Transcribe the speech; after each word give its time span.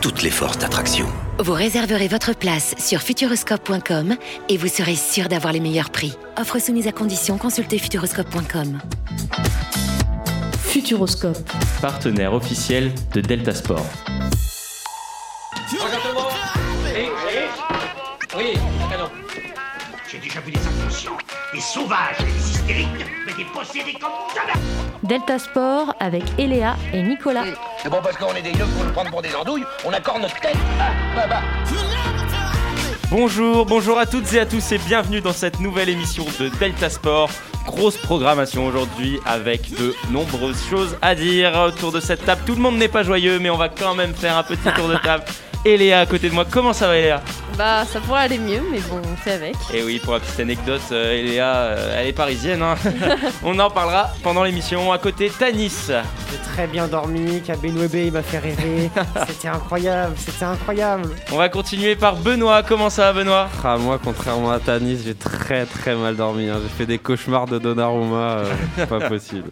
toutes 0.00 0.22
les 0.22 0.30
forces 0.30 0.58
d'attraction. 0.58 1.06
Vous 1.38 1.52
réserverez 1.52 2.08
votre 2.08 2.34
place 2.34 2.74
sur 2.78 3.00
futuroscope.com 3.00 4.16
et 4.48 4.56
vous 4.56 4.68
serez 4.68 4.96
sûr 4.96 5.28
d'avoir 5.28 5.52
les 5.52 5.60
meilleurs 5.60 5.90
prix. 5.90 6.16
Offre 6.36 6.58
soumise 6.58 6.86
à 6.86 6.92
condition, 6.92 7.38
consultez 7.38 7.78
futuroscope.com. 7.78 8.78
Futuroscope. 10.62 11.38
partenaire 11.80 12.34
officiel 12.34 12.92
de 13.12 13.20
Delta 13.20 13.54
Sport. 13.54 13.86
J'ai 20.10 20.18
déjà 20.18 20.40
vu 20.40 20.52
des 20.52 20.60
inconscients, 20.60 21.18
des 21.52 21.60
sauvages, 21.60 22.18
des 22.18 22.50
hystériques, 22.50 23.04
comme 23.44 24.10
jamais 24.34 24.60
Delta 25.02 25.38
Sport 25.38 25.94
avec 26.00 26.24
Eléa 26.38 26.76
et 26.92 27.02
Nicolas. 27.02 27.44
C'est 27.82 27.88
bon 27.88 27.98
parce 28.02 28.16
qu'on 28.16 28.34
est 28.34 28.42
des 28.42 28.50
yeux 28.50 28.66
pour 28.74 28.84
nous 28.84 28.92
prendre 28.92 29.10
pour 29.10 29.22
des 29.22 29.34
andouilles, 29.34 29.64
on 29.84 29.92
accorde 29.92 30.22
notre 30.22 30.38
tête. 30.40 30.56
Ah, 30.80 30.90
bah, 31.14 31.26
bah. 31.28 31.42
Bonjour, 33.10 33.64
bonjour 33.64 33.98
à 33.98 34.06
toutes 34.06 34.32
et 34.34 34.40
à 34.40 34.46
tous 34.46 34.72
et 34.72 34.78
bienvenue 34.78 35.20
dans 35.20 35.32
cette 35.32 35.60
nouvelle 35.60 35.88
émission 35.88 36.24
de 36.38 36.48
Delta 36.60 36.90
Sport. 36.90 37.30
Grosse 37.64 37.96
programmation 37.96 38.66
aujourd'hui 38.66 39.18
avec 39.24 39.70
de 39.70 39.94
nombreuses 40.10 40.62
choses 40.68 40.96
à 41.00 41.14
dire 41.14 41.52
autour 41.58 41.92
de 41.92 42.00
cette 42.00 42.24
table. 42.24 42.42
Tout 42.44 42.54
le 42.54 42.60
monde 42.60 42.76
n'est 42.76 42.88
pas 42.88 43.02
joyeux, 43.02 43.38
mais 43.38 43.50
on 43.50 43.56
va 43.56 43.68
quand 43.68 43.94
même 43.94 44.14
faire 44.14 44.36
un 44.36 44.42
petit 44.42 44.70
tour 44.74 44.88
de 44.88 44.96
table. 44.96 45.24
Eléa 45.64 46.00
à 46.00 46.06
côté 46.06 46.28
de 46.30 46.34
moi, 46.34 46.44
comment 46.50 46.72
ça 46.72 46.86
va 46.86 46.96
Eléa 46.96 47.20
Bah, 47.56 47.84
ça 47.84 48.00
pourrait 48.00 48.22
aller 48.22 48.38
mieux, 48.38 48.62
mais 48.70 48.78
bon, 48.80 49.00
on 49.04 49.16
fait 49.16 49.32
avec. 49.32 49.56
Et 49.74 49.82
oui, 49.82 50.00
pour 50.02 50.14
la 50.14 50.20
petite 50.20 50.38
anecdote, 50.40 50.80
euh, 50.92 51.12
Eléa, 51.18 51.46
euh, 51.54 51.96
elle 51.98 52.06
est 52.06 52.12
parisienne. 52.12 52.62
hein. 52.62 52.76
on 53.42 53.58
en 53.58 53.68
parlera 53.68 54.10
pendant 54.22 54.44
l'émission. 54.44 54.92
À 54.92 54.98
côté, 54.98 55.30
Tanis. 55.30 55.88
J'ai 55.88 56.38
très 56.54 56.66
bien 56.68 56.86
dormi, 56.88 57.42
Kabenwebe 57.42 57.94
il 57.96 58.12
m'a 58.12 58.22
fait 58.22 58.38
rêver. 58.38 58.90
c'était 59.28 59.48
incroyable, 59.48 60.14
c'était 60.16 60.44
incroyable. 60.44 61.10
On 61.32 61.36
va 61.36 61.48
continuer 61.48 61.96
par 61.96 62.16
Benoît. 62.16 62.62
Comment 62.62 62.88
ça 62.90 63.12
va 63.12 63.20
Benoît? 63.20 63.48
Ah, 63.64 63.76
moi, 63.78 63.98
contrairement 64.02 64.52
à 64.52 64.60
Tanis, 64.60 65.00
j'ai 65.04 65.14
très 65.14 65.66
très 65.66 65.94
mal 65.96 66.16
dormi. 66.16 66.48
hein. 66.48 66.60
J'ai 66.62 66.68
fait 66.78 66.86
des 66.86 66.98
cauchemars 66.98 67.46
de 67.46 67.58
Donnarumma, 67.58 68.16
euh, 68.76 68.86
pas 68.88 69.00
possible. 69.08 69.50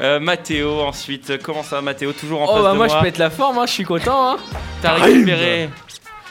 Euh, 0.00 0.20
Mathéo 0.20 0.80
ensuite. 0.82 1.42
Comment 1.42 1.62
ça 1.62 1.76
va 1.76 1.82
Mathéo 1.82 2.12
Toujours 2.12 2.42
en 2.42 2.44
Oh 2.44 2.54
face 2.54 2.62
bah 2.62 2.72
de 2.72 2.76
moi 2.76 2.86
moi. 2.86 2.96
je 2.98 3.04
pète 3.04 3.18
la 3.18 3.30
forme, 3.30 3.58
hein, 3.58 3.64
je 3.66 3.72
suis 3.72 3.84
content. 3.84 4.32
Hein. 4.32 4.36
T'as 4.82 4.94
récupéré, 4.94 5.70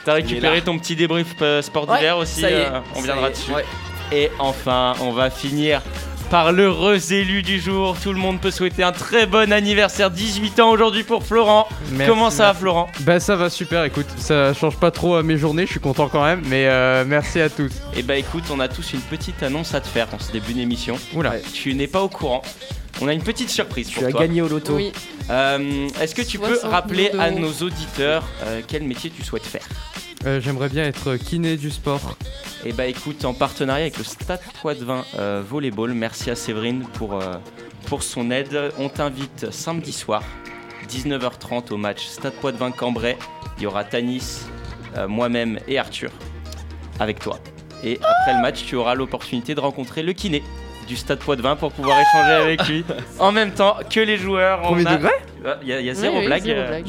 récupéré 0.08 0.62
ton 0.62 0.78
petit 0.78 0.96
débrief 0.96 1.28
euh, 1.42 1.62
sport 1.62 1.90
Ouais, 1.90 1.98
d'hiver 1.98 2.18
aussi. 2.18 2.42
ça 2.42 2.50
y 2.50 2.54
est, 2.54 2.66
euh, 2.68 2.80
on 2.94 3.00
ça 3.00 3.06
viendra 3.06 3.28
y 3.28 3.32
est, 3.32 3.34
dessus. 3.34 3.52
ouais. 3.52 3.66
Et 4.12 4.32
enfin, 4.40 4.94
on 5.02 5.12
va 5.12 5.30
finir 5.30 5.82
par 6.36 6.52
l'heureux 6.52 7.14
élu 7.14 7.44
du 7.44 7.62
jour. 7.62 7.96
Tout 8.04 8.12
le 8.12 8.20
monde 8.20 8.42
peut 8.42 8.52
souhaiter 8.52 8.84
un 8.84 8.92
très 8.92 9.26
bon 9.26 9.54
anniversaire, 9.54 10.12
18 10.12 10.60
ans 10.60 10.70
aujourd'hui 10.70 11.04
pour 11.04 11.24
Florent. 11.24 11.66
Merci, 11.94 12.12
Comment 12.12 12.30
ça 12.30 12.48
va. 12.48 12.54
Florent? 12.54 12.90
Bah, 13.06 13.22
ça 13.22 13.38
va 13.38 13.50
super, 13.50 13.86
écoute, 13.86 14.08
ça 14.18 14.54
change 14.54 14.76
pas 14.76 14.92
trop 14.92 15.16
à 15.16 15.24
mes 15.24 15.38
journées, 15.38 15.66
je 15.66 15.72
suis 15.72 15.80
content 15.80 16.10
quand 16.10 16.26
même, 16.26 16.42
mais 16.50 16.68
euh, 16.68 17.06
merci 17.08 17.40
à 17.40 17.50
tous. 17.50 17.72
Eh 17.96 18.04
bah 18.04 18.18
écoute, 18.18 18.44
on 18.52 18.60
a 18.60 18.68
tous 18.68 18.92
une 18.92 19.00
petite 19.00 19.44
annonce 19.44 19.74
à 19.76 19.80
te 19.80 19.88
faire 19.88 20.10
en 20.14 20.20
ce 20.20 20.34
début 20.34 20.52
d'émission. 20.52 20.98
Oula. 21.14 21.36
Tu 21.54 21.74
n'es 21.74 21.88
pas 21.88 22.02
au 22.02 22.10
courant. 22.10 22.42
On 23.02 23.08
a 23.08 23.14
une 23.14 23.24
petite 23.24 23.50
surprise 23.50 23.88
Tu 23.88 24.00
pour 24.00 24.08
as 24.10 24.12
toi. 24.12 24.20
gagné 24.20 24.42
au 24.42 24.50
loto. 24.50 24.76
Oui. 24.76 24.92
Euh, 25.30 25.88
Est-ce 26.02 26.16
que 26.16 26.22
tu 26.22 26.38
peux 26.38 26.56
60 26.56 26.70
rappeler 26.70 27.12
à 27.18 27.32
nos 27.32 27.54
auditeurs 27.62 28.26
euh, 28.44 28.60
quel 28.68 28.84
métier 28.84 29.10
tu 29.10 29.24
souhaites 29.24 29.46
faire? 29.46 29.64
Euh, 30.26 30.40
J'aimerais 30.42 30.70
bien 30.70 30.84
être 30.86 31.16
kiné 31.18 31.56
du 31.58 31.70
sport. 31.70 32.02
Eh 32.66 32.74
bah 32.74 32.88
écoute, 32.88 33.26
en 33.26 33.34
partenariat 33.34 33.84
avec 33.84 33.98
le 33.98 34.04
Stade 34.04 34.42
Poitvin 34.62 35.04
euh, 35.20 35.44
Volleyball, 35.48 35.94
merci 35.94 36.32
à 36.32 36.36
Séverine 36.36 36.84
pour, 36.94 37.22
euh, 37.22 37.36
pour 37.88 38.02
son 38.02 38.32
aide. 38.32 38.72
On 38.80 38.90
t'invite 38.90 39.52
samedi 39.52 39.92
soir, 39.92 40.24
19h30 40.90 41.72
au 41.72 41.78
match 41.78 42.06
Stade 42.08 42.34
Poitvin 42.34 42.72
Cambrai. 42.72 43.18
Il 43.58 43.64
y 43.64 43.68
aura 43.68 43.84
Tanis, 43.84 44.42
euh, 44.98 45.08
moi-même 45.08 45.60
et 45.68 45.78
Arthur 45.78 46.10
avec 47.00 47.20
toi. 47.20 47.40
Et 47.84 48.00
après 48.02 48.34
le 48.34 48.42
match, 48.42 48.64
tu 48.66 48.76
auras 48.76 48.96
l'opportunité 48.96 49.54
de 49.54 49.60
rencontrer 49.60 50.02
le 50.02 50.14
kiné 50.14 50.42
du 50.88 50.96
Stade 50.96 51.20
Poitvin 51.20 51.56
pour 51.56 51.72
pouvoir 51.72 52.00
échanger 52.00 52.32
avec 52.32 52.68
lui 52.68 52.84
en 53.20 53.32
même 53.32 53.52
temps 53.52 53.78
que 53.92 54.00
les 54.00 54.18
joueurs. 54.18 54.62
On 54.64 54.70
Premier 54.74 54.88
a- 54.88 54.96
degré 54.98 55.12
Il 55.62 55.68
y 55.68 55.74
a, 55.74 55.80
il 55.80 55.86
y 55.86 55.90
a 55.90 55.94
Oui, 55.94 55.98
zéro 56.00 56.20
oui, 56.20 56.26
blague. 56.26 56.44
zéro 56.44 56.60
euh, 56.60 56.68
blague. 56.68 56.86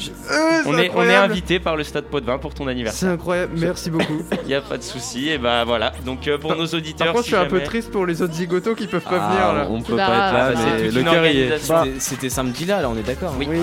On 0.66 0.78
est, 0.78 0.90
on 0.94 1.02
est 1.02 1.14
invité 1.14 1.58
par 1.60 1.76
le 1.76 1.84
Stade 1.84 2.04
Poitvin 2.04 2.38
pour 2.38 2.54
ton 2.54 2.66
anniversaire. 2.66 3.08
C'est 3.08 3.14
incroyable, 3.14 3.52
merci 3.56 3.90
beaucoup. 3.90 4.22
Il 4.42 4.48
n'y 4.48 4.54
a 4.54 4.60
pas 4.60 4.78
de 4.78 4.82
souci. 4.82 5.28
Et 5.30 5.38
bah 5.38 5.64
voilà. 5.64 5.92
Donc 6.04 6.26
euh, 6.28 6.38
pour 6.38 6.54
nos 6.56 6.66
auditeurs, 6.66 7.06
Par 7.08 7.14
contre, 7.14 7.24
si 7.24 7.30
je 7.30 7.36
suis 7.36 7.44
un 7.44 7.48
peu 7.48 7.60
triste 7.62 7.90
pour 7.90 8.06
les 8.06 8.22
autres 8.22 8.34
zigotos 8.34 8.74
qui 8.74 8.86
peuvent 8.86 9.00
pas 9.02 9.20
Ah, 9.20 9.28
venir 9.30 9.52
là. 9.52 9.66
On 9.70 9.82
peut 9.82 9.96
Bah, 9.96 10.06
pas 10.06 10.12
être 10.12 10.32
là, 10.34 10.50
Ah, 10.50 10.52
c'est 10.78 10.82
mais 10.84 10.90
le 10.90 11.02
cœur 11.02 11.24
est. 11.24 12.00
C'était- 12.00 12.30
samedi 12.30 12.64
là, 12.64 12.80
là 12.82 12.88
on 12.90 12.96
est 12.96 13.02
d'accord. 13.06 13.34
Oui. 13.38 13.46
Oui. 13.48 13.58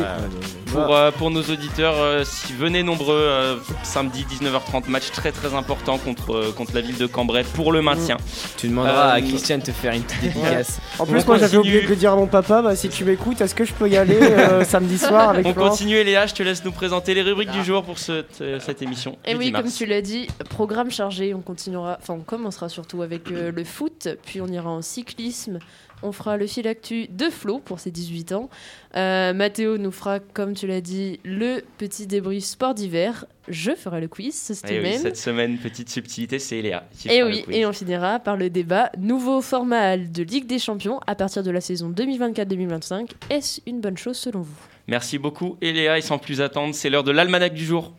Pour, 0.72 0.96
euh, 0.96 1.12
pour 1.12 1.30
nos 1.30 1.42
auditeurs, 1.44 1.94
euh, 2.00 2.24
si 2.26 2.52
venez 2.54 2.82
nombreux, 2.82 3.16
euh, 3.16 3.56
samedi 3.84 4.26
19h30, 4.28 4.88
match 4.90 5.12
très 5.12 5.32
très 5.32 5.54
important 5.54 6.00
contre, 6.00 6.34
euh, 6.34 6.52
contre 6.56 6.72
la 6.74 6.82
ville 6.82 6.98
de 6.98 7.06
Cambrai 7.06 7.44
pour 7.44 7.72
le 7.72 7.84
maintien. 7.84 8.18
Tu 8.58 8.70
demanderas 8.70 9.12
Euh, 9.12 9.18
à 9.18 9.22
Christiane 9.22 9.60
de 9.60 9.66
te 9.66 9.72
faire 9.72 9.94
une 9.94 10.02
petite 10.02 10.22
dédicace. 10.34 10.80
En 10.98 11.06
plus, 11.06 11.24
moi 11.28 11.38
j'avais 11.38 11.58
oublié 11.58 11.82
de 11.86 11.94
dire 11.94 12.14
à 12.14 12.16
mon 12.16 12.26
papa, 12.26 12.64
bah, 12.64 12.76
si 12.76 12.90
tu 12.90 13.06
m'écoutes, 13.06 13.40
est-ce 13.42 13.54
que 13.54 13.66
je 13.66 13.74
peux 13.74 13.88
y 13.88 13.98
aller 13.98 14.18
euh, 14.20 14.64
samedi 14.84 14.98
soir 14.98 15.30
avec 15.30 15.46
On 15.46 15.54
continue 15.54 16.04
Léa, 16.04 16.26
je 16.26 16.34
te 16.34 16.44
laisse 16.44 16.64
nous 16.64 16.72
présenter 16.72 17.14
les 17.14 17.22
rubriques 17.22 17.52
du 17.52 17.64
jour 17.64 17.84
pour 17.84 18.00
cette, 18.00 18.42
euh, 18.42 18.60
cette 18.60 18.82
émission. 18.82 19.18
Et 19.26 19.36
oui, 19.36 19.48
10 19.48 19.52
comme 19.54 19.72
tu 19.72 19.86
l'as 19.86 20.02
dit, 20.02 20.28
programme 20.50 20.92
chargé. 20.92 21.34
On 21.34 21.42
continuera, 21.42 21.98
enfin, 22.02 22.14
on 22.14 22.24
commencera 22.24 22.70
surtout 22.70 23.02
avec 23.02 23.32
euh, 23.32 23.52
le 23.52 23.64
foot, 23.64 24.08
puis 24.26 24.42
on 24.42 24.48
ira 24.48 24.70
en 24.70 24.82
cyclisme. 24.82 25.60
On 26.04 26.12
fera 26.12 26.38
le 26.38 26.46
fil 26.48 26.68
actu 26.68 27.08
de 27.08 27.30
Flo 27.30 27.60
pour 27.60 27.80
ses 27.80 27.90
18 27.92 28.34
ans. 28.34 28.50
Euh, 28.96 29.34
Mathéo 29.34 29.78
nous 29.78 29.92
fera, 29.92 30.20
comme 30.20 30.54
tu 30.54 30.68
l'as 30.68 30.82
dit, 30.82 31.20
le 31.24 31.62
petit 31.78 32.06
débrief 32.08 32.44
sport 32.44 32.74
d'hiver. 32.74 33.26
Je 33.48 33.72
ferai 33.76 34.02
le 34.02 34.08
quiz 34.08 34.34
cette 34.36 34.64
Eh 34.70 34.80
oui, 34.80 34.86
semaine. 34.86 35.02
cette 35.02 35.18
semaine, 35.18 35.58
petite 35.58 35.90
subtilité, 35.90 36.40
c'est 36.40 36.62
Léa. 36.62 36.84
qui 36.98 37.08
Et 37.10 37.20
fera 37.20 37.30
le 37.30 37.36
oui, 37.36 37.44
quiz. 37.44 37.56
et 37.56 37.66
on 37.66 37.74
finira 37.74 38.20
par 38.20 38.38
le 38.38 38.50
débat 38.50 38.92
nouveau 38.98 39.42
format 39.42 39.98
de 39.98 40.24
Ligue 40.24 40.46
des 40.46 40.60
Champions 40.60 41.00
à 41.08 41.16
partir 41.16 41.42
de 41.44 41.52
la 41.52 41.60
saison 41.62 41.90
2024-2025. 41.92 43.10
Est-ce 43.30 43.62
une 43.66 43.82
bonne 43.82 43.98
chose 43.98 44.18
selon 44.18 44.42
vous? 44.42 44.56
Merci 44.88 45.18
beaucoup 45.18 45.58
Eléa 45.62 45.98
et 45.98 46.02
sans 46.02 46.18
plus 46.20 46.42
attendre, 46.42 46.76
c'est 46.76 46.90
l'heure 46.90 47.04
de 47.04 47.12
l'almanach 47.12 47.54
du 47.54 47.66
jour. 47.66 47.94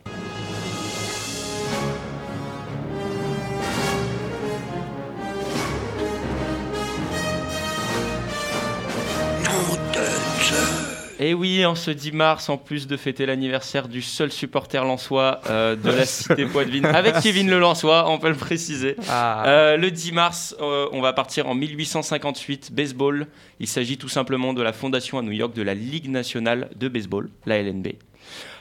Et 11.25 11.33
oui, 11.33 11.65
en 11.65 11.73
ce 11.73 11.89
10 11.89 12.11
mars, 12.11 12.49
en 12.49 12.57
plus 12.57 12.85
de 12.85 12.95
fêter 12.97 13.25
l'anniversaire 13.25 13.87
du 13.87 14.03
seul 14.03 14.31
supporter 14.31 14.85
lensois 14.85 15.41
euh, 15.49 15.75
de 15.75 15.89
la 15.89 16.05
cité 16.05 16.45
Poitvin, 16.45 16.83
avec 16.83 17.15
Kevin 17.19 17.49
le 17.49 17.57
Lensois, 17.57 18.07
on 18.11 18.19
peut 18.19 18.29
le 18.29 18.35
préciser. 18.35 18.95
Ah. 19.09 19.43
Euh, 19.47 19.75
le 19.75 19.89
10 19.89 20.11
mars, 20.11 20.55
euh, 20.61 20.87
on 20.91 21.01
va 21.01 21.13
partir 21.13 21.49
en 21.49 21.55
1858, 21.55 22.71
baseball. 22.73 23.25
Il 23.59 23.65
s'agit 23.65 23.97
tout 23.97 24.07
simplement 24.07 24.53
de 24.53 24.61
la 24.61 24.71
fondation 24.71 25.17
à 25.17 25.23
New 25.23 25.31
York 25.31 25.55
de 25.55 25.63
la 25.63 25.73
Ligue 25.73 26.11
nationale 26.11 26.69
de 26.75 26.87
baseball, 26.89 27.31
la 27.47 27.57
LNB. 27.57 27.95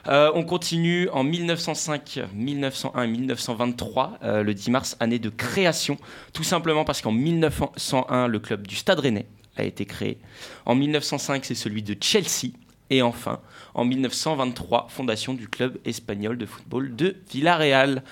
Euh, 0.09 0.31
on 0.35 0.43
continue 0.43 1.09
en 1.11 1.23
1905, 1.23 2.21
1901, 2.35 3.07
1923, 3.07 4.19
euh, 4.23 4.43
le 4.43 4.55
10 4.55 4.71
mars, 4.71 4.97
année 5.01 5.19
de 5.19 5.29
création, 5.29 5.99
tout 6.33 6.45
simplement 6.45 6.85
parce 6.85 7.03
qu'en 7.03 7.13
1901, 7.13 8.27
le 8.29 8.39
club 8.39 8.67
du 8.67 8.77
Stade 8.77 9.01
Rennais 9.01 9.27
a 9.57 9.65
été 9.65 9.85
créé. 9.85 10.19
En 10.67 10.75
1905, 10.75 11.45
c'est 11.45 11.55
celui 11.55 11.83
de 11.83 11.97
Chelsea. 12.01 12.53
Et 12.91 13.01
enfin, 13.01 13.41
en 13.73 13.85
1923, 13.87 14.89
fondation 14.91 15.33
du 15.33 15.49
club 15.49 15.79
espagnol 15.87 16.37
de 16.37 16.45
football 16.45 16.95
de 16.95 17.17
Villarreal. 17.31 18.03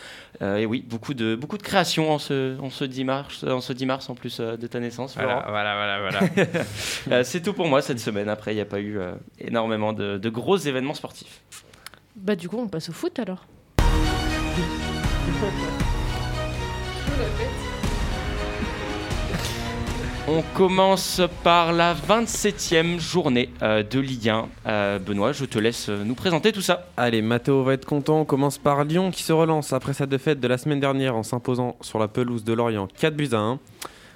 Euh, 0.41 0.57
et 0.57 0.67
oui, 0.67 0.83
beaucoup 0.89 1.13
de, 1.13 1.35
beaucoup 1.35 1.59
de 1.59 1.63
créations 1.63 2.11
en 2.11 2.19
ce, 2.19 2.59
en, 2.59 2.71
ce 2.71 2.85
10 2.85 3.05
mars, 3.05 3.45
en 3.45 3.61
ce 3.61 3.73
10 3.75 3.87
mars, 3.87 4.09
en 4.09 4.15
plus 4.15 4.41
euh, 4.41 4.57
de 4.57 4.67
ta 4.67 4.81
naissance. 4.81 5.15
Voilà, 5.15 5.43
Florent. 5.43 5.51
voilà, 5.51 5.99
voilà, 6.01 6.21
voilà. 6.35 6.63
Euh, 7.11 7.25
c'est 7.25 7.43
tout 7.43 7.53
pour 7.53 7.67
moi 7.67 7.83
cette 7.83 7.99
semaine. 7.99 8.29
Après, 8.29 8.53
il 8.53 8.57
n'y 8.57 8.61
a 8.61 8.67
pas 8.67 8.81
eu 8.81 8.99
euh, 8.99 9.13
énormément 9.39 9.93
de, 9.93 10.19
de 10.19 10.29
gros 10.31 10.57
événements 10.57 10.95
sportifs. 10.95 11.43
Bah 12.17 12.37
du 12.37 12.49
coup, 12.49 12.59
on 12.59 12.69
passe 12.69 12.89
au 12.89 12.93
foot 12.93 13.19
alors. 13.19 13.47
On 20.35 20.41
commence 20.55 21.21
par 21.45 21.75
la 21.75 21.95
27e 21.95 22.99
journée 22.99 23.51
euh, 23.61 23.83
de 23.83 24.01
Ligue 24.01 24.31
1. 24.31 24.49
Euh, 24.67 24.99
Benoît, 24.99 25.33
je 25.33 25.45
te 25.45 25.59
laisse 25.59 25.91
euh, 25.91 26.05
nous 26.05 26.15
présenter 26.15 26.53
tout 26.53 26.63
ça. 26.63 26.89
Allez, 26.97 27.21
Mathéo 27.21 27.63
va 27.63 27.75
être 27.75 27.85
content. 27.85 28.21
On 28.21 28.25
commence 28.25 28.57
par 28.57 28.83
Lyon 28.85 29.11
qui 29.11 29.25
se 29.25 29.35
relance 29.35 29.75
après 29.75 29.93
sa 29.93 30.07
défaite 30.07 30.41
de 30.41 30.49
la 30.49 30.57
semaine 30.57 30.81
dernière 30.81 31.17
en 31.17 31.23
s'imposant 31.23 31.77
sur 31.83 31.99
la 31.99 32.09
pelouse 32.09 32.45
de 32.45 32.55
Lorient 32.55 32.89
4 32.97 33.15
buts 33.15 33.29
à 33.33 33.41
1. 33.41 33.59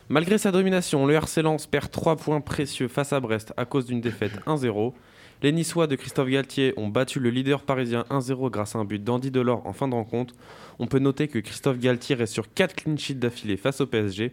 Malgré 0.08 0.38
sa 0.38 0.52
domination, 0.52 1.04
le 1.04 1.12
RC 1.12 1.42
Lens 1.42 1.66
perd 1.66 1.90
3 1.90 2.16
points 2.16 2.40
précieux 2.40 2.88
face 2.88 3.12
à 3.12 3.20
Brest 3.20 3.52
à 3.58 3.66
cause 3.66 3.84
d'une 3.84 4.00
défaite 4.00 4.32
1-0. 4.46 4.94
Les 5.42 5.52
Niçois 5.52 5.86
de 5.86 5.96
Christophe 5.96 6.30
Galtier 6.30 6.72
ont 6.78 6.88
battu 6.88 7.20
le 7.20 7.28
leader 7.28 7.60
parisien 7.60 8.06
1-0 8.08 8.48
grâce 8.50 8.74
à 8.74 8.78
un 8.78 8.86
but 8.86 9.04
d'Andy 9.04 9.30
Delors 9.30 9.66
en 9.66 9.74
fin 9.74 9.86
de 9.86 9.92
rencontre. 9.92 10.32
On 10.78 10.86
peut 10.86 10.98
noter 10.98 11.28
que 11.28 11.40
Christophe 11.40 11.78
Galtier 11.78 12.16
reste 12.16 12.32
sur 12.32 12.50
4 12.54 12.74
clean 12.74 12.96
sheets 12.96 13.16
d'affilée 13.16 13.58
face 13.58 13.82
au 13.82 13.86
PSG. 13.86 14.32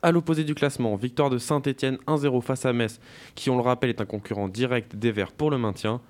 À 0.00 0.12
l'opposé 0.12 0.44
du 0.44 0.54
classement, 0.54 0.94
victoire 0.94 1.28
de 1.28 1.38
Saint-Etienne 1.38 1.98
1-0 2.06 2.40
face 2.40 2.64
à 2.64 2.72
Metz, 2.72 3.00
qui 3.34 3.50
on 3.50 3.56
le 3.56 3.62
rappelle 3.62 3.90
est 3.90 4.00
un 4.00 4.04
concurrent 4.04 4.46
direct 4.46 4.94
des 4.94 5.10
Verts 5.10 5.32
pour 5.32 5.50
le 5.50 5.58
maintien. 5.58 6.00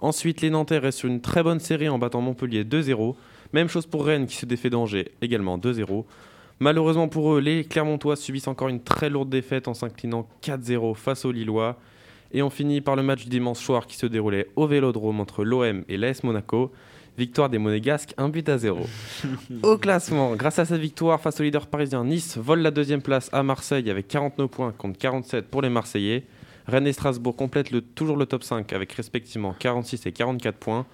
Ensuite, 0.00 0.40
les 0.40 0.50
Nantais 0.50 0.78
restent 0.78 0.98
sur 0.98 1.08
une 1.08 1.20
très 1.20 1.44
bonne 1.44 1.60
série 1.60 1.88
en 1.88 1.96
battant 1.96 2.20
Montpellier 2.20 2.64
2-0. 2.64 3.14
Même 3.52 3.68
chose 3.68 3.86
pour 3.86 4.04
Rennes 4.04 4.26
qui 4.26 4.34
se 4.34 4.46
défait 4.46 4.68
d'Angers, 4.68 5.12
également 5.22 5.58
2-0. 5.58 6.04
Malheureusement 6.58 7.06
pour 7.06 7.34
eux, 7.34 7.40
les 7.40 7.64
Clermontois 7.64 8.16
subissent 8.16 8.48
encore 8.48 8.66
une 8.66 8.82
très 8.82 9.10
lourde 9.10 9.30
défaite 9.30 9.68
en 9.68 9.74
s'inclinant 9.74 10.26
4-0 10.42 10.96
face 10.96 11.24
aux 11.24 11.30
Lillois. 11.30 11.78
Et 12.32 12.42
on 12.42 12.50
finit 12.50 12.80
par 12.80 12.96
le 12.96 13.04
match 13.04 13.22
du 13.22 13.30
dimanche 13.30 13.60
soir 13.60 13.86
qui 13.86 13.96
se 13.96 14.06
déroulait 14.06 14.48
au 14.56 14.66
Vélodrome 14.66 15.20
entre 15.20 15.44
l'OM 15.44 15.84
et 15.88 15.96
l'AS 15.96 16.24
Monaco. 16.24 16.72
Victoire 17.18 17.48
des 17.48 17.58
Monégasques, 17.58 18.12
un 18.18 18.28
but 18.28 18.48
à 18.48 18.58
zéro. 18.58 18.80
au 19.62 19.78
classement, 19.78 20.34
grâce 20.36 20.58
à 20.58 20.64
cette 20.64 20.80
victoire 20.80 21.20
face 21.20 21.40
au 21.40 21.42
leader 21.42 21.66
parisien, 21.66 22.04
Nice 22.04 22.36
vole 22.36 22.60
la 22.60 22.70
deuxième 22.70 23.00
place 23.02 23.30
à 23.32 23.42
Marseille 23.42 23.88
avec 23.90 24.08
49 24.08 24.50
points 24.50 24.72
contre 24.76 24.98
47 24.98 25.46
pour 25.48 25.62
les 25.62 25.70
Marseillais. 25.70 26.24
Rennes 26.66 26.86
et 26.86 26.92
Strasbourg 26.92 27.34
complètent 27.36 27.70
le- 27.70 27.80
toujours 27.80 28.16
le 28.16 28.26
top 28.26 28.42
5 28.42 28.72
avec 28.72 28.92
respectivement 28.92 29.54
46 29.58 30.04
et 30.06 30.12
44 30.12 30.56
points. 30.56 30.84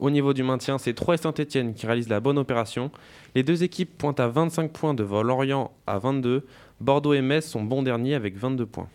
Au 0.00 0.10
niveau 0.10 0.32
du 0.32 0.42
maintien, 0.42 0.78
c'est 0.78 0.94
Troyes 0.94 1.16
et 1.16 1.18
Saint-Etienne 1.18 1.74
qui 1.74 1.86
réalisent 1.86 2.08
la 2.08 2.20
bonne 2.20 2.38
opération. 2.38 2.90
Les 3.34 3.42
deux 3.42 3.62
équipes 3.64 3.98
pointent 3.98 4.20
à 4.20 4.28
25 4.28 4.72
points 4.72 4.94
devant 4.94 5.22
Lorient 5.22 5.72
à 5.86 5.98
22. 5.98 6.46
Bordeaux 6.80 7.14
et 7.14 7.20
Metz 7.20 7.44
sont 7.46 7.62
bons 7.62 7.82
derniers 7.82 8.14
avec 8.14 8.36
22 8.36 8.64
points. 8.66 8.88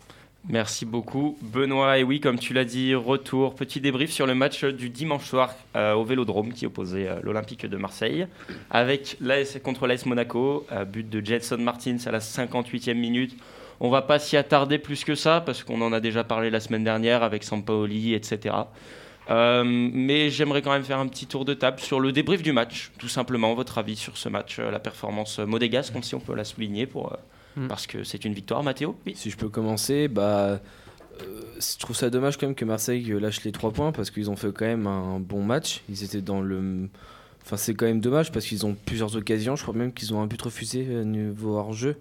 Merci 0.48 0.84
beaucoup, 0.84 1.38
Benoît. 1.40 1.98
Et 1.98 2.02
oui, 2.02 2.20
comme 2.20 2.38
tu 2.38 2.52
l'as 2.52 2.66
dit, 2.66 2.94
retour, 2.94 3.54
petit 3.54 3.80
débrief 3.80 4.10
sur 4.10 4.26
le 4.26 4.34
match 4.34 4.62
du 4.62 4.90
dimanche 4.90 5.24
soir 5.24 5.54
euh, 5.74 5.94
au 5.94 6.04
Vélodrome 6.04 6.52
qui 6.52 6.66
opposait 6.66 7.08
euh, 7.08 7.18
l'Olympique 7.22 7.64
de 7.64 7.76
Marseille 7.78 8.26
avec 8.70 9.16
l'AS 9.22 9.58
contre 9.64 9.86
l'AS 9.86 10.04
Monaco, 10.04 10.66
euh, 10.70 10.84
but 10.84 11.08
de 11.08 11.24
Jetson 11.24 11.56
Martins 11.56 11.96
à 12.04 12.10
la 12.10 12.18
58e 12.18 12.92
minute. 12.92 13.34
On 13.80 13.88
va 13.88 14.02
pas 14.02 14.18
s'y 14.18 14.36
attarder 14.36 14.76
plus 14.76 15.02
que 15.04 15.14
ça 15.14 15.40
parce 15.40 15.64
qu'on 15.64 15.80
en 15.80 15.94
a 15.94 16.00
déjà 16.00 16.24
parlé 16.24 16.50
la 16.50 16.60
semaine 16.60 16.84
dernière 16.84 17.22
avec 17.22 17.42
Sampaoli, 17.42 18.12
etc. 18.12 18.54
Mais 19.30 20.28
j'aimerais 20.28 20.60
quand 20.60 20.72
même 20.72 20.84
faire 20.84 20.98
un 20.98 21.08
petit 21.08 21.26
tour 21.26 21.46
de 21.46 21.54
table 21.54 21.80
sur 21.80 22.00
le 22.00 22.12
débrief 22.12 22.42
du 22.42 22.52
match, 22.52 22.92
tout 22.98 23.08
simplement. 23.08 23.54
Votre 23.54 23.78
avis 23.78 23.96
sur 23.96 24.18
ce 24.18 24.28
match, 24.28 24.58
la 24.58 24.78
performance 24.78 25.38
modégasque, 25.38 25.94
si 26.02 26.14
on 26.14 26.20
peut 26.20 26.34
la 26.34 26.44
souligner 26.44 26.86
pour, 26.86 27.16
Mm. 27.56 27.68
parce 27.68 27.86
que 27.86 28.02
c'est 28.04 28.24
une 28.24 28.34
victoire, 28.34 28.62
Mathéo. 28.62 28.96
Oui. 29.06 29.14
Si 29.16 29.30
je 29.30 29.36
peux 29.36 29.48
commencer, 29.48 30.08
bah, 30.08 30.24
euh, 30.24 30.58
je 31.60 31.78
trouve 31.78 31.94
ça 31.96 32.10
dommage 32.10 32.36
quand 32.36 32.46
même 32.46 32.54
que 32.56 32.64
Marseille 32.64 33.04
lâche 33.20 33.44
les 33.44 33.52
3 33.52 33.70
points 33.72 33.92
parce 33.92 34.10
qu'ils 34.10 34.30
ont 34.30 34.36
fait 34.36 34.52
quand 34.52 34.66
même 34.66 34.86
un 34.86 35.20
bon 35.20 35.42
match. 35.44 35.82
Ils 35.88 36.02
étaient 36.04 36.20
dans 36.22 36.40
le. 36.40 36.88
Enfin, 37.44 37.56
c'est 37.56 37.74
quand 37.74 37.86
même 37.86 38.00
dommage 38.00 38.32
parce 38.32 38.46
qu'ils 38.46 38.64
ont 38.66 38.74
plusieurs 38.86 39.14
occasions. 39.16 39.54
Je 39.54 39.62
crois 39.62 39.74
même 39.74 39.92
qu'ils 39.92 40.14
ont 40.14 40.20
un 40.22 40.26
but 40.26 40.40
refusé 40.42 40.86
euh, 40.88 41.04
niveau 41.04 41.56
hors-jeu. 41.56 41.96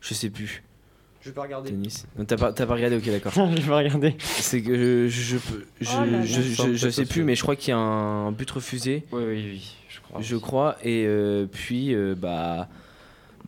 Je 0.00 0.14
sais 0.14 0.30
plus. 0.30 0.62
Je 1.20 1.30
vais 1.30 1.34
pas 1.34 1.42
regarder. 1.42 1.70
Tennis. 1.70 2.06
Non, 2.18 2.24
T'as 2.26 2.36
pas, 2.36 2.52
t'as 2.52 2.66
pas 2.66 2.74
regardé, 2.74 2.96
ok, 2.98 3.06
d'accord. 3.06 3.32
je 3.56 3.62
vais 3.62 3.74
regarder. 3.74 4.14
C'est 4.20 4.60
que 4.62 4.74
je, 4.74 5.08
je, 5.08 5.20
je, 5.22 5.36
peux- 5.38 5.64
je, 5.80 5.90
Oh 5.98 6.04
là 6.04 6.22
je, 6.24 6.42
je- 6.42 6.74
je 6.74 6.88
sais 6.90 7.06
plus, 7.06 7.24
mais 7.24 7.34
je 7.34 7.42
crois 7.42 7.56
qu'il 7.56 7.70
y 7.70 7.72
a 7.72 7.78
un 7.78 8.30
but 8.30 8.50
refusé. 8.50 9.04
Oui, 9.10 9.22
oui, 9.26 9.44
oui, 9.52 9.74
je 9.88 10.00
crois. 10.00 10.20
Je 10.20 10.36
crois. 10.36 10.76
Et 10.84 11.04
euh, 11.06 11.46
puis, 11.50 11.94
euh, 11.94 12.14
bah, 12.14 12.68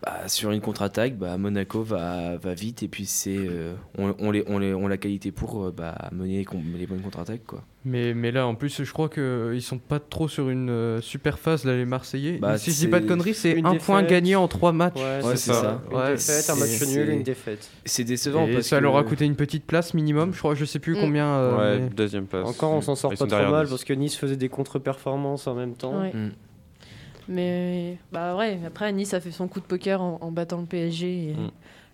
bah, 0.03 0.29
sur 0.29 0.51
une 0.51 0.61
contre-attaque, 0.61 1.17
bah, 1.17 1.39
Monaco 1.39 1.83
va, 1.83 2.37
va 2.37 2.55
vite. 2.55 2.83
Et 2.83 2.89
puis, 2.89 3.07
c'est, 3.07 3.37
euh, 3.39 3.75
on, 3.97 4.15
on, 4.19 4.31
les, 4.31 4.45
on, 4.47 4.59
les, 4.59 4.75
on 4.75 4.89
la 4.89 4.99
qualité 4.99 5.33
pour 5.33 5.65
euh, 5.65 5.73
bah, 5.77 5.95
mener 6.13 6.45
les, 6.79 6.87
bonnes 6.87 7.01
contre-attaques. 7.01 7.45
Quoi. 7.47 7.63
Mais, 7.87 8.13
mais 8.15 8.31
là, 8.31 8.47
en 8.47 8.55
plus, 8.55 8.83
je 8.83 8.93
crois 8.93 9.09
qu'ils 9.09 9.63
sont 9.63 9.79
pas 9.79 9.99
trop 10.01 10.29
sur 10.29 10.51
une 10.51 10.69
euh, 10.69 11.01
super 11.01 11.39
phase, 11.39 11.65
là, 11.65 11.75
les 11.77 11.85
Marseillais. 11.87 12.39
Bah, 12.39 12.59
si 12.59 12.73
je 12.73 12.77
dis 12.79 12.89
pas 12.89 12.99
de 12.99 13.05
c'est 13.05 13.09
conneries, 13.09 13.35
c'est 13.35 13.65
un 13.65 13.77
point 13.77 14.03
gagné 14.03 14.37
en 14.37 14.49
trois 14.49 14.73
matchs. 14.73 14.97
Ouais, 14.97 15.21
Ouais, 15.25 15.37
c'est 15.37 15.53
ça. 15.53 15.55
ça. 15.55 15.83
Une 15.91 15.97
Ouais, 15.97 16.11
défaite, 16.13 16.51
un 16.51 16.55
c'est- 16.55 16.61
match 16.61 16.81
nul, 16.95 17.07
c'est- 17.07 17.15
une 17.17 17.23
défaite. 17.23 17.71
C'est 17.85 18.05
décevant 18.05 18.47
Et 18.47 18.53
parce 18.55 18.67
ça 18.67 18.79
que... 18.79 18.83
leur 18.83 18.97
a 18.99 19.05
coûté 19.05 19.25
une 19.25 19.37
petite 19.37 19.65
place 19.65 19.95
minimum, 19.95 20.35
je 20.35 20.39
crois, 20.41 20.55
je 20.55 20.65
sais 20.65 20.79
plus 20.81 20.95
Mm. 20.97 21.01
combien. 21.01 21.27
euh, 21.27 21.57
ouais, 21.77 21.79
mais- 21.85 21.89
deuxième 21.91 22.27
place. 22.27 22.47
Encore, 22.47 22.73
on 22.73 22.81
s'en 22.83 22.97
sort 22.97 23.13
Ils 23.13 23.19
pas 23.19 23.27
trop 23.27 23.51
mal 23.51 23.63
Nice. 23.63 23.71
parce 23.71 23.85
que 23.85 23.93
Nice 23.95 24.17
faisait 24.17 24.37
des 24.37 24.49
contre-performances 24.51 25.47
en 25.47 25.55
même 25.55 25.75
temps. 25.75 26.01
Ouais. 26.01 26.13
Mais 27.29 27.97
bah 28.13 28.37
ouais, 28.37 28.59
après 28.67 28.93
Nice 28.93 29.15
a 29.15 29.21
fait 29.21 29.31
son 29.31 29.49
coup 29.49 29.61
de 29.61 29.65
poker 29.65 30.01
en, 30.01 30.19
en 30.21 30.31
battant 30.31 30.61
le 30.61 30.67
PSG. 30.67 31.31
Et 31.31 31.35
Mm. 31.35 31.51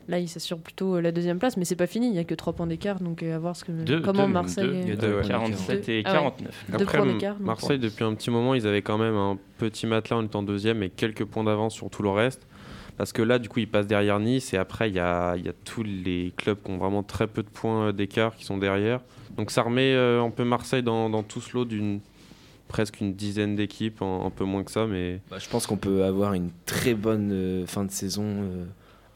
Là, 0.09 0.19
il 0.19 0.29
s'assure 0.29 0.59
plutôt 0.59 0.97
euh, 0.97 1.01
la 1.01 1.13
deuxième 1.13 1.39
place, 1.39 1.57
mais 1.57 1.65
c'est 1.65 1.77
pas 1.77 1.87
fini. 1.87 2.09
Il 2.09 2.15
y 2.15 2.19
a 2.19 2.25
que 2.25 2.35
3 2.35 2.55
points 2.55 2.67
d'écart, 2.67 2.99
donc 2.99 3.23
euh, 3.23 3.37
à 3.37 3.39
voir 3.39 3.55
ce 3.55 3.65
que 3.65 3.71
Deux, 3.71 4.01
comment 4.01 4.27
deux, 4.27 4.33
Marseille. 4.33 4.65
deux. 4.67 4.75
est- 4.75 4.81
Il 4.83 4.89
y 4.89 4.93
a 4.93 4.97
Deux, 4.97 5.07
deux, 5.11 5.17
ouais. 5.19 5.29
47 5.29 5.89
et 5.89 6.03
Ah 6.05 6.11
ouais. 6.15 6.19
49. 6.19 6.65
Deux 6.71 6.83
Après, 6.83 6.99
points. 6.99 7.37
Marseille, 7.39 7.79
depuis 7.79 8.03
un 8.05 8.13
petit 8.15 8.31
moment, 8.33 8.55
ils 8.55 8.67
avaient 8.67 8.83
quand 8.83 8.99
même 8.99 9.15
un 9.15 9.39
petit 9.59 9.87
matelas 9.87 10.17
en 10.17 10.25
étant 10.25 10.43
deuxième 10.43 10.83
et 10.83 10.91
quelques 10.91 11.25
points 11.25 11.45
d'avance 11.45 11.75
sur 11.75 11.89
tout 11.89 12.03
le 12.03 12.11
reste. 12.11 12.49
Parce 12.99 13.13
que 13.13 13.23
là, 13.23 13.39
du 13.39 13.49
coup, 13.49 13.61
ils 13.61 13.69
passent 13.69 13.87
derrière 13.87 14.19
Nice 14.19 14.53
et 14.53 14.57
après, 14.57 14.89
il 14.91 14.97
y 14.97 14.99
a, 14.99 15.37
il 15.37 15.47
y 15.47 15.49
a 15.49 15.53
tous 15.65 15.85
les 15.85 16.33
clubs 16.37 16.59
qui 16.61 16.73
ont 16.73 16.79
vraiment 16.79 17.05
très 17.05 17.29
peu 17.29 17.45
de 17.45 17.49
points 17.49 17.87
euh, 17.87 17.93
d'écart 17.93 18.35
qui 18.35 18.45
sont 18.45 18.59
derrière. 18.59 18.99
Donc 19.37 19.53
ça 19.53 19.63
remet 19.63 19.95
euh, 19.95 20.21
un 20.21 20.31
peu 20.31 20.43
Marseille 20.43 20.83
dans, 20.83 21.11
dans 21.11 21.23
tout 21.23 21.41
ce 21.41 21.57
lot 21.57 21.65
d'une 21.65 22.01
presque 22.73 23.01
une 23.01 23.15
dizaine 23.15 23.55
d'équipes, 23.55 24.03
un, 24.03 24.25
un 24.27 24.31
peu 24.31 24.45
moins 24.45 24.65
que 24.65 24.71
ça, 24.71 24.87
mais 24.87 25.21
Bah, 25.31 25.37
je 25.39 25.49
pense 25.49 25.67
qu'on 25.67 25.77
peut 25.77 26.05
avoir 26.05 26.33
une 26.35 26.51
très 26.67 26.95
bonne 26.95 27.31
euh, 27.33 27.67
fin 27.67 27.85
de 27.85 27.91
saison 27.91 28.25
euh, 28.25 28.65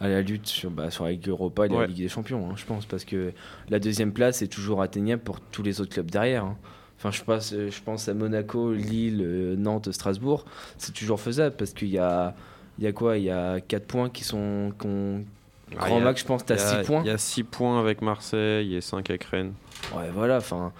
à 0.00 0.08
la 0.08 0.20
lutte 0.22 0.46
sur, 0.46 0.70
bah, 0.70 0.90
sur 0.90 1.04
la 1.04 1.12
Ligue 1.12 1.28
Europa 1.28 1.66
et 1.66 1.68
la. 1.70 1.86
Ligue 1.86 1.96
des 1.96 2.08
Champions, 2.08 2.48
hein, 2.50 2.54
je 2.56 2.64
pense, 2.66 2.84
parce 2.86 3.04
que 3.04 3.32
la 3.70 3.78
deuxième 3.78 4.12
place 4.12 4.42
est 4.42 4.48
toujours 4.48 4.82
atteignable 4.82 5.22
pour 5.22 5.40
tous 5.40 5.62
les 5.62 5.80
autres 5.80 5.92
clubs 5.92 6.10
derrière. 6.10 6.44
hein. 6.44 6.56
Enfin, 6.98 7.10
je 7.10 7.22
pense, 7.24 7.52
euh, 7.52 7.70
je 7.70 7.82
pense 7.82 8.08
à 8.08 8.14
Monaco, 8.14 8.72
Lille, 8.72 9.20
euh, 9.22 9.56
Nantes, 9.56 9.90
Strasbourg, 9.92 10.44
c'est 10.78 10.92
toujours 10.94 11.20
faisable 11.20 11.54
parce 11.56 11.72
qu'il 11.72 11.88
y 11.88 11.98
a, 11.98 12.34
il 12.78 12.84
y 12.84 12.86
a 12.86 12.92
quoi 12.92 13.18
Il 13.18 13.24
y 13.24 13.30
a 13.30 13.60
4 13.60 13.86
points 13.86 14.08
qui 14.10 14.24
sont. 14.24 14.72
Ah, 14.82 15.74
Grand 15.76 15.86
il 15.88 15.94
y 15.94 16.00
a- 16.00 16.04
max, 16.04 16.20
je 16.20 16.26
pense, 16.26 16.42
il 16.42 16.44
t'as 16.46 16.54
y 16.54 16.58
a- 16.58 16.78
6 16.82 16.86
points. 16.86 17.00
Il 17.04 17.06
y 17.08 17.10
a 17.10 17.18
6 17.18 17.42
points 17.42 17.80
avec 17.80 18.00
Marseille 18.02 18.74
et 18.76 18.80
5 18.80 19.10
avec 19.10 19.24
Rennes. 19.24 19.52
Ouais, 19.94 20.10
voilà, 20.14 20.36
enfin, 20.38 20.72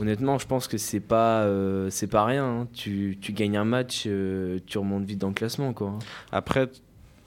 honnêtement, 0.00 0.38
je 0.38 0.46
pense 0.46 0.68
que 0.68 0.78
c'est 0.78 1.00
pas, 1.00 1.42
euh, 1.42 1.88
c'est 1.90 2.06
pas 2.06 2.24
rien. 2.24 2.44
hein. 2.44 2.68
Tu, 2.74 3.18
tu 3.20 3.32
gagnes 3.32 3.56
un 3.56 3.64
match, 3.64 4.04
euh, 4.06 4.58
tu 4.66 4.78
remontes 4.78 5.04
vite 5.04 5.18
dans 5.18 5.28
le 5.28 5.34
classement, 5.34 5.72
quoi. 5.72 5.88
hein. 5.88 5.98
Après, 6.32 6.68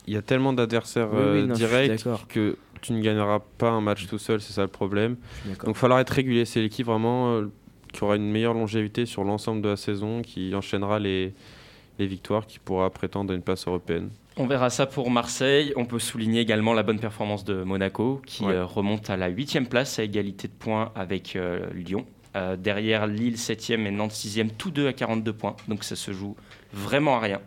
il 0.08 0.14
y 0.14 0.18
a 0.18 0.22
tellement 0.22 0.54
d'adversaires 0.54 1.10
Oui, 1.12 1.18
oui, 1.18 1.24
euh, 1.42 1.46
non, 1.48 1.56
directs 1.56 2.06
que 2.30 2.58
tu 2.82 2.94
ne 2.94 3.02
gagneras 3.02 3.40
pas 3.58 3.70
un 3.70 3.82
match 3.82 4.08
tout 4.08 4.18
seul, 4.20 4.40
c'est 4.42 4.54
ça 4.54 4.62
le 4.62 4.68
problème. 4.68 5.18
Donc 5.46 5.58
il 5.64 5.68
va 5.68 5.74
falloir 5.74 6.00
être 6.00 6.12
régulier. 6.12 6.46
C'est 6.46 6.62
l'équipe 6.62 6.86
vraiment 6.86 7.34
euh, 7.34 7.52
qui 7.92 8.04
aura 8.04 8.16
une 8.16 8.30
meilleure 8.32 8.54
longévité 8.54 9.06
sur 9.06 9.24
l'ensemble 9.24 9.62
de 9.62 9.70
la 9.70 9.76
saison, 9.78 10.22
qui 10.22 10.54
enchaînera 10.56 11.00
les, 11.00 11.34
les 12.00 12.06
victoires, 12.08 12.46
qui 12.46 12.60
pourra 12.60 12.90
prétendre 12.90 13.34
à 13.34 13.36
une 13.36 13.42
place 13.42 13.68
européenne. 13.68 14.10
On 14.40 14.46
verra 14.46 14.70
ça 14.70 14.86
pour 14.86 15.10
Marseille. 15.10 15.74
On 15.76 15.86
peut 15.86 15.98
souligner 15.98 16.42
également 16.42 16.74
la 16.74 16.84
bonne 16.84 17.00
performance 17.00 17.44
de 17.44 17.64
Monaco, 17.64 18.22
qui 18.26 18.46
Ouais. 18.46 18.62
remonte 18.62 19.10
à 19.10 19.18
la 19.18 19.30
8 19.30 19.68
place 19.68 19.98
à 19.98 20.04
égalité 20.04 20.48
de 20.48 20.54
points 20.54 20.92
avec 20.94 21.36
euh, 21.36 21.66
Lyon. 21.74 22.06
Euh, 22.38 22.56
derrière 22.56 23.08
Lille 23.08 23.36
7e 23.36 23.88
et 23.88 23.92
Nantes 23.92 24.12
6e, 24.12 24.50
tous 24.58 24.70
deux 24.70 24.88
à 24.88 24.94
42 24.94 25.34
points. 25.34 25.56
Donc 25.68 25.84
ça 25.84 25.96
se 25.96 26.12
joue 26.12 26.36
vraiment 26.72 27.18
à 27.18 27.20
rien. 27.20 27.42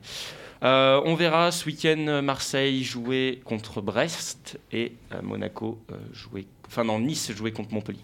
Euh, 0.65 1.01
on 1.05 1.15
verra 1.15 1.53
ce 1.53 1.65
week-end 1.67 2.05
euh, 2.09 2.23
Marseille 2.23 2.83
jouer 2.83 3.41
contre 3.45 3.81
Brest 3.81 4.59
et 4.73 4.93
euh, 5.13 5.23
Monaco 5.23 5.79
jouer, 6.13 6.47
enfin 6.67 6.85
non 6.85 6.99
Nice 6.99 7.31
jouer 7.33 7.53
contre 7.53 7.73
Montpellier. 7.73 8.01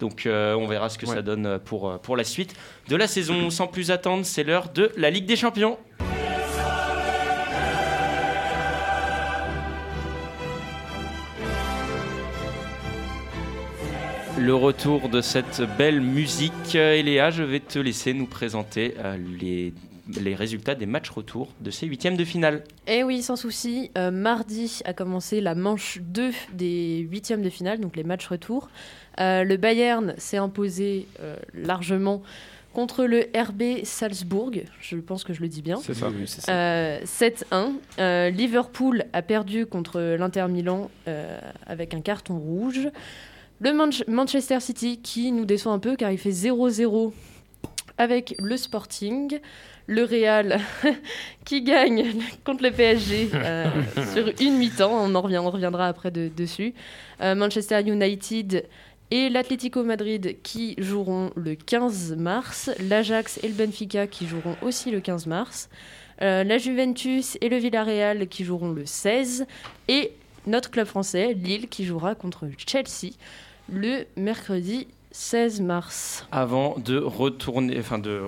Donc 0.00 0.28
on 0.30 0.66
verra 0.66 0.90
ce 0.90 0.98
que 0.98 1.06
Ouais. 1.06 1.14
ça 1.16 1.22
donne 1.22 1.58
pour, 1.64 1.98
pour 2.00 2.16
la 2.16 2.24
suite 2.24 2.54
de 2.88 2.94
la 2.94 3.06
saison. 3.08 3.50
Sans 3.50 3.66
plus 3.66 3.90
attendre, 3.90 4.24
c'est 4.26 4.44
l'heure 4.44 4.68
de 4.68 4.92
la 4.96 5.10
Ligue 5.10 5.26
des 5.26 5.34
Champions. 5.36 5.78
Le 14.38 14.54
retour 14.54 15.08
de 15.08 15.20
cette 15.20 15.62
belle 15.76 16.00
musique. 16.00 16.74
Eléa, 16.74 17.30
je 17.30 17.42
vais 17.42 17.60
te 17.60 17.78
laisser 17.78 18.14
nous 18.14 18.26
présenter 18.26 18.94
euh, 18.98 19.16
les, 19.40 19.74
les 20.20 20.34
résultats 20.34 20.74
des 20.74 20.86
matchs 20.86 21.10
retour 21.10 21.48
de 21.60 21.70
ces 21.70 21.86
huitièmes 21.86 22.16
de 22.16 22.24
finale. 22.24 22.62
Eh 22.86 23.02
oui, 23.02 23.22
sans 23.22 23.36
souci. 23.36 23.90
Euh, 23.98 24.10
mardi 24.10 24.80
a 24.84 24.92
commencé 24.92 25.40
la 25.40 25.54
manche 25.54 25.98
2 26.02 26.30
des 26.52 27.06
huitièmes 27.10 27.42
de 27.42 27.50
finale, 27.50 27.80
donc 27.80 27.96
les 27.96 28.04
matchs 28.04 28.28
retour. 28.28 28.70
Euh, 29.20 29.42
le 29.44 29.56
Bayern 29.56 30.14
s'est 30.18 30.36
imposé 30.36 31.06
euh, 31.20 31.36
largement 31.54 32.22
contre 32.72 33.04
le 33.06 33.26
RB 33.36 33.84
Salzbourg. 33.84 34.52
Je 34.80 34.96
pense 34.96 35.24
que 35.24 35.32
je 35.32 35.40
le 35.40 35.48
dis 35.48 35.62
bien. 35.62 35.78
C'est 35.82 35.94
ça. 35.94 36.08
Oui, 36.08 36.16
oui, 36.20 36.24
c'est 36.26 36.42
ça. 36.42 36.52
Euh, 36.52 37.00
7-1. 37.04 37.72
Euh, 37.98 38.30
Liverpool 38.30 39.04
a 39.12 39.22
perdu 39.22 39.66
contre 39.66 40.00
l'Inter 40.00 40.46
Milan 40.48 40.90
euh, 41.08 41.40
avec 41.66 41.92
un 41.94 42.00
carton 42.00 42.38
rouge. 42.38 42.88
Le 43.60 43.70
Manch- 43.72 44.04
Manchester 44.08 44.60
City 44.60 45.00
qui 45.02 45.32
nous 45.32 45.44
déçoit 45.44 45.72
un 45.72 45.78
peu 45.78 45.96
car 45.96 46.10
il 46.12 46.18
fait 46.18 46.30
0-0 46.30 47.12
avec 47.96 48.34
le 48.38 48.56
Sporting, 48.56 49.40
le 49.86 50.04
Real 50.04 50.60
qui 51.44 51.62
gagne 51.62 52.12
contre 52.44 52.62
le 52.62 52.70
PSG 52.70 53.30
euh, 53.34 53.66
sur 54.14 54.30
une 54.40 54.56
mi-temps. 54.58 54.92
On 54.92 55.14
en 55.14 55.20
revient, 55.20 55.38
on 55.38 55.50
reviendra 55.50 55.88
après 55.88 56.10
de- 56.10 56.28
dessus. 56.34 56.74
Euh, 57.20 57.34
Manchester 57.34 57.80
United 57.80 58.64
et 59.10 59.28
l'Atlético 59.30 59.82
Madrid 59.82 60.36
qui 60.42 60.76
joueront 60.78 61.30
le 61.34 61.54
15 61.56 62.14
mars. 62.16 62.70
L'Ajax 62.88 63.40
et 63.42 63.48
le 63.48 63.54
Benfica 63.54 64.06
qui 64.06 64.26
joueront 64.28 64.54
aussi 64.62 64.90
le 64.92 65.00
15 65.00 65.26
mars. 65.26 65.68
Euh, 66.22 66.44
la 66.44 66.58
Juventus 66.58 67.36
et 67.40 67.48
le 67.48 67.56
Villarreal 67.56 68.28
qui 68.28 68.44
joueront 68.44 68.70
le 68.70 68.86
16. 68.86 69.46
Et 69.88 70.12
notre 70.46 70.70
club 70.70 70.86
français, 70.86 71.32
Lille, 71.34 71.68
qui 71.68 71.84
jouera 71.84 72.14
contre 72.14 72.46
Chelsea 72.66 73.14
le 73.72 74.04
mercredi 74.16 74.86
16 75.10 75.62
mars. 75.62 76.26
Avant 76.30 76.76
de 76.78 76.98
retourner, 76.98 77.78
enfin 77.78 77.98
de 77.98 78.22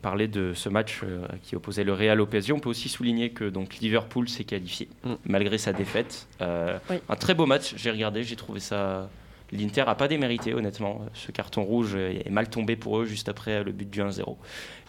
parler 0.00 0.28
de 0.28 0.52
ce 0.54 0.68
match 0.68 1.00
euh, 1.02 1.26
qui 1.42 1.56
opposait 1.56 1.84
le 1.84 1.92
Real 1.92 2.20
au 2.20 2.26
PSG, 2.26 2.52
on 2.52 2.60
peut 2.60 2.68
aussi 2.70 2.88
souligner 2.88 3.30
que 3.30 3.44
donc 3.48 3.78
Liverpool 3.78 4.28
s'est 4.28 4.44
qualifié 4.44 4.88
malgré 5.24 5.58
sa 5.58 5.72
défaite. 5.72 6.26
Euh, 6.40 6.78
Oui. 6.88 6.96
Un 7.08 7.16
très 7.16 7.34
beau 7.34 7.46
match, 7.46 7.74
j'ai 7.76 7.90
regardé, 7.90 8.22
j'ai 8.22 8.36
trouvé 8.36 8.60
ça. 8.60 9.10
L'Inter 9.52 9.82
a 9.88 9.96
pas 9.96 10.06
démérité 10.06 10.54
honnêtement. 10.54 11.00
Ce 11.12 11.32
carton 11.32 11.64
rouge 11.64 11.96
est 11.96 12.30
mal 12.30 12.48
tombé 12.48 12.76
pour 12.76 13.00
eux 13.00 13.04
juste 13.04 13.28
après 13.28 13.64
le 13.64 13.72
but 13.72 13.90
du 13.90 14.00
1-0. 14.00 14.36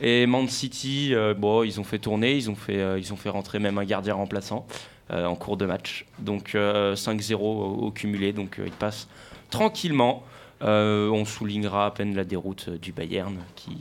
Et 0.01 0.27
Man 0.27 0.47
City, 0.47 1.15
euh, 1.15 1.33
bon, 1.33 1.63
ils 1.63 1.79
ont 1.79 1.83
fait 1.83 1.97
tourner, 1.97 2.35
ils 2.35 2.47
ont 2.51 2.55
fait, 2.55 2.79
euh, 2.79 2.99
ils 2.99 3.11
ont 3.11 3.15
fait 3.15 3.29
rentrer 3.29 3.57
même 3.57 3.79
un 3.79 3.85
gardien 3.85 4.13
remplaçant 4.13 4.67
euh, 5.09 5.25
en 5.25 5.35
cours 5.35 5.57
de 5.57 5.65
match. 5.65 6.05
Donc 6.19 6.53
euh, 6.53 6.93
5-0 6.93 7.33
au, 7.33 7.43
au 7.87 7.91
cumulé, 7.91 8.33
donc 8.33 8.59
euh, 8.59 8.65
ils 8.67 8.71
passent 8.71 9.07
tranquillement. 9.51 10.23
Euh, 10.63 11.09
on 11.09 11.25
soulignera 11.25 11.87
à 11.87 11.91
peine 11.91 12.15
la 12.15 12.23
déroute 12.23 12.65
euh, 12.69 12.77
du 12.77 12.91
Bayern 12.91 13.35
qui, 13.55 13.77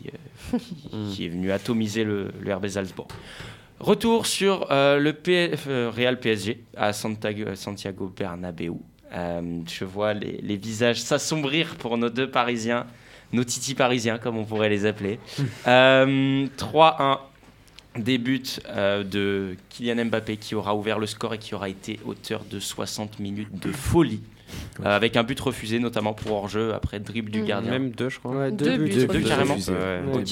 euh, 0.55 0.59
qui, 0.59 0.75
qui 1.15 1.27
est 1.27 1.29
venu 1.29 1.53
atomiser 1.53 2.05
le, 2.05 2.31
le 2.41 2.55
RB 2.55 2.69
Salzbourg. 2.69 3.09
Retour 3.81 4.25
sur 4.27 4.67
euh, 4.71 4.99
le 4.99 5.13
P- 5.13 5.53
Real 5.67 6.19
PSG 6.21 6.65
à 6.77 6.93
Santiago 6.95 8.13
Bernabéu. 8.17 8.75
Je 9.13 9.85
vois 9.85 10.15
les, 10.15 10.39
les 10.43 10.57
visages 10.57 11.01
s'assombrir 11.03 11.75
pour 11.77 11.99
nos 11.99 12.09
deux 12.11 12.31
Parisiens, 12.31 12.87
nos 13.33 13.45
titis 13.45 13.75
parisiens 13.75 14.19
comme 14.19 14.37
on 14.39 14.45
pourrait 14.45 14.69
les 14.69 14.87
appeler. 14.87 15.19
Euh, 15.67 16.47
3-1, 16.57 17.19
début 17.97 18.43
euh, 18.69 19.03
de 19.05 19.57
Kylian 19.69 20.05
Mbappé 20.07 20.37
qui 20.37 20.55
aura 20.55 20.75
ouvert 20.75 20.99
le 20.99 21.07
score 21.07 21.35
et 21.35 21.39
qui 21.39 21.55
aura 21.55 21.69
été 21.69 21.99
auteur 22.07 22.45
de 22.51 22.59
60 22.61 23.19
minutes 23.19 23.59
de 23.61 23.73
folie. 23.73 24.21
Euh, 24.85 24.97
avec 24.97 25.17
un 25.17 25.23
but 25.23 25.39
refusé 25.41 25.79
notamment 25.79 26.13
pour 26.15 26.33
hors-jeu 26.33 26.73
après 26.75 27.01
dribble 27.01 27.31
du 27.31 27.41
Mhm. 27.41 27.47
gardien. 27.47 27.71
Même 27.71 27.91
deux, 27.91 28.09
je 28.09 28.19
crois. 28.19 28.35
Ouais, 28.37 28.51
Deux 28.51 28.77
buts 28.77 28.89
Deux 28.91 29.07
buts 29.07 29.17
refusés. 29.17 29.29
carrément. 29.29 29.55
Ouais. 29.57 30.25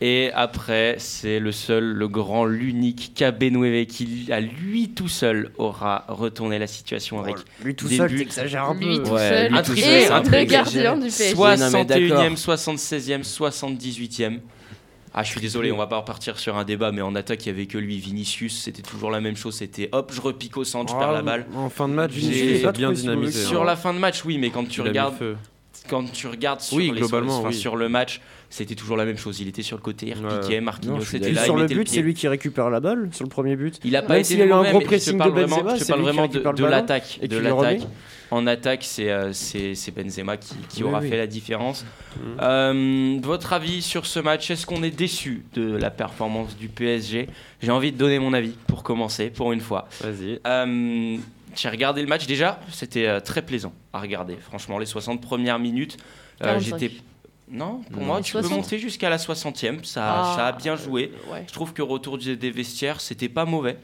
Et 0.00 0.30
après, 0.34 0.96
c'est 0.98 1.38
le 1.40 1.52
seul, 1.52 1.84
le 1.84 2.08
grand, 2.08 2.44
l'unique 2.44 3.12
Cabenueve 3.14 3.86
qui, 3.86 4.28
à 4.32 4.40
lui 4.40 4.90
tout 4.90 5.08
seul, 5.08 5.50
aura 5.58 6.04
retourné 6.08 6.58
la 6.58 6.66
situation 6.66 7.20
avec 7.20 7.36
Lui 7.64 7.74
tout 7.74 7.88
Des 7.88 7.96
seul, 7.96 8.08
buts. 8.10 8.18
t'exagères 8.18 8.64
un 8.64 8.74
Lui 8.74 8.98
peu. 8.98 9.02
tout 9.04 9.10
Ouais, 9.12 9.28
seul. 9.28 9.50
lui 9.50 9.58
Un 9.58 9.62
tout 9.62 9.76
seul, 9.76 10.12
un 10.12 10.22
peu 10.22 10.44
gardien 10.44 10.94
du 10.96 11.00
PSG. 11.06 11.34
Ouais, 11.36 11.56
non, 11.56 11.70
mais 11.70 11.84
61e, 11.84 11.84
d'accord. 12.10 12.38
76e, 12.38 13.22
78e. 13.24 14.40
Ah, 15.12 15.22
je 15.24 15.30
suis 15.30 15.40
désolé, 15.40 15.72
on 15.72 15.76
va 15.76 15.88
pas 15.88 15.96
repartir 15.98 16.38
sur 16.38 16.56
un 16.56 16.64
débat, 16.64 16.92
mais 16.92 17.02
en 17.02 17.14
attaque, 17.16 17.44
il 17.44 17.48
y 17.48 17.52
avait 17.52 17.66
que 17.66 17.78
lui, 17.78 17.98
Vinicius, 17.98 18.62
c'était 18.62 18.82
toujours 18.82 19.10
la 19.10 19.20
même 19.20 19.36
chose. 19.36 19.54
C'était 19.56 19.88
hop, 19.92 20.12
je 20.14 20.20
repique 20.20 20.56
au 20.56 20.64
centre, 20.64 20.92
je 20.94 20.98
perds 20.98 21.12
la 21.12 21.22
balle. 21.22 21.46
En 21.56 21.68
fin 21.68 21.88
de 21.88 21.94
match, 21.94 22.12
Vinicius 22.12 22.62
pas 22.62 22.72
bien 22.72 22.92
dynamisé. 22.92 23.40
que 23.42 23.46
Sur 23.48 23.62
hein. 23.62 23.64
la 23.64 23.76
fin 23.76 23.92
de 23.92 23.98
match, 23.98 24.24
oui, 24.24 24.38
mais 24.38 24.50
quand 24.50 24.64
tu 24.68 24.80
Il 24.80 24.88
regardes, 24.88 25.14
quand 25.88 26.04
tu 26.12 26.28
regardes 26.28 26.60
sur, 26.60 26.76
Oui, 26.76 26.90
les- 26.94 27.00
globalement, 27.00 27.42
oui. 27.42 27.54
sur 27.54 27.74
le 27.74 27.88
match, 27.88 28.20
c'était 28.50 28.76
toujours 28.76 28.96
la 28.96 29.04
même 29.04 29.16
chose. 29.16 29.40
Il 29.40 29.48
était 29.48 29.62
sur 29.62 29.76
le 29.76 29.82
côté, 29.82 30.06
il 30.16 30.24
Ouais. 30.24 30.30
repiquait, 30.32 30.60
Marquinhos 30.60 30.94
Non, 30.94 31.00
je 31.00 31.06
suis 31.08 31.16
était 31.16 31.32
là, 31.32 31.44
sur 31.44 31.56
il 31.56 31.62
le 31.62 31.66
but, 31.66 31.88
c'est 31.88 32.02
lui 32.02 32.14
qui 32.14 32.28
récupère 32.28 32.70
la 32.70 32.78
balle 32.78 33.08
sur 33.12 33.24
le 33.24 33.30
premier 33.30 33.56
but. 33.56 33.80
Il 33.84 33.96
a 33.96 34.02
pas 34.02 34.10
Même 34.14 34.18
été 34.20 34.28
s'il 34.28 34.38
y 34.38 34.42
a 34.42 34.46
eu 34.46 34.52
un 34.52 34.62
gros 34.62 34.64
mais 34.64 34.70
je 34.72 34.78
te 34.78 34.84
pressing 34.84 35.12
de 35.14 35.18
parle 35.18 35.30
vraiment, 35.32 35.56
Benzema, 35.56 35.76
je 35.76 35.84
parle 35.84 36.00
vraiment 36.02 36.26
de, 36.28 36.64
l'attaque, 36.64 37.18
En 38.30 38.46
attaque, 38.46 38.84
c'est 38.84 39.10
euh, 39.10 39.32
c'est 39.32 39.90
Benzema 39.94 40.36
qui, 40.36 40.54
qui 40.68 40.84
aura 40.84 41.00
oui. 41.00 41.08
fait 41.08 41.16
la 41.16 41.26
différence. 41.26 41.84
Mhm. 42.16 42.36
Euh, 42.40 43.18
votre 43.22 43.52
avis 43.52 43.82
sur 43.82 44.06
ce 44.06 44.20
match 44.20 44.50
Est-ce 44.50 44.66
qu'on 44.66 44.82
est 44.84 44.90
déçu 44.90 45.44
de 45.54 45.72
la 45.76 45.90
performance 45.90 46.56
du 46.56 46.68
PSG 46.68 47.28
J'ai 47.60 47.70
envie 47.72 47.90
de 47.92 47.96
donner 47.98 48.18
mon 48.20 48.32
avis 48.32 48.54
pour 48.68 48.82
commencer, 48.84 49.30
pour 49.30 49.52
une 49.52 49.60
fois. 49.60 49.88
Vas-y. 50.02 50.38
Euh, 50.46 51.16
J'ai 51.56 51.68
regardé 51.68 52.00
le 52.02 52.06
match 52.06 52.26
déjà, 52.26 52.60
c'était 52.70 53.06
euh, 53.08 53.18
très 53.18 53.42
plaisant 53.42 53.72
à 53.92 53.98
regarder. 54.00 54.36
Franchement, 54.36 54.78
les 54.78 54.86
60 54.86 55.20
premières 55.20 55.58
minutes, 55.58 55.96
euh, 56.42 56.46
45. 56.54 56.78
j'étais. 56.78 56.94
Non, 57.50 57.80
pour 57.90 58.00
Non. 58.00 58.06
moi, 58.06 58.20
tu 58.22 58.34
peux 58.34 58.42
60. 58.42 58.58
monter 58.58 58.78
jusqu'à 58.78 59.10
la 59.10 59.16
60e. 59.18 59.82
Ça, 59.82 60.04
Ah, 60.06 60.32
ça 60.36 60.46
a 60.46 60.52
bien 60.52 60.76
joué. 60.76 61.10
euh, 61.28 61.32
ouais. 61.32 61.44
Je 61.48 61.52
trouve 61.52 61.72
que 61.72 61.82
retour 61.82 62.16
des 62.16 62.36
des 62.36 62.52
vestiaires, 62.52 63.00
c'était 63.00 63.28
pas 63.28 63.44
mauvais. 63.44 63.76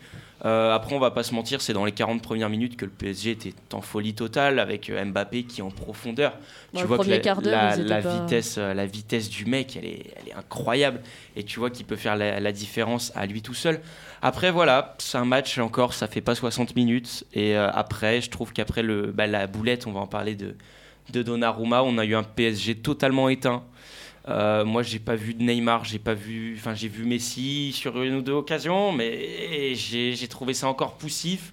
Euh, 0.44 0.74
après, 0.74 0.94
on 0.94 0.98
va 0.98 1.10
pas 1.10 1.22
se 1.22 1.34
mentir, 1.34 1.62
c'est 1.62 1.72
dans 1.72 1.86
les 1.86 1.92
40 1.92 2.20
premières 2.20 2.50
minutes 2.50 2.76
que 2.76 2.84
le 2.84 2.90
PSG 2.90 3.30
était 3.30 3.54
en 3.72 3.80
folie 3.80 4.14
totale 4.14 4.58
avec 4.58 4.90
euh, 4.90 5.02
Mbappé 5.02 5.44
qui 5.44 5.60
est 5.60 5.64
en 5.64 5.70
profondeur. 5.70 6.32
Dans 6.74 6.80
tu 6.80 6.86
vois 6.86 6.98
que 6.98 7.08
la, 7.08 7.18
quart 7.18 7.40
d'heure, 7.40 7.76
la- 7.78 8.02
pas- 8.02 8.20
vitesse, 8.22 8.56
euh, 8.58 8.74
la 8.74 8.84
vitesse 8.84 9.30
du 9.30 9.46
mec, 9.46 9.76
elle 9.76 9.86
est, 9.86 10.02
elle 10.20 10.28
est 10.28 10.34
incroyable. 10.34 11.00
Et 11.36 11.42
tu 11.42 11.58
vois 11.58 11.70
qu'il 11.70 11.86
peut 11.86 11.96
faire 11.96 12.16
la, 12.16 12.38
la 12.38 12.52
différence 12.52 13.12
à 13.14 13.24
lui 13.24 13.40
tout 13.40 13.54
seul. 13.54 13.80
Après, 14.20 14.50
voilà, 14.50 14.94
c'est 14.98 15.16
un 15.18 15.24
match 15.24 15.56
encore, 15.58 15.94
ça 15.94 16.06
fait 16.06 16.20
pas 16.20 16.34
60 16.34 16.76
minutes. 16.76 17.24
Et 17.32 17.56
euh, 17.56 17.70
après, 17.72 18.20
je 18.20 18.28
trouve 18.28 18.52
qu'après 18.52 18.82
bah, 18.82 19.26
la 19.26 19.46
boulette, 19.46 19.86
on 19.86 19.92
va 19.92 20.00
en 20.00 20.06
parler 20.06 20.34
de, 20.34 20.54
de 21.12 21.22
Donnarumma, 21.22 21.82
on 21.82 21.96
a 21.96 22.04
eu 22.04 22.14
un 22.14 22.22
PSG 22.24 22.74
totalement 22.74 23.30
éteint. 23.30 23.62
Euh, 24.28 24.64
moi, 24.64 24.82
j'ai 24.82 24.98
pas 24.98 25.14
vu 25.14 25.34
de 25.34 25.42
Neymar, 25.42 25.84
j'ai 25.84 25.98
pas 26.00 26.14
vu, 26.14 26.56
enfin, 26.58 26.74
j'ai 26.74 26.88
vu 26.88 27.04
Messi 27.04 27.72
sur 27.72 28.02
une 28.02 28.16
ou 28.16 28.22
deux 28.22 28.32
occasions, 28.32 28.90
mais 28.92 29.74
j'ai 29.74 30.28
trouvé 30.28 30.52
ça 30.54 30.66
encore 30.68 30.94
poussif. 30.94 31.52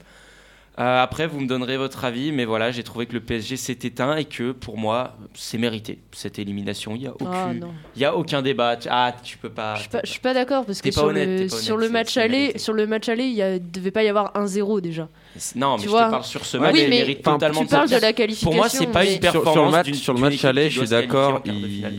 Euh, 0.79 1.03
après, 1.03 1.27
vous 1.27 1.39
me 1.39 1.45
donnerez 1.45 1.77
votre 1.77 2.03
avis, 2.03 2.31
mais 2.31 2.45
voilà, 2.45 2.71
j'ai 2.71 2.81
trouvé 2.81 3.05
que 3.05 3.13
le 3.13 3.19
PSG 3.19 3.57
s'est 3.57 3.77
éteint 3.83 4.15
et 4.15 4.25
que 4.25 4.51
pour 4.53 4.75
moi, 4.79 5.15
c'est 5.35 5.59
mérité 5.59 5.99
cette 6.13 6.39
élimination. 6.39 6.95
Il 6.95 7.03
y 7.03 7.07
a 7.07 7.11
aucun, 7.13 7.59
Ah, 8.01 8.05
a 8.07 8.15
aucun 8.15 8.41
débat. 8.41 8.75
Ah, 8.89 9.13
tu 9.23 9.37
peux 9.37 9.51
pas. 9.51 9.75
Je 9.75 9.81
suis 9.81 9.89
pas, 9.89 10.01
je 10.03 10.09
suis 10.09 10.19
pas 10.19 10.33
d'accord 10.33 10.65
parce 10.65 10.81
que 10.81 10.89
sur, 10.89 11.03
honnête, 11.03 11.29
le, 11.29 11.37
t'es 11.37 11.45
pas 11.55 11.57
sur 11.61 11.75
honnête, 11.75 11.87
le 11.89 11.93
match 11.93 12.17
aller, 12.17 12.57
sur 12.57 12.73
le 12.73 12.87
match 12.87 13.07
aller, 13.07 13.25
il 13.25 13.39
a- 13.43 13.59
devait 13.59 13.91
pas 13.91 14.01
y 14.01 14.07
avoir 14.07 14.35
un 14.35 14.47
0 14.47 14.81
déjà. 14.81 15.09
Non, 15.55 15.73
mais 15.75 15.77
Tu 15.79 15.85
je 15.85 15.89
vois. 15.89 16.05
te 16.05 16.11
parle 16.11 16.23
sur 16.23 16.45
ce 16.45 16.57
Oui, 16.57 16.63
match, 16.63 16.75
il 16.77 16.83
mais 16.83 16.89
mérite 16.89 17.19
enfin, 17.21 17.33
totalement 17.33 17.59
tu 17.61 17.65
de 17.65 17.71
parles 17.71 17.89
de 17.89 17.95
la 17.97 18.13
qualification. 18.13 18.49
Pour 18.49 18.55
moi, 18.55 18.69
c'est 18.69 18.87
pas 18.87 19.03
une 19.03 19.11
Sur, 19.11 19.19
performance 19.19 19.53
sur 19.53 19.65
le 19.65 19.71
match, 19.71 19.91
sur 19.93 20.13
le 20.13 20.19
match 20.19 20.45
aller, 20.45 20.69
je 20.69 20.79
suis 20.79 20.89
d'accord, 20.89 21.41
il, 21.45 21.53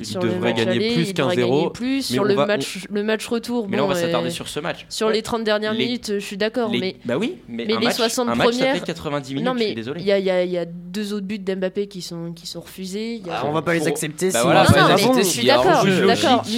il 0.08 0.18
devrait 0.18 0.54
gagner 0.54 0.92
plus 0.94 1.08
il 1.08 1.14
qu'un 1.14 1.22
devrait 1.24 1.36
gagner 1.36 1.48
0. 1.50 1.70
plus. 1.70 1.96
mais 1.96 2.02
Sur 2.02 2.22
on 2.22 2.26
le 2.26 2.34
va- 2.34 2.46
match, 2.46 2.78
le 2.90 3.02
match 3.02 3.26
retour. 3.26 3.68
Mais 3.68 3.76
là, 3.76 3.84
on 3.84 3.88
va 3.88 3.94
s'attarder 3.96 4.28
euh, 4.28 4.32
sur 4.32 4.48
ce 4.48 4.60
match. 4.60 4.86
Sur 4.88 5.10
les 5.10 5.22
30 5.22 5.44
dernières 5.44 5.72
Les- 5.74 5.84
minutes, 5.86 6.12
je 6.14 6.24
suis 6.24 6.36
d'accord, 6.36 6.70
Les- 6.70 6.78
mais 6.80 6.96
Bah 7.04 7.16
oui, 7.18 7.36
mais, 7.48 7.64
mais 7.66 7.74
un 7.74 7.80
les 7.80 7.86
match, 7.86 7.96
60 7.96 8.28
un 8.28 8.34
match, 8.34 8.46
ça 8.52 8.58
premières- 8.58 8.74
fait 8.76 8.84
90 8.86 9.34
minutes, 9.34 9.46
non 9.46 9.52
je 9.54 9.58
mais 9.58 9.66
suis 9.66 9.74
désolé. 9.74 10.00
il 10.00 10.06
y 10.06 10.12
a, 10.12 10.18
il 10.18 10.24
y 10.24 10.30
a- 10.30 10.44
il 10.44 10.50
y 10.52 10.58
a 10.58 10.64
deux 10.66 11.12
autres 11.12 11.26
buts 11.26 11.38
d'Mbappé 11.38 11.86
qui 11.88 12.02
sont 12.02 12.32
qui 12.32 12.46
sont 12.46 12.60
refusés. 12.60 13.14
il 13.14 13.26
y 13.26 13.30
a- 13.30 13.40
Ah, 13.42 13.46
on 13.46 13.52
va 13.52 13.62
pas 13.62 13.74
les 13.74 13.86
accepter 13.88 14.30
Bah 14.30 14.38
si 14.38 14.44
voilà, 14.44 14.62
non, 14.62 14.68
bah, 14.72 14.80
non, 15.02 15.14
mais 15.14 15.22
je 15.22 15.28
suis 15.28 15.44
d'accord, 15.46 15.84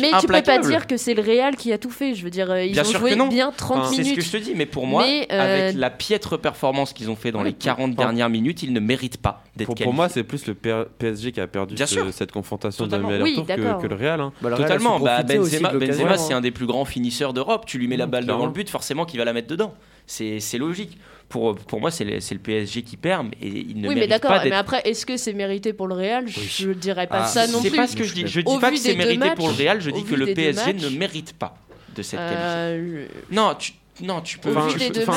Mais 0.01 0.11
tu 0.21 0.27
peux 0.27 0.43
pas 0.43 0.59
dire 0.59 0.87
que 0.87 0.97
c'est 0.97 1.15
le 1.15 1.23
Real 1.23 1.57
qui 1.57 1.73
a 1.73 1.79
tout 1.79 1.91
fait. 1.91 2.15
Je 2.15 2.23
veux 2.23 2.31
dire, 2.31 2.51
euh, 2.51 2.63
ils 2.65 2.73
Bien 2.73 2.83
ont 2.83 2.85
sûr 2.85 3.01
joué 3.01 3.11
que 3.11 3.15
non. 3.17 3.29
bien 3.29 3.51
30 3.57 3.79
Enfin, 3.79 3.89
C'est 3.91 3.97
ce 3.97 4.01
minutes. 4.03 4.17
que 4.17 4.23
je 4.25 4.31
te 4.31 4.37
dis, 4.37 4.53
mais 4.55 4.67
pour 4.67 4.87
moi, 4.87 5.05
Mais, 5.07 5.27
euh, 5.33 5.65
avec 5.71 5.77
la 5.77 5.91
piètre 5.91 6.39
performance 6.39 6.66
qu'ils 6.95 7.11
ont 7.11 7.17
fait 7.17 7.33
dans 7.33 7.41
Ouais, 7.41 7.47
les 7.47 7.53
40 7.53 7.95
pour- 7.95 8.05
dernières 8.05 8.29
minutes, 8.31 8.63
ils 8.63 8.73
ne 8.73 8.81
méritent 8.81 9.17
pas 9.19 9.43
d'être 9.57 9.67
Pour, 9.67 9.75
qualifiés. 9.75 9.85
pour 9.87 9.95
moi, 9.95 10.09
c'est 10.09 10.23
plus 10.25 10.47
le 10.47 10.55
PSG 10.55 11.33
qui 11.33 11.41
a 11.41 11.47
perdu 11.47 11.75
Bien 11.75 11.87
ce- 11.87 11.95
sûr. 11.95 12.07
cette 12.13 12.33
confrontation 12.33 12.87
de 12.87 13.23
Oui, 13.23 13.37
que, 13.47 13.53
que 13.83 13.87
le 13.87 13.95
Real. 13.95 14.21
hein. 14.21 14.33
Bah, 14.41 14.49
le 14.51 14.55
Real 14.57 14.69
Totalement, 14.69 15.01
bah, 15.01 15.23
Benzema. 15.23 15.73
Benzema 15.73 16.19
c'est 16.19 16.35
un 16.35 16.41
des 16.41 16.51
plus 16.51 16.67
grands 16.67 16.85
finisseurs 16.85 17.33
d'Europe. 17.33 17.65
Tu 17.67 17.79
lui 17.79 17.89
mets 17.89 17.97
la 17.97 18.07
Mmh, 18.07 18.11
balle 18.11 18.27
devant 18.27 18.47
le 18.47 18.53
but, 18.53 18.69
forcément 18.71 19.05
qu'il 19.05 19.19
va 19.19 19.25
la 19.25 19.33
mettre 19.33 19.49
dedans. 19.49 19.75
C'est 20.07 20.41
c'est 20.41 20.59
logique. 20.59 20.99
Pour, 21.29 21.57
pour 21.57 21.81
moi, 21.81 21.91
c'est 21.91 22.05
le, 22.05 22.21
c'est 22.21 22.37
le 22.37 22.41
PSG 22.41 22.83
qui 22.83 22.97
perd, 22.97 23.27
mais 23.27 23.37
il 23.43 23.81
ne 23.81 23.89
oui, 23.89 23.95
mais 23.95 23.95
mérite 23.97 24.11
d'accord. 24.11 24.31
pas 24.31 24.45
Mais 24.45 24.53
après, 24.53 24.81
est-ce 24.89 25.05
que 25.05 25.17
c'est 25.17 25.33
mérité 25.33 25.73
pour 25.73 25.89
le 25.89 25.95
Real? 25.97 26.29
Je 26.29 26.71
dirais 26.71 27.09
pas 27.09 27.23
Ah, 27.25 27.27
ça 27.27 27.49
non 27.49 27.59
c'est 27.61 27.71
plus. 27.71 27.77
pas 27.77 27.89
ce 27.89 27.97
que 27.97 28.05
je 28.05 28.15
dis. 28.15 28.27
Je 28.29 28.41
dis 28.43 28.59
pas 28.61 28.71
que 28.71 28.77
c'est 28.77 28.95
mérité 28.95 29.19
matchs- 29.19 29.35
pour 29.35 29.49
le 29.49 29.55
Real, 29.55 29.81
je 29.81 29.91
dis 29.91 30.05
que 30.05 30.15
le 30.15 30.27
PSG 30.33 30.73
matchs, 30.75 30.83
ne 30.85 30.89
mérite 30.97 31.33
pas 31.33 31.57
de 31.97 32.03
cette 32.03 32.21
qualification. 32.21 32.47
euh, 32.61 33.07
Non, 33.33 33.55
tu, 33.59 33.73
non, 34.03 34.21
tu 34.21 34.39
peux. 34.39 34.51
Enfin, 34.57 34.69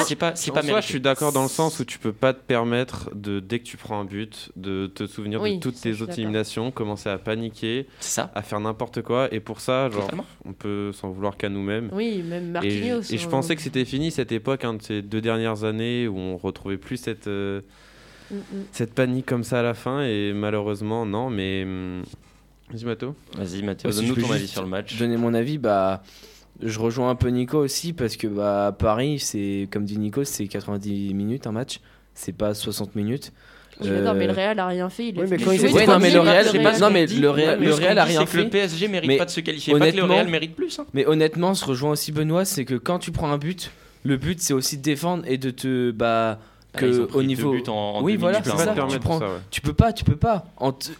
c'est 0.05 0.15
pas, 0.15 0.35
c'est 0.35 0.51
En 0.51 0.53
pas 0.53 0.61
soi, 0.61 0.67
mérité. 0.71 0.81
je 0.87 0.91
suis 0.91 1.01
d'accord 1.01 1.31
dans 1.31 1.43
le 1.43 1.49
sens 1.49 1.79
où 1.79 1.85
tu 1.85 1.99
peux 1.99 2.13
pas 2.13 2.33
te 2.33 2.39
permettre 2.39 3.09
de 3.13 3.39
dès 3.39 3.59
que 3.59 3.65
tu 3.65 3.77
prends 3.77 3.99
un 3.99 4.05
but 4.05 4.51
de 4.55 4.87
te 4.87 5.05
souvenir 5.07 5.41
Oui, 5.41 5.55
de 5.57 5.59
toutes 5.61 5.79
tes 5.79 5.93
je 5.93 6.03
autres 6.03 6.13
éliminations, 6.13 6.71
commencer 6.71 7.09
à 7.09 7.17
paniquer, 7.17 7.87
ça. 7.99 8.31
à 8.35 8.41
faire 8.41 8.59
n'importe 8.59 9.01
quoi 9.01 9.27
et 9.33 9.39
pour 9.39 9.59
ça, 9.61 9.89
genre, 9.89 10.03
Totalement. 10.03 10.25
on 10.45 10.53
peut 10.53 10.91
s'en 10.93 11.09
vouloir 11.09 11.37
qu'à 11.37 11.49
nous-mêmes. 11.49 11.89
Oui, 11.93 12.23
même 12.23 12.47
Et, 12.47 12.51
Marquinhos. 12.51 13.01
et 13.11 13.17
je 13.17 13.25
hein. 13.25 13.29
pensais 13.29 13.55
que 13.55 13.61
c'était 13.61 13.85
fini 13.85 14.11
cette 14.11 14.31
époque, 14.31 14.63
hein, 14.63 14.75
de 14.75 14.81
ces 14.81 15.01
deux 15.01 15.21
dernières 15.21 15.63
années 15.63 16.07
où 16.07 16.17
on 16.17 16.37
retrouvait 16.37 16.77
plus 16.77 16.97
cette, 16.97 17.27
euh, 17.27 17.61
Mm, 18.31 18.35
mm. 18.35 18.41
cette 18.71 18.93
panique 18.93 19.25
comme 19.25 19.43
ça 19.43 19.61
à 19.61 19.63
la 19.63 19.73
fin 19.73 20.03
et 20.03 20.33
malheureusement 20.35 21.03
non 21.03 21.31
mais 21.31 21.63
hum, 21.63 22.03
vas-y 22.71 22.85
Mato 22.85 23.15
Vas-y, 23.35 23.63
Mathéo, 23.63 23.89
donne-nous 23.89 24.13
je 24.15 24.21
ton 24.21 24.31
avis 24.31 24.47
sur 24.47 24.61
le 24.61 24.67
match. 24.67 24.97
Donner 24.99 25.17
mon 25.17 25.33
avis, 25.33 25.57
bah, 25.57 26.03
je 26.61 26.79
rejoins 26.79 27.09
un 27.09 27.15
peu 27.15 27.29
Nico 27.29 27.57
aussi 27.57 27.93
parce 27.93 28.17
que 28.17 28.27
bah, 28.27 28.67
à 28.67 28.71
Paris, 28.71 29.19
c'est 29.19 29.67
comme 29.71 29.85
dit 29.85 29.97
Nico, 29.97 30.23
c'est 30.23 30.47
90 30.47 31.13
minutes 31.13 31.47
un 31.47 31.51
match, 31.51 31.79
c'est 32.13 32.33
pas 32.35 32.53
60 32.53 32.95
minutes. 32.95 33.31
D'accord, 33.81 34.13
mais 34.13 34.27
le 34.27 34.33
Real 34.33 34.59
a 34.59 34.67
rien 34.67 34.89
fait. 34.89 35.07
Il 35.07 35.17
a 35.17 35.21
Oui, 35.21 35.27
fait 35.27 35.31
mais 35.31 35.37
des 35.37 35.43
quand 35.45 35.51
ils 35.53 35.59
choses 35.61 35.69
étaient 35.69 35.75
Ouais, 35.79 35.87
non, 35.87 35.99
mais 35.99 36.11
le 36.11 36.19
Real, 36.19 36.45
pas- 36.61 36.79
non, 36.79 36.89
mais 36.91 37.05
le 37.05 37.15
le 37.21 37.29
a 37.29 38.03
rien 38.03 38.25
que 38.25 38.35
le 38.37 38.43
fait. 38.43 38.49
PSG 38.49 38.87
mérite 38.89 39.07
mais 39.07 39.15
pas 39.15 39.23
de 39.23 39.29
se 39.29 39.39
qualifier, 39.39 39.71
pas 39.73 39.79
que 39.79 39.83
le 39.85 39.89
honnêtement- 40.01 40.15
Real 40.15 40.27
mérite 40.27 40.53
plus. 40.55 40.79
hein. 40.79 40.85
Mais 40.93 41.05
honnêtement, 41.05 41.53
se 41.53 41.63
rejoint 41.63 41.91
aussi 41.91 42.11
Benoît, 42.11 42.43
c'est 42.43 42.65
que 42.65 42.75
quand 42.75 42.99
tu 42.99 43.11
prends 43.11 43.31
un 43.31 43.37
but, 43.37 43.71
le 44.03 44.17
but 44.17 44.41
c'est 44.41 44.53
aussi 44.53 44.77
de 44.77 44.81
défendre 44.81 45.23
et 45.27 45.37
de 45.37 45.49
te 45.49 45.91
bah 45.91 46.39
Ah, 46.73 46.79
ils 46.81 46.99
ont 46.99 47.05
que 47.05 47.07
pris 47.07 47.17
au 47.17 47.21
deux 47.21 47.27
niveau 47.27 47.51
buts 47.53 47.63
en- 47.67 47.71
en 47.73 48.03
oui 48.03 48.15
voilà 48.17 48.41
c'est 48.43 48.49
ça 48.51 48.55
Tu 48.57 48.57
peux 48.57 48.65
pas 48.65 48.65
te 48.65 48.69
tu 48.69 48.75
permettre 48.75 48.99
prends 48.99 49.19
ça, 49.19 49.25
ouais. 49.25 49.31
tu 49.49 49.61
peux 49.61 49.73
pas 49.73 49.93
tu 49.93 50.03
peux 50.03 50.15
pas 50.15 50.45
En 50.57 50.71
t- 50.73 50.91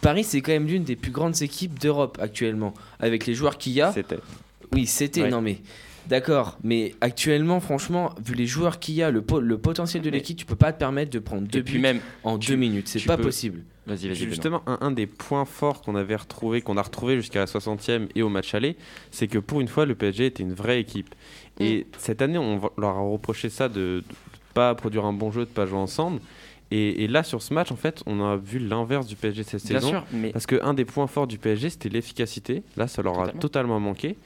Paris 0.00 0.22
c'est 0.24 0.40
quand 0.40 0.52
même 0.52 0.66
l'une 0.66 0.84
des 0.84 0.94
plus 0.96 1.10
grandes 1.10 1.40
équipes 1.42 1.78
d'Europe 1.80 2.18
actuellement 2.20 2.74
avec 3.00 3.26
les 3.26 3.34
joueurs 3.34 3.58
qu'il 3.58 3.72
y 3.72 3.80
a 3.80 3.92
C'était. 3.92 4.18
Oui 4.72 4.86
c'était 4.86 5.22
Ouais. 5.22 5.30
non 5.30 5.40
mais 5.40 5.58
d'accord 6.08 6.58
mais 6.62 6.94
actuellement 7.00 7.60
franchement 7.60 8.10
vu 8.24 8.34
les 8.34 8.46
joueurs 8.46 8.78
qu'il 8.78 8.94
y 8.94 9.02
a 9.02 9.10
le, 9.10 9.22
po- 9.22 9.40
le 9.40 9.58
potentiel 9.58 10.02
de 10.02 10.10
l'équipe 10.10 10.36
tu 10.36 10.46
peux 10.46 10.54
pas 10.56 10.72
te 10.72 10.78
permettre 10.78 11.10
de 11.10 11.18
prendre 11.18 11.46
deux 11.48 11.58
Et 11.58 11.62
puis 11.62 11.74
buts 11.74 11.80
même, 11.80 12.00
en 12.24 12.38
tu- 12.38 12.50
deux 12.52 12.56
minutes 12.56 12.88
c'est 12.88 13.04
pas 13.04 13.16
peux- 13.16 13.24
possible 13.24 13.62
vas-y, 13.86 14.08
vas-y. 14.08 14.18
Benoît. 14.18 14.28
Justement, 14.30 14.62
un, 14.66 14.78
un 14.80 14.90
des 14.90 15.06
points 15.06 15.44
forts 15.44 15.80
qu'on 15.82 15.94
avait 15.94 16.16
retrouvé, 16.16 16.60
qu'on 16.60 16.76
a 16.76 16.82
retrouvé 16.82 17.16
jusqu'à 17.16 17.38
la 17.40 17.46
60e 17.46 18.08
et 18.16 18.22
au 18.22 18.28
match 18.28 18.52
aller, 18.54 18.76
c'est 19.12 19.28
que 19.28 19.38
pour 19.38 19.60
une 19.60 19.68
fois, 19.68 19.86
le 19.86 19.94
PSG 19.94 20.26
était 20.26 20.42
une 20.42 20.54
vraie 20.54 20.80
équipe. 20.80 21.14
Et 21.60 21.86
cette 21.96 22.20
année, 22.20 22.36
on 22.36 22.60
leur 22.78 22.96
a 22.96 23.00
reproché 23.00 23.48
ça 23.48 23.68
de 23.68 24.02
ne 24.08 24.14
pas 24.54 24.74
produire 24.74 25.04
un 25.04 25.12
bon 25.12 25.30
jeu, 25.30 25.42
de 25.42 25.50
pas 25.50 25.66
jouer 25.66 25.78
ensemble. 25.78 26.18
Et, 26.72 27.04
et 27.04 27.06
là, 27.06 27.22
sur 27.22 27.42
ce 27.42 27.54
match, 27.54 27.70
en 27.70 27.76
fait, 27.76 28.02
on 28.06 28.24
a 28.24 28.36
vu 28.36 28.58
l'inverse 28.58 29.06
du 29.06 29.14
PSG 29.14 29.44
cette 29.44 29.64
Bien 29.68 29.78
saison. 29.78 29.90
sûr, 29.90 30.04
mais 30.12 30.30
Parce 30.32 30.46
qu'un 30.46 30.74
des 30.74 30.84
points 30.84 31.06
forts 31.06 31.28
du 31.28 31.38
PSG, 31.38 31.70
c'était 31.70 31.88
l'efficacité. 31.88 32.64
Là, 32.76 32.88
ça 32.88 33.02
leur 33.02 33.12
a 33.14 33.26
Totalement. 33.26 33.40
totalement 33.40 33.78
manqué. 33.80 34.16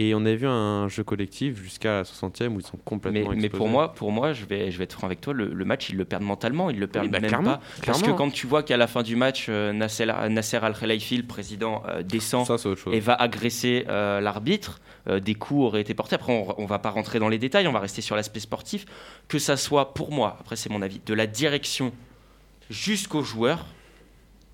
Et 0.00 0.14
on 0.14 0.24
a 0.26 0.32
vu 0.32 0.46
un 0.46 0.86
jeu 0.86 1.02
collectif 1.02 1.60
jusqu'à 1.60 1.88
la 1.96 2.02
60e 2.04 2.54
où 2.54 2.60
ils 2.60 2.62
sont 2.64 2.76
Mais, 2.76 2.82
complètement 2.84 3.30
mais 3.30 3.34
explosés. 3.34 3.48
pour 3.48 3.68
moi, 3.68 3.92
pour 3.94 4.12
moi, 4.12 4.32
je 4.32 4.44
vais, 4.44 4.70
je 4.70 4.78
vais 4.78 4.84
être 4.84 4.92
franc 4.92 5.08
avec 5.08 5.20
toi. 5.20 5.34
Le, 5.34 5.52
le 5.52 5.64
match, 5.64 5.88
ils 5.90 5.96
le 5.96 6.04
perdent 6.04 6.22
mentalement. 6.22 6.70
Ils 6.70 6.78
le 6.78 6.86
perdent 6.86 7.08
bah, 7.10 7.18
même 7.18 7.28
clairement, 7.28 7.54
pas. 7.54 7.60
Parce 7.84 8.02
que 8.02 8.12
quand 8.12 8.30
tu 8.30 8.46
vois 8.46 8.62
qu'à 8.62 8.76
la 8.76 8.86
fin 8.86 9.02
du 9.02 9.16
match, 9.16 9.46
euh, 9.48 9.72
Nasser, 9.72 10.06
Nasser 10.30 10.58
Al 10.62 10.78
Khelaifi, 10.78 11.16
le 11.16 11.24
président, 11.24 11.82
euh, 11.88 12.04
descend 12.04 12.46
Ça, 12.46 12.54
et 12.92 13.00
va 13.00 13.14
agresser 13.14 13.86
euh, 13.88 14.20
l'arbitre. 14.20 14.80
des 15.20 15.34
coups 15.34 15.64
auraient 15.64 15.80
été 15.80 15.94
portés. 15.94 16.14
Après, 16.14 16.32
on, 16.32 16.62
on 16.62 16.66
va 16.66 16.78
pas 16.78 16.90
rentrer 16.90 17.18
dans 17.18 17.28
les 17.28 17.38
détails. 17.38 17.66
On 17.66 17.72
va 17.72 17.80
rester 17.80 18.00
sur 18.00 18.14
l'aspect 18.14 18.38
sportif. 18.38 18.86
Que 19.26 19.40
ça 19.40 19.56
soit 19.56 19.94
pour 19.94 20.12
moi, 20.12 20.36
après 20.38 20.54
c'est 20.54 20.70
mon 20.70 20.80
avis, 20.80 21.00
de 21.04 21.14
la 21.14 21.26
direction 21.26 21.92
jusqu'aux 22.70 23.24
joueurs. 23.24 23.66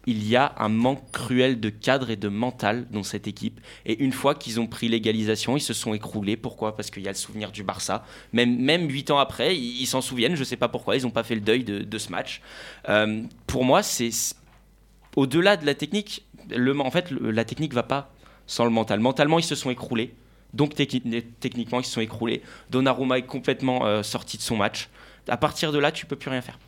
Il 0.06 0.26
y 0.28 0.36
a 0.36 0.54
un 0.58 0.68
manque 0.68 1.10
cruel 1.12 1.60
de 1.60 1.70
cadre 1.70 2.10
et 2.10 2.16
de 2.16 2.28
mental 2.28 2.86
dans 2.90 3.02
cette 3.02 3.26
équipe. 3.26 3.60
Et 3.86 4.02
une 4.02 4.12
fois 4.12 4.34
qu'ils 4.34 4.60
ont 4.60 4.66
pris 4.66 4.88
l'égalisation, 4.88 5.56
ils 5.56 5.60
se 5.60 5.72
sont 5.72 5.94
écroulés. 5.94 6.36
Pourquoi? 6.36 6.76
Parce 6.76 6.90
qu'il 6.90 7.02
y 7.02 7.08
a 7.08 7.10
le 7.12 7.16
souvenir 7.16 7.50
du 7.52 7.62
Barça. 7.62 8.04
Même, 8.32 8.58
même 8.58 8.88
8 8.88 9.10
ans 9.10 9.18
après, 9.18 9.56
ils 9.56 9.86
s'en 9.86 10.00
souviennent. 10.00 10.34
Je 10.34 10.40
ne 10.40 10.44
sais 10.44 10.56
pas 10.56 10.68
pourquoi. 10.68 10.96
Ils 10.96 11.02
n'ont 11.04 11.10
pas 11.10 11.22
fait 11.22 11.34
le 11.34 11.40
deuil 11.40 11.64
de, 11.64 11.98
ce 11.98 12.10
match. 12.10 12.42
Euh, 12.88 13.22
pour 13.46 13.64
moi, 13.64 13.82
c'est 13.82 14.10
au-delà 15.16 15.56
de 15.56 15.64
la 15.64 15.74
technique. 15.74 16.24
En 16.78 16.90
fait, 16.90 17.10
la 17.10 17.44
technique 17.44 17.72
va 17.72 17.82
pas 17.82 18.12
sans 18.46 18.64
le 18.64 18.70
mental. 18.70 19.00
Mentalement, 19.00 19.38
ils 19.38 19.44
se 19.44 19.54
sont 19.54 19.70
écroulés. 19.70 20.14
Donc 20.52 20.74
techni- 20.74 21.24
techniquement, 21.40 21.80
ils 21.80 21.84
se 21.84 21.92
sont 21.92 22.00
écroulés. 22.00 22.42
Donnarumma 22.70 23.18
est 23.18 23.22
complètement 23.22 23.86
euh, 23.86 24.02
sorti 24.02 24.36
de 24.36 24.42
son 24.42 24.56
match. 24.56 24.88
À 25.28 25.36
partir 25.36 25.72
de 25.72 25.78
là, 25.78 25.90
tu 25.90 26.06
peux 26.06 26.16
plus 26.16 26.30
rien 26.30 26.42
faire. 26.42 26.58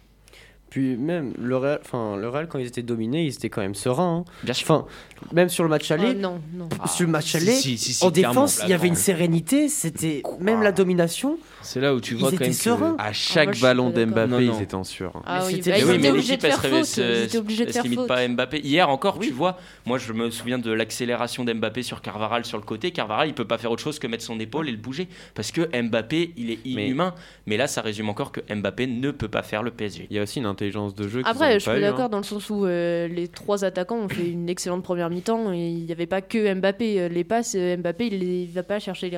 Puis 0.76 0.95
même 0.99 1.33
le 1.40 1.56
Real, 1.56 1.78
enfin 1.83 2.18
le 2.18 2.28
Real 2.28 2.49
quand 2.49 2.59
ils 2.59 2.66
étaient 2.66 2.83
dominés, 2.83 3.25
ils 3.25 3.33
étaient 3.33 3.49
quand 3.49 3.62
même 3.62 3.75
sereins. 3.75 4.25
hein. 4.28 4.30
Bien 4.45 4.52
sûr. 4.52 4.71
Enfin, 4.71 4.85
même 5.33 5.49
sur 5.49 5.62
le 5.64 5.71
match 5.71 5.87
Oh, 5.90 5.95
aller, 5.95 6.12
non, 6.12 6.38
non. 6.52 6.68
sur 6.87 7.06
le 7.06 7.12
match 7.12 7.30
si, 7.30 7.37
aller, 7.38 7.52
si, 7.52 7.78
si, 7.78 7.95
si, 7.95 8.04
en 8.04 8.11
défense, 8.11 8.61
il 8.64 8.68
y 8.68 8.75
avait 8.75 8.87
une 8.88 8.95
sérénité. 8.95 9.71
C'était 9.71 10.23
même 10.38 10.61
la 10.61 10.73
domination. 10.73 11.38
C'est 11.66 11.80
là 11.80 11.94
où 11.94 12.00
tu 12.00 12.14
Ils 12.14 12.20
vois 12.20 12.30
quand 12.30 12.40
même 12.40 12.50
que. 12.54 12.94
À 12.99 13.12
chaque 13.12 13.58
ballon 13.61 13.90
d'accord. 13.90 14.06
d'Mbappé, 14.06 14.44
ils 14.46 14.62
étaient 14.62 14.75
en 14.75 14.80
hein. 14.80 15.11
Ah 15.26 15.40
Mais 15.40 15.46
oui, 15.46 15.52
c'était 15.56 15.70
bah, 15.73 15.78
ils 15.78 15.85
Oui, 15.85 15.99
mais 15.99 16.23
faire 16.23 16.61
elle 16.64 16.70
faute. 16.70 16.85
se- 16.85 17.00
de 17.25 17.28
se 17.66 17.73
faire 17.73 17.82
limite 17.82 17.99
faute. 17.99 18.08
pas 18.08 18.16
à 18.16 18.28
Mbappé. 18.28 18.61
Hier 18.61 18.88
encore, 18.88 19.18
Oui. 19.18 19.26
tu 19.28 19.32
vois, 19.32 19.58
moi 19.85 19.99
je 19.99 20.12
me 20.12 20.30
souviens 20.30 20.58
de 20.58 20.70
l'accélération 20.73 21.44
d'Mbappé 21.44 21.82
sur 21.82 22.00
Carvaral 22.00 22.44
sur 22.44 22.56
le 22.58 22.64
côté. 22.64 22.90
Carvaral, 22.92 23.28
il 23.28 23.35
peut 23.35 23.44
pas 23.44 23.58
faire 23.58 23.70
autre 23.70 23.82
chose 23.82 23.99
que 23.99 24.06
mettre 24.06 24.25
son 24.25 24.38
épaule 24.40 24.68
et 24.68 24.73
le 24.73 24.78
bouger 24.78 25.08
parce 25.35 25.52
que 25.52 25.62
Mbappé, 25.82 26.32
il 26.37 26.50
est 26.50 26.58
inhumain. 26.64 27.14
Mais, 27.46 27.56
là, 27.56 27.66
ça 27.66 27.80
résume 27.82 28.08
encore 28.08 28.32
que 28.32 28.40
Mbappé 28.52 28.87
ne 28.87 29.11
peut 29.11 29.28
pas 29.28 29.42
faire 29.42 29.62
le 29.62 29.70
PSG. 29.70 30.06
Il 30.11 30.16
y 30.16 30.18
a 30.18 30.23
aussi 30.23 30.38
une 30.38 30.46
intelligence 30.46 30.94
de 30.94 31.08
jeu. 31.08 31.23
Après, 31.25 31.54
je 31.54 31.58
suis 31.61 31.70
eu, 31.70 31.75
hein. 31.76 31.80
d'accord 31.80 32.08
dans 32.08 32.18
le 32.18 32.25
sens 32.25 32.49
où 32.50 32.64
euh, 32.64 33.08
les 33.08 33.28
trois 33.28 33.64
attaquants 33.64 33.99
ont 33.99 34.08
fait 34.08 34.28
une 34.30 34.49
excellente 34.49 34.82
première 34.82 35.11
mi-temps 35.11 35.52
et 35.52 35.68
il 35.68 35.85
n'y 35.85 35.92
avait 35.92 36.06
pas 36.06 36.20
que 36.23 36.54
Mbappé. 36.54 37.00
Euh, 37.00 37.08
Les 37.08 37.25
passes, 37.25 37.54
euh, 37.56 37.76
Mbappé, 37.76 38.06
il 38.08 38.49
ne 38.49 38.52
va 38.52 38.62
pas 38.62 38.78
chercher 38.78 39.10
les. 39.10 39.17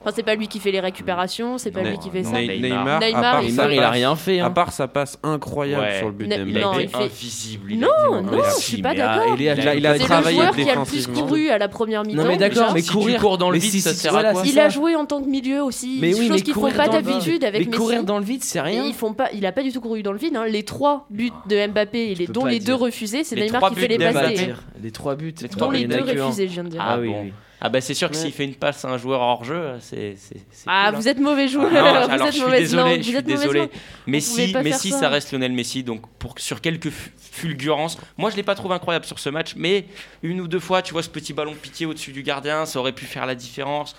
Enfin, 0.00 0.12
c'est 0.14 0.22
pas 0.22 0.34
lui 0.34 0.46
qui 0.48 0.58
fait 0.60 0.70
les 0.70 0.80
récupérations, 0.80 1.58
c'est 1.58 1.70
pas 1.70 1.82
lui 1.82 1.98
qui 1.98 2.10
fait 2.10 2.22
non, 2.22 2.30
ça. 2.32 2.40
Ne- 2.40 2.46
Neymar. 2.46 2.60
Neymar, 2.60 3.00
Neymar, 3.00 3.18
à 3.18 3.22
part 3.32 3.42
il 3.42 3.48
Neymar 3.50 3.82
a 3.86 3.90
rien 3.90 4.16
fait 4.16 4.40
À 4.40 4.46
hein. 4.46 4.50
part 4.50 4.72
sa 4.72 4.88
passe 4.88 5.18
incroyable 5.22 5.82
Ouais. 5.84 5.98
sur 5.98 6.06
le 6.06 6.12
but 6.12 6.26
Ne- 6.28 6.36
d'Mbappé. 6.44 6.88
Il 6.92 7.02
invisible. 7.02 7.72
Non, 7.74 8.22
non, 8.22 8.42
je 8.56 8.60
suis 8.60 8.82
pas 8.82 8.90
ah, 8.90 8.94
d'accord. 8.94 9.36
il 9.38 9.48
a- 9.48 9.74
il 9.74 9.86
a 9.86 9.92
C'est 9.94 9.98
le 10.00 10.04
travaillé 10.04 10.36
joueur 10.38 10.54
qui 10.54 10.62
a 10.62 10.64
le 10.74 10.82
plus 10.82 10.96
défensivement. 11.06 11.20
couru 11.26 11.48
à 11.50 11.58
la 11.58 11.68
première 11.68 12.02
mi-temps. 12.04 12.22
Non 12.22 12.28
mais 12.28 12.36
d'accord, 12.36 12.72
mais 12.74 12.80
si 12.82 12.88
tu 12.88 12.92
courir 12.94 13.20
cours 13.20 13.38
dans 13.38 13.50
le 13.50 13.58
vide, 13.58 13.70
si- 13.70 13.80
ça 13.80 13.92
sert 13.94 14.14
à 14.16 14.32
quoi 14.32 14.42
Il 14.44 14.52
ça. 14.52 14.64
a 14.64 14.68
joué 14.68 14.94
en 14.96 15.06
tant 15.06 15.22
que 15.22 15.28
milieu 15.28 15.62
aussi, 15.62 15.98
Mais 16.00 16.14
oui, 16.14 16.26
chose 16.28 16.30
mais 16.36 16.40
qu'ils 16.42 16.54
font 16.54 16.60
courir 16.60 16.76
pas 16.76 16.86
dans 16.88 16.92
le 16.92 16.98
vide. 16.98 17.06
d'habitude 17.12 17.44
avec 17.44 17.60
Mais 17.60 17.66
Messi. 17.66 17.78
courir 17.78 18.04
dans 18.04 18.18
le 18.18 18.24
vide, 18.24 18.44
c'est 18.44 18.60
rien. 18.60 18.84
ils 18.84 18.94
font 18.94 19.12
pas, 19.12 19.28
il 19.32 19.44
a 19.46 19.52
pas 19.52 19.62
du 19.62 19.72
tout 19.72 19.80
couru 19.80 20.02
dans 20.02 20.12
le 20.12 20.18
vide. 20.18 20.36
hein. 20.36 20.44
Les 20.46 20.62
trois 20.64 21.06
buts 21.10 21.30
de 21.48 21.66
Mbappé, 21.68 22.14
dont 22.28 22.44
les 22.44 22.60
deux 22.60 22.74
refusés, 22.74 23.24
c'est 23.24 23.36
Neymar 23.36 23.70
qui 23.70 23.76
fait 23.76 23.88
buts 23.88 23.88
les 23.88 23.98
d'Mbappé. 23.98 24.12
passes. 24.14 24.38
Pas 24.40 24.44
dire. 24.44 24.62
Les 24.82 24.90
trois 24.90 25.14
buts, 25.16 25.34
Les 25.40 25.48
Dont 25.48 25.56
trois 25.56 25.72
les 25.72 25.84
deux 25.86 26.00
refusés, 26.00 26.48
je 26.48 26.52
viens 26.52 26.64
de 26.64 26.68
dire. 26.68 26.80
Ah, 26.82 26.94
Ah 26.94 26.98
oui. 27.00 27.12
Ah 27.60 27.70
bah 27.70 27.80
c'est 27.80 27.94
sûr 27.94 28.10
que 28.10 28.14
Ouais. 28.16 28.20
s'il 28.20 28.32
fait 28.32 28.44
une 28.44 28.54
passe 28.54 28.84
à 28.84 28.88
un 28.88 28.98
joueur 28.98 29.20
hors 29.20 29.42
jeu, 29.44 29.72
c'est 29.80 30.14
c'est- 30.18 30.36
Ah, 30.66 30.86
cool, 30.88 30.94
hein. 30.96 30.98
vous 31.00 31.08
êtes 31.08 31.18
mauvais 31.18 31.48
joueur. 31.48 31.70
Ah, 31.74 31.80
non, 32.00 32.06
vous 32.06 32.12
alors 32.12 32.26
êtes 32.28 32.34
je 32.34 32.38
suis 32.40 32.50
désolé, 32.50 32.82
langue, 32.82 32.98
je 32.98 33.02
suis 33.10 33.22
désolé. 33.22 33.70
Messi, 34.06 34.54
Messi 34.62 34.90
ça. 34.90 35.00
ça. 35.00 35.08
reste 35.08 35.32
Lionel 35.32 35.52
Messi, 35.52 35.82
donc 35.82 36.02
pour, 36.18 36.34
sur 36.38 36.60
quelques 36.60 36.90
fu- 36.90 37.12
fulgurances, 37.18 37.98
moi 38.18 38.28
je 38.30 38.36
l'ai 38.36 38.42
pas 38.42 38.54
trouvé 38.54 38.74
incroyable 38.74 39.06
sur 39.06 39.18
ce 39.18 39.30
match, 39.30 39.54
mais 39.56 39.86
une 40.22 40.40
ou 40.42 40.48
deux 40.48 40.60
fois, 40.60 40.82
tu 40.82 40.92
vois 40.92 41.02
ce 41.02 41.08
petit 41.08 41.32
ballon 41.32 41.54
piqué 41.54 41.86
au-dessus 41.86 42.12
du 42.12 42.22
gardien, 42.22 42.66
ça 42.66 42.78
aurait 42.78 42.92
pu 42.92 43.06
faire 43.06 43.24
la 43.26 43.34
différence. 43.34 43.96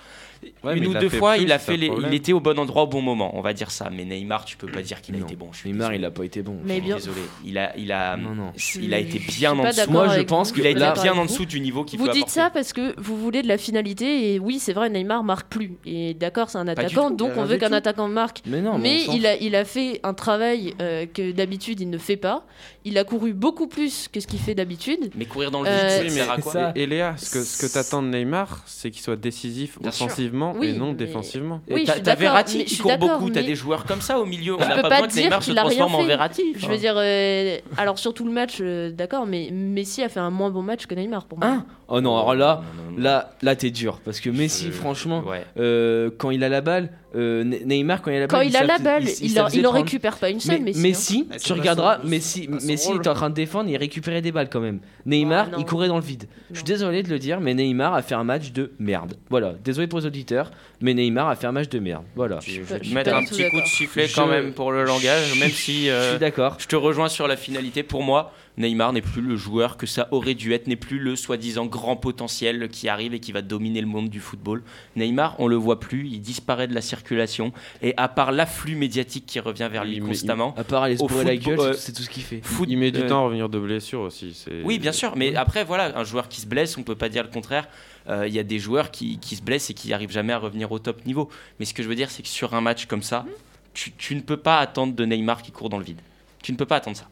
Ouais, 0.63 0.77
une 0.77 0.83
il 0.83 0.89
ou 0.89 0.93
deux 0.93 1.09
fois, 1.09 1.35
plus, 1.35 1.43
il 1.43 1.51
a 1.51 1.59
fait, 1.59 1.77
les- 1.77 1.91
il 2.07 2.13
était 2.13 2.33
au 2.33 2.39
bon 2.39 2.57
endroit 2.59 2.83
au 2.83 2.87
bon 2.87 3.01
moment, 3.01 3.37
on 3.37 3.41
va 3.41 3.53
dire 3.53 3.71
ça. 3.71 3.89
Mais 3.91 4.05
Neymar, 4.05 4.45
tu 4.45 4.57
peux 4.57 4.67
pas 4.67 4.81
dire 4.81 5.01
qu'il 5.01 5.15
a 5.15 5.19
été 5.19 5.35
bon. 5.35 5.49
Neymar, 5.65 5.89
désolé. 5.89 5.99
il 5.99 6.05
a 6.05 6.11
pas 6.11 6.23
été 6.25 6.41
bon. 6.41 6.57
Mais 6.63 6.75
Je 6.75 6.79
suis 6.79 6.81
bien. 6.87 6.95
désolé. 6.95 7.21
Il 7.45 7.57
a, 7.57 7.77
il 7.77 7.91
a, 7.91 8.17
Non, 8.17 8.35
non. 8.35 8.51
il 8.81 8.93
a 8.93 8.99
été 8.99 9.19
bien 9.19 9.57
en 9.57 9.63
dessous. 9.63 9.91
Moi, 9.91 10.07
je 10.09 10.21
pense 10.21 10.49
vous. 10.49 10.55
que 10.55 10.59
Il 10.61 10.67
a 10.67 10.89
été 10.91 11.01
bien 11.01 11.13
en 11.17 11.25
dessous 11.25 11.45
du 11.45 11.59
niveau 11.59 11.83
qu'il 11.83 11.99
Vous 11.99 12.05
peut 12.05 12.11
dites 12.11 12.23
apporter. 12.23 12.39
ça 12.41 12.49
parce 12.49 12.73
que 12.73 12.93
vous 12.99 13.17
voulez 13.17 13.41
de 13.41 13.47
la 13.47 13.57
finalité 13.57 14.33
et 14.33 14.39
oui, 14.39 14.59
c'est 14.59 14.73
vrai, 14.73 14.89
Neymar 14.89 15.23
marque 15.23 15.47
plus. 15.49 15.77
Et 15.85 16.13
d'accord, 16.13 16.49
c'est 16.49 16.57
un 16.57 16.67
attaquant, 16.67 17.11
donc 17.11 17.31
on 17.37 17.43
veut 17.43 17.57
qu'un 17.57 17.73
attaquant 17.73 18.07
marque. 18.07 18.41
Mais 18.45 18.61
non, 18.61 18.77
mais 18.77 19.03
il 19.13 19.25
a, 19.25 19.35
il 19.37 19.55
a 19.55 19.65
fait 19.65 19.99
un 20.03 20.13
travail 20.13 20.73
euh, 20.81 21.05
que 21.05 21.31
d'habitude 21.31 21.79
il 21.79 21.89
ne 21.89 21.97
fait 21.97 22.17
pas. 22.17 22.45
Il 22.85 22.97
a 22.97 23.03
couru 23.03 23.33
beaucoup 23.33 23.67
plus 23.67 24.07
que 24.07 24.19
ce 24.19 24.27
qu'il 24.27 24.39
fait 24.39 24.55
d'habitude. 24.55 25.11
Mais 25.15 25.25
courir 25.25 25.51
dans 25.51 25.61
le 25.61 25.67
Euh, 25.69 25.99
vide, 26.01 26.09
ça 26.11 26.15
sert 26.15 26.31
à 26.31 26.35
c'est 26.37 26.41
quoi 26.41 26.51
ça. 26.53 26.71
Et, 26.75 26.85
Léa, 26.85 27.15
ce 27.17 27.29
que, 27.31 27.43
ce 27.43 27.65
que 27.65 27.71
t'attends 27.73 28.01
de 28.01 28.07
Neymar, 28.07 28.63
c'est 28.65 28.91
qu'il 28.91 29.01
soit 29.01 29.15
décisif 29.17 29.77
sûr. 29.91 30.07
Offensivement 30.27 30.55
Oui, 30.59 30.67
et 30.69 30.73
non 30.73 30.87
mais- 30.87 30.93
défensivement. 30.95 31.61
Oui, 31.69 31.85
je 31.87 31.99
T'as 32.01 32.15
Verratti 32.15 32.57
mais 32.59 32.63
qui 32.65 32.77
court 32.77 32.97
beaucoup, 32.97 33.29
t'as 33.29 33.41
mais- 33.41 33.47
des 33.47 33.55
joueurs 33.55 33.85
comme 33.85 34.01
ça 34.01 34.19
au 34.19 34.25
milieu. 34.25 34.55
On 34.55 34.59
n'a 34.59 34.75
pas 34.75 34.81
pas 34.83 34.89
besoin 35.01 35.07
que 35.07 35.15
Neymar 35.15 35.43
se 35.43 35.51
transforme 35.51 35.95
en. 35.95 36.03
Verratti. 36.03 36.53
Je 36.57 36.67
veux 36.67 36.77
dire, 36.77 36.93
euh, 36.97 37.57
alors 37.77 37.97
sur 37.99 38.13
tout 38.13 38.25
le 38.25 38.31
match, 38.31 38.57
euh, 38.61 38.91
d'accord, 38.91 39.25
mais 39.25 39.49
Messi 39.51 40.03
a 40.03 40.09
fait 40.09 40.19
un 40.19 40.29
moins 40.29 40.49
bon 40.49 40.61
match 40.61 40.85
que 40.85 40.95
Neymar 40.95 41.25
pour 41.25 41.39
moi. 41.39 41.47
Hein 41.47 41.65
Oh 41.89 42.01
non, 42.01 42.17
alors 42.17 42.35
là, 42.35 42.61
non, 42.75 42.83
non, 42.83 42.91
non. 42.97 43.01
là, 43.03 43.31
là 43.41 43.55
t'es 43.55 43.71
dur 43.71 44.01
parce 44.03 44.19
que 44.19 44.29
Messi, 44.29 44.65
Je- 44.67 44.71
franchement, 44.71 45.23
ouais. 45.25 45.45
euh, 45.57 46.09
quand 46.17 46.31
il 46.31 46.43
a 46.43 46.49
la 46.49 46.59
balle, 46.59 46.89
euh, 47.15 47.45
Ne- 47.45 47.59
Neymar 47.65 48.01
quand 48.01 48.11
il 48.11 48.17
a 48.17 48.19
la 48.21 48.27
Quand 48.27 48.37
balle, 48.39 48.47
il 48.47 48.57
a 48.57 48.63
la 48.65 48.77
balle, 48.77 49.03
il- 49.05 49.31
il, 49.31 49.67
en, 49.67 49.71
récupère 49.71 50.17
pas 50.17 50.29
une 50.29 50.41
seule, 50.41 50.59
Mais 50.63 50.73
Messi. 50.75 51.25
hein. 51.31 51.35
Tu 51.41 51.53
regarderas, 51.53 51.99
son- 52.01 52.07
Messi, 52.09 52.49
Messi 52.65 52.91
était 52.93 53.07
en 53.07 53.13
train 53.13 53.29
de 53.29 53.35
défendre, 53.35 53.69
il 53.69 53.77
récupérait 53.77 54.21
des 54.21 54.33
balles 54.33 54.49
quand 54.49 54.59
même. 54.59 54.79
Neymar, 55.05 55.47
Ah, 55.53 55.55
il 55.59 55.63
courait 55.65 55.87
dans 55.87 55.95
le 55.95 56.03
vide. 56.03 56.25
Je 56.51 56.55
suis 56.57 56.65
désolé 56.65 57.03
de 57.03 57.09
le 57.09 57.19
dire, 57.19 57.39
mais 57.39 57.53
Neymar 57.53 57.93
a 57.93 58.01
fait 58.01 58.15
un 58.15 58.25
match 58.25 58.51
de 58.51 58.71
merde. 58.79 59.13
Voilà, 59.29 59.53
désolé 59.63 59.87
pour 59.87 59.99
les 59.99 60.05
auditeurs, 60.05 60.51
mais 60.81 60.93
Neymar 60.93 61.29
a 61.29 61.35
fait 61.35 61.47
un 61.47 61.53
match 61.53 61.69
de 61.69 61.79
merde. 61.79 62.03
Voilà. 62.17 62.39
Je 62.41 62.51
Je 62.51 62.61
vais 62.61 62.79
je 62.83 62.89
te 62.89 62.93
mettre 62.93 63.13
un 63.13 63.23
petit 63.23 63.49
coup 63.49 63.61
de 63.61 63.65
sifflet 63.65 64.07
Je- 64.07 64.15
quand 64.15 64.27
même 64.27 64.51
pour 64.51 64.73
le 64.73 64.83
langage, 64.83 65.39
même 65.39 65.51
si 65.51 65.89
euh, 65.89 66.09
suis 66.11 66.19
d'accord. 66.19 66.57
je 66.59 66.67
te 66.67 66.75
rejoins 66.75 67.07
sur 67.07 67.29
la 67.29 67.37
finalité. 67.37 67.83
Pour 67.83 68.03
moi, 68.03 68.33
Neymar 68.57 68.91
n'est 68.93 69.01
plus 69.01 69.21
le 69.21 69.35
joueur 69.35 69.77
que 69.77 69.85
ça 69.85 70.07
aurait 70.11 70.33
dû 70.33 70.53
être, 70.53 70.67
n'est 70.67 70.75
plus 70.75 70.97
le 70.99 71.15
soi-disant 71.15 71.65
grand 71.67 71.95
potentiel 71.95 72.69
qui 72.69 72.89
arrive 72.89 73.13
et 73.13 73.19
qui 73.19 73.31
va 73.31 73.41
dominer 73.43 73.81
le 73.81 73.87
monde 73.87 74.09
du 74.09 74.19
football. 74.19 74.63
Neymar, 74.95 75.35
on 75.39 75.47
le 75.47 75.55
voit 75.55 75.79
plus, 75.79 76.07
il 76.07 76.21
disparaît 76.21 76.67
de 76.67 76.73
la 76.73 76.81
circulation 76.81 77.53
et 77.83 77.93
à 77.97 78.07
part 78.07 78.31
l'afflux 78.31 78.75
médiatique 78.75 79.25
qui 79.27 79.39
revient 79.39 79.69
vers 79.71 79.85
lui 79.85 79.97
Il 79.97 80.01
met- 80.01 80.09
constamment. 80.09 80.55
À 80.57 80.63
part 80.63 80.83
aller 80.83 80.97
se 80.97 81.03
bourrer 81.03 81.23
la 81.23 81.35
gueule, 81.37 81.59
euh, 81.59 81.73
c'est- 81.73 81.79
c'est 81.79 81.91
tout 81.93 82.01
ce 82.03 82.09
qu'il 82.09 82.23
fait. 82.23 82.41
foot- 82.43 82.67
il 82.69 82.77
met 82.77 82.91
du 82.91 83.01
euh, 83.01 83.07
temps 83.09 83.19
à 83.21 83.25
revenir 83.25 83.47
de 83.49 83.59
blessure 83.59 84.01
aussi. 84.01 84.33
c'est- 84.33 84.63
Oui, 84.63 84.79
bien 84.79 84.91
sûr, 84.91 85.15
mais 85.15 85.35
après, 85.35 85.63
voilà, 85.63 85.97
un 85.97 86.03
joueur 86.03 86.27
qui 86.27 86.41
se 86.41 86.47
blesse, 86.47 86.77
on 86.77 86.83
peut 86.83 86.95
pas 86.95 87.09
dire 87.09 87.23
le 87.23 87.29
contraire. 87.29 87.67
Euh, 88.09 88.25
Il 88.27 88.33
y 88.33 88.39
a 88.39 88.43
des 88.43 88.57
joueurs 88.57 88.89
qui, 88.89 89.19
qui 89.19 89.35
se 89.35 89.41
blessent 89.41 89.69
et 89.69 89.73
qui 89.73 89.89
n'arrivent 89.89 90.11
jamais 90.11 90.31
à 90.33 90.37
revenir 90.37 90.71
au 90.71 90.79
top 90.79 91.05
niveau. 91.05 91.29
Mais 91.59 91.65
ce 91.65 91.73
que 91.73 91.83
je 91.83 91.89
veux 91.89 91.95
dire, 91.95 92.09
c'est 92.09 92.23
que 92.23 92.29
sur 92.29 92.53
un 92.55 92.61
match 92.61 92.85
comme 92.85 93.03
ça, 93.03 93.25
tu, 93.73 93.91
tu 93.91 94.15
ne 94.15 94.21
peux 94.21 94.37
pas 94.37 94.59
attendre 94.59 94.93
de 94.95 95.05
Neymar 95.05 95.41
qui 95.41 95.51
court 95.51 95.69
dans 95.69 95.77
le 95.77 95.83
vide. 95.83 95.99
Tu 96.41 96.51
ne 96.53 96.57
peux 96.57 96.65
pas 96.65 96.77
attendre 96.77 96.95
ça. 96.97 97.07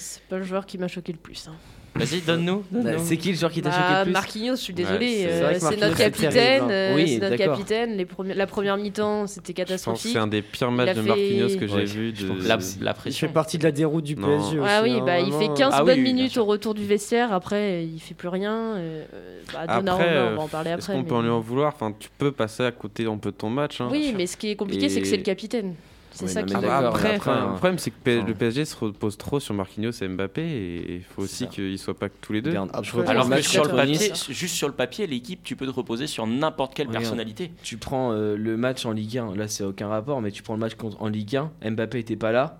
C'est 0.00 0.22
pas 0.22 0.38
le 0.38 0.44
joueur 0.44 0.64
qui 0.66 0.78
m'a 0.78 0.88
choqué 0.88 1.12
le 1.12 1.18
plus. 1.18 1.46
hein. 1.48 1.54
Vas-y, 1.96 2.20
donne-nous. 2.20 2.62
Bah, 2.70 2.82
donne-nous. 2.84 3.04
c'est 3.04 3.16
qui 3.16 3.30
le 3.32 3.36
joueur 3.36 3.50
qui 3.50 3.60
t'a 3.62 3.70
Bah, 3.70 3.76
choqué 3.76 3.98
le 3.98 4.04
plus 4.04 4.12
Marquinhos, 4.12 4.54
je 4.56 4.60
suis 4.62 4.72
Ouais, 4.72 4.76
désolée, 4.76 5.08
c'est- 5.08 5.26
euh, 5.26 5.30
c'est 5.30 5.40
vrai 5.42 5.52
que 5.54 5.58
c'est 5.58 5.64
Marquinhos, 5.64 5.86
notre 5.88 5.96
c'est 5.96 6.04
capitaine. 6.04 6.32
terrible, 6.32 6.64
hein. 6.66 6.70
euh, 6.70 6.94
Oui, 6.94 7.08
c'est 7.08 7.18
notre 7.18 7.36
d'accord. 7.36 7.56
capitaine. 7.56 7.96
Les 7.96 8.04
premi- 8.06 8.34
la 8.34 8.46
première 8.46 8.76
mi-temps, 8.76 9.26
c'était 9.26 9.36
Je 9.36 9.42
pense 9.42 9.52
que 9.52 9.52
catastrophique. 9.72 10.12
c'est 10.12 10.18
un 10.18 10.26
des 10.28 10.40
pires 10.42 10.70
matchs 10.70 10.88
a 10.90 10.94
de 10.94 11.02
fait- 11.02 11.08
Marquinhos 11.08 11.58
que 11.58 11.66
j'ai 11.66 11.74
Ouais, 11.74 11.84
vu. 11.84 12.12
je 12.14 12.26
De... 12.26 12.32
pense. 12.32 12.42
La, 12.46 12.56
la 12.56 12.60
Il 12.62 12.62
fait 12.84 12.94
pression. 12.94 13.28
partie 13.32 13.58
de 13.58 13.64
la 13.64 13.72
déroute 13.72 14.04
du 14.04 14.14
Non. 14.14 14.28
PSG 14.28 14.58
aussi. 14.60 14.68
Ah 14.70 14.82
oui, 14.84 14.92
hein, 14.92 15.02
bah, 15.04 15.18
il 15.18 15.24
fait 15.26 15.30
vraiment. 15.32 15.54
15 15.54 15.72
Ah 15.74 15.80
oui, 15.82 15.86
bonnes 15.90 15.98
oui, 15.98 16.04
bien 16.04 16.12
minutes 16.14 16.32
sûr. 16.32 16.42
au 16.44 16.46
retour 16.46 16.74
du 16.74 16.84
vestiaire. 16.86 17.32
Après, 17.32 17.84
il 17.84 17.98
fait 17.98 18.14
plus 18.14 18.28
rien. 18.28 18.54
euh, 18.76 19.04
euh, 19.12 19.40
bah, 19.52 19.58
Après, 19.64 19.76
Donnarumma, 19.78 20.06
on 20.06 20.36
va 20.36 20.42
en 20.42 20.44
euh, 20.44 20.48
parler 20.48 20.70
Est-ce 20.70 20.78
après. 20.78 20.92
qu'on 20.92 20.98
mais- 21.00 21.08
peut 21.08 21.14
en 21.16 21.22
lui 21.22 21.30
en 21.30 21.40
vouloir? 21.40 21.72
Enfin, 21.74 21.92
tu 21.98 22.08
peux 22.16 22.30
passer 22.30 22.62
à 22.62 22.70
côté 22.70 23.04
un 23.06 23.18
peu 23.18 23.32
de 23.32 23.36
ton 23.36 23.50
match. 23.50 23.80
hein. 23.80 23.88
Oui, 23.90 24.14
mais 24.16 24.26
ce 24.28 24.36
qui 24.36 24.48
est 24.50 24.56
compliqué, 24.56 24.88
c'est 24.88 25.00
que 25.00 25.06
Et- 25.06 25.10
c'est 25.10 25.16
le 25.16 25.22
capitaine. 25.24 25.74
C'est 26.20 26.26
Oui, 26.26 26.32
ça 26.32 26.42
qui 26.42 26.54
Ah 26.54 26.60
bah 26.60 26.88
après, 26.88 27.14
après, 27.16 27.30
hein. 27.30 27.46
le 27.52 27.56
problème 27.56 27.78
c'est 27.78 27.90
que 27.90 27.96
Enfin. 28.18 28.26
le 28.26 28.34
PSG 28.34 28.64
se 28.64 28.76
repose 28.76 29.16
trop 29.16 29.40
sur 29.40 29.54
Marquinhos 29.54 29.90
et 30.02 30.08
Mbappé 30.08 30.42
et 30.42 30.94
il 30.96 31.02
faut 31.02 31.22
aussi 31.22 31.46
qu'ils 31.48 31.78
soient 31.78 31.94
pas 31.98 32.08
que 32.08 32.14
tous 32.20 32.32
les 32.32 32.42
deux. 32.42 32.54
Après- 32.56 33.06
Alors 33.08 33.28
que 33.30 33.42
sur 33.42 33.64
le 33.64 33.70
papier, 33.70 34.12
juste 34.28 34.54
sur 34.54 34.68
le 34.68 34.74
papier, 34.74 35.06
l'équipe, 35.06 35.40
tu 35.42 35.56
peux 35.56 35.66
te 35.66 35.70
reposer 35.72 36.06
sur 36.06 36.26
n'importe 36.26 36.74
quelle 36.74 36.88
personnalité. 36.88 37.52
Tu 37.62 37.76
prends 37.76 38.12
euh, 38.12 38.36
le 38.36 38.56
match 38.56 38.84
en 38.86 38.92
Ligue 38.92 39.18
1, 39.18 39.34
là 39.36 39.48
c'est 39.48 39.64
aucun 39.64 39.88
rapport, 39.88 40.20
mais 40.20 40.30
tu 40.30 40.42
prends 40.42 40.54
le 40.54 40.60
match 40.60 40.74
contre, 40.74 41.00
en 41.02 41.08
Ligue 41.08 41.36
1, 41.36 41.50
Mbappé 41.70 41.98
était 41.98 42.16
pas 42.16 42.32
là, 42.32 42.58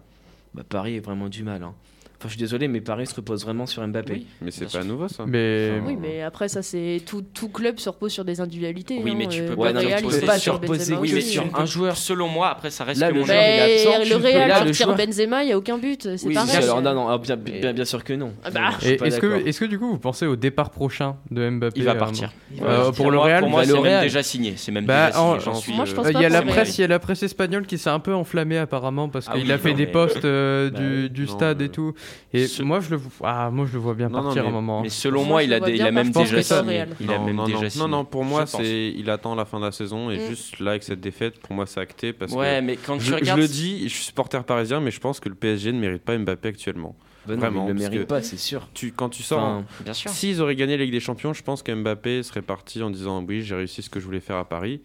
bah 0.54 0.62
Paris 0.68 0.96
est 0.96 1.00
vraiment 1.00 1.28
du 1.28 1.42
mal. 1.44 1.62
hein. 1.62 1.74
Enfin, 2.20 2.28
je 2.28 2.34
suis 2.34 2.38
désolé, 2.38 2.68
mais 2.68 2.82
Paris 2.82 3.06
se 3.06 3.14
repose 3.14 3.44
vraiment 3.46 3.64
sur 3.64 3.86
Mbappé. 3.86 4.12
Oui. 4.12 4.26
Mais 4.42 4.50
c'est 4.50 4.66
pas 4.66 4.70
sûr. 4.70 4.84
nouveau 4.84 5.08
ça. 5.08 5.24
Mais 5.26 5.80
Oui, 5.86 5.96
mais 5.98 6.20
après, 6.20 6.48
ça, 6.48 6.60
c'est 6.60 7.00
tout, 7.06 7.22
tout 7.32 7.48
club 7.48 7.78
se 7.78 7.88
repose 7.88 8.12
sur 8.12 8.26
des 8.26 8.42
individualités. 8.42 9.00
Oui, 9.02 9.12
hein, 9.12 9.14
mais 9.16 9.26
tu 9.26 9.40
euh, 9.40 9.44
peux 9.46 9.50
le 9.52 9.56
pas 9.56 9.72
non, 9.72 9.80
mais 9.80 9.86
Real, 9.86 10.04
il 10.04 10.26
pas 10.26 10.38
sur 10.38 10.60
Benzema 10.60 11.00
Oui, 11.00 11.12
mais 11.14 11.20
sur 11.22 11.44
un 11.58 11.64
joueur. 11.64 11.96
Selon 11.96 12.28
moi, 12.28 12.48
après, 12.50 12.68
ça 12.68 12.84
reste 12.84 13.00
Là, 13.00 13.08
que 13.08 13.14
le 13.14 13.20
mon 13.20 13.26
joueur, 13.26 13.38
est 13.38 14.08
le 14.10 14.16
Real 14.16 14.48
là, 14.50 14.60
le 14.64 14.72
sortir 14.74 14.86
joueur- 14.94 14.98
Benzema, 14.98 15.42
il 15.44 15.46
n'y 15.46 15.52
a 15.52 15.56
aucun 15.56 15.78
but. 15.78 16.16
C'est 16.18 16.26
Oui, 16.26 16.34
pareil. 16.34 16.56
alors 16.56 16.82
non, 16.82 16.94
non, 16.94 17.08
ah, 17.08 17.16
bien, 17.16 17.36
bien, 17.36 17.72
bien 17.72 17.84
sûr 17.86 18.04
que 18.04 18.12
non. 18.12 18.34
Ah 18.44 18.50
bah. 18.50 18.70
Pas 18.98 19.06
est-ce 19.06 19.18
que, 19.18 19.46
est-ce 19.46 19.58
que 19.58 19.64
du 19.64 19.78
coup 19.78 19.88
vous 19.90 19.98
pensez 19.98 20.26
au 20.26 20.36
départ 20.36 20.70
prochain 20.70 21.16
de 21.30 21.48
Mbappé 21.48 21.78
Il 21.80 21.84
va 21.84 21.92
euh, 21.92 21.94
partir. 21.94 22.32
Partir. 22.58 22.92
pour 22.92 23.10
le 23.10 23.18
Real, 23.18 23.40
pour 23.40 23.48
moi, 23.50 23.62
va 23.62 23.66
c'est 23.66 24.00
déjà 24.02 24.22
signé. 24.22 24.54
C'est 24.56 24.72
même 24.72 24.84
Bah, 24.84 25.06
déjà 25.06 25.54
signé. 25.54 25.78
euh, 25.80 25.84
Euh, 25.88 26.02
pas 26.02 26.10
Il 26.10 26.20
y 26.20 26.24
a 26.24 26.28
la 26.28 26.42
presse, 26.42 26.76
il 26.76 26.80
y 26.82 26.84
a 26.84 26.88
la 26.88 26.98
presse 26.98 27.22
espagnole 27.22 27.66
qui 27.66 27.78
s'est 27.78 27.90
un 27.90 27.98
peu 28.00 28.14
enflammée 28.14 28.58
apparemment 28.58 29.08
parce 29.08 29.26
Ah 29.28 29.38
qu'il 29.38 29.50
a 29.50 29.58
fait 29.58 29.72
des 29.74 29.86
posts 29.86 30.24
euh, 30.24 30.70
Bah 30.70 31.08
du, 31.08 31.26
stade 31.26 31.62
et 31.62 31.68
tout. 31.68 31.94
Et 32.32 32.46
Ce- 32.46 32.62
moi 32.62 32.80
je 32.80 32.90
le 32.90 32.96
vois, 32.96 33.28
ah, 33.28 33.50
moi 33.50 33.66
je 33.66 33.72
le 33.72 33.78
vois 33.80 33.94
bien 33.94 34.08
Non, 34.08 34.18
non, 34.18 34.24
partir 34.24 34.42
mais- 34.44 34.48
un 34.48 34.52
moment. 34.52 34.82
Mais 34.82 34.88
selon 34.88 35.24
Moi, 35.24 35.42
il 35.42 35.52
a, 35.52 35.58
il 35.68 35.82
même 35.92 36.10
déjà 36.10 36.42
signé. 36.42 36.84
Il 37.00 37.10
a 37.10 37.18
non, 37.18 37.24
même 37.26 37.36
non, 37.36 37.44
déjà 37.46 37.60
non, 37.62 37.70
signé. 37.70 37.82
non, 37.84 37.88
non, 37.88 38.04
pour 38.04 38.24
moi, 38.24 38.46
c'est 38.46 38.92
il 38.96 39.10
attend 39.10 39.34
la 39.34 39.44
fin 39.44 39.58
de 39.60 39.64
la 39.64 39.72
saison 39.72 40.10
et 40.10 40.18
Mm. 40.18 40.28
juste 40.28 40.60
là 40.60 40.70
avec 40.72 40.82
cette 40.82 41.00
défaite, 41.00 41.38
pour 41.40 41.54
moi 41.54 41.66
c'est 41.66 41.80
acté 41.80 42.12
parce 42.12 42.32
Ouais, 42.32 42.58
que 42.60 42.64
mais 42.66 42.76
quand 42.76 42.98
tu 42.98 43.04
je, 43.04 43.14
le 43.34 43.46
dis, 43.48 43.88
je 43.88 43.94
suis 43.94 44.04
supporter 44.04 44.42
parisien, 44.44 44.80
mais 44.80 44.90
je 44.90 45.00
pense 45.00 45.18
que 45.20 45.28
le 45.28 45.34
PSG 45.34 45.72
ne 45.72 45.78
mérite 45.80 46.02
pas 46.02 46.16
Mbappé 46.16 46.48
actuellement. 46.48 46.94
Non, 47.28 47.36
Vraiment, 47.36 47.66
il 47.68 47.74
le 47.74 47.78
parce 47.80 47.90
mérite 47.90 48.08
pas, 48.08 48.22
c'est 48.22 48.38
sûr. 48.38 48.66
Tu, 48.72 48.92
quand 48.92 49.10
tu 49.10 49.22
sors, 49.22 49.62
Enfin, 49.86 49.92
s'ils 49.92 50.40
auraient 50.40 50.56
gagné 50.56 50.76
la 50.78 50.84
Ligue 50.84 50.92
des 50.92 51.00
Champions, 51.00 51.34
je 51.34 51.42
pense 51.42 51.62
que 51.62 51.70
Mbappé 51.72 52.22
serait 52.22 52.40
parti 52.42 52.82
en 52.82 52.90
disant 52.90 53.22
oui, 53.26 53.42
j'ai 53.42 53.54
réussi 53.54 53.82
ce 53.82 53.90
que 53.90 54.00
je 54.00 54.06
voulais 54.06 54.20
faire 54.20 54.36
à 54.36 54.48
Paris. 54.48 54.80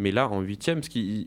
Mais 0.00 0.10
là, 0.12 0.28
en 0.28 0.40
huitième, 0.40 0.80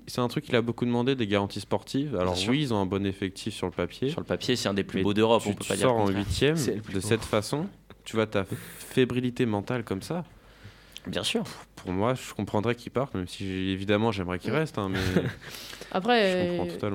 c'est 0.07 0.19
un 0.19 0.27
truc 0.27 0.45
qu'il 0.45 0.55
a 0.55 0.61
beaucoup 0.61 0.85
demandé 0.85 1.15
des 1.15 1.27
garanties 1.27 1.59
sportives. 1.59 2.15
Alors 2.15 2.35
oui, 2.49 2.61
ils 2.61 2.73
ont 2.73 2.77
un 2.81 2.85
bon 2.85 3.05
effectif 3.05 3.53
sur 3.53 3.67
le 3.67 3.71
papier. 3.71 4.09
Sur 4.09 4.19
le 4.19 4.25
papier, 4.25 4.55
c'est 4.55 4.67
un 4.67 4.73
des 4.73 4.83
plus 4.83 4.97
Mais 4.97 5.03
beaux 5.03 5.13
d'Europe, 5.13 5.43
tu 5.43 5.49
on 5.49 5.53
peut 5.53 5.63
pas 5.67 5.75
dire. 5.75 5.83
sors 5.89 5.95
en 5.97 6.09
huitième 6.09 6.55
de 6.57 6.79
beau. 6.93 6.99
cette 6.99 7.23
façon, 7.23 7.67
tu 8.03 8.15
vois 8.15 8.25
ta 8.27 8.45
fébrilité 8.79 9.45
mentale 9.45 9.83
comme 9.83 10.01
ça. 10.01 10.23
Bien 11.05 11.23
sûr. 11.23 11.43
Pour 11.75 11.91
moi, 11.91 12.13
je 12.13 12.33
comprendrais 12.33 12.75
qu'il 12.75 12.91
parte, 12.91 13.13
même 13.13 13.27
si 13.27 13.43
évidemment 13.45 14.11
j'aimerais 14.13 14.39
qu'il 14.39 14.51
reste. 14.51 14.77
hein, 14.77 14.89
mais 14.89 14.97
Après, 15.91 16.31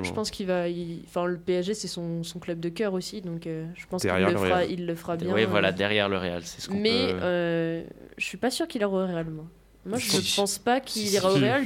Je 0.03 0.11
pense 0.11 0.31
qu'il 0.31 0.47
va. 0.47 0.67
il- 0.67 1.01
Enfin, 1.07 1.25
le 1.25 1.37
PSG, 1.37 1.73
c'est 1.75 1.87
son, 1.87 2.23
son 2.23 2.39
club 2.39 2.59
de 2.59 2.69
cœur 2.69 2.93
aussi, 2.93 3.21
donc 3.21 3.47
euh, 3.47 3.65
je 3.75 3.85
pense 3.85 4.01
qu'il 4.01 4.11
le, 4.11 4.25
le 4.25 4.37
fera, 4.37 4.65
il 4.65 4.85
le 4.85 4.95
fera 4.95 5.15
bien. 5.15 5.33
Oui, 5.33 5.45
voilà, 5.45 5.69
euh, 5.69 5.71
derrière 5.71 6.09
le 6.09 6.17
Real, 6.17 6.41
c'est 6.43 6.59
ce 6.59 6.67
qu'on 6.67 6.75
Mais 6.79 6.89
peut. 7.13 7.19
euh, 7.21 7.83
je 8.17 8.25
suis 8.25 8.37
pas 8.37 8.49
sûr 8.51 8.67
qu'il 8.67 8.81
ira 8.81 8.89
au 8.91 9.05
Real, 9.05 9.29
moi. 9.29 9.45
Moi, 9.89 9.97
je 9.97 10.17
ne 10.17 10.35
pense 10.35 10.59
pas 10.59 10.79
qu'il 10.79 11.07
ira 11.07 11.31
au. 11.31 11.35
Real 11.35 11.65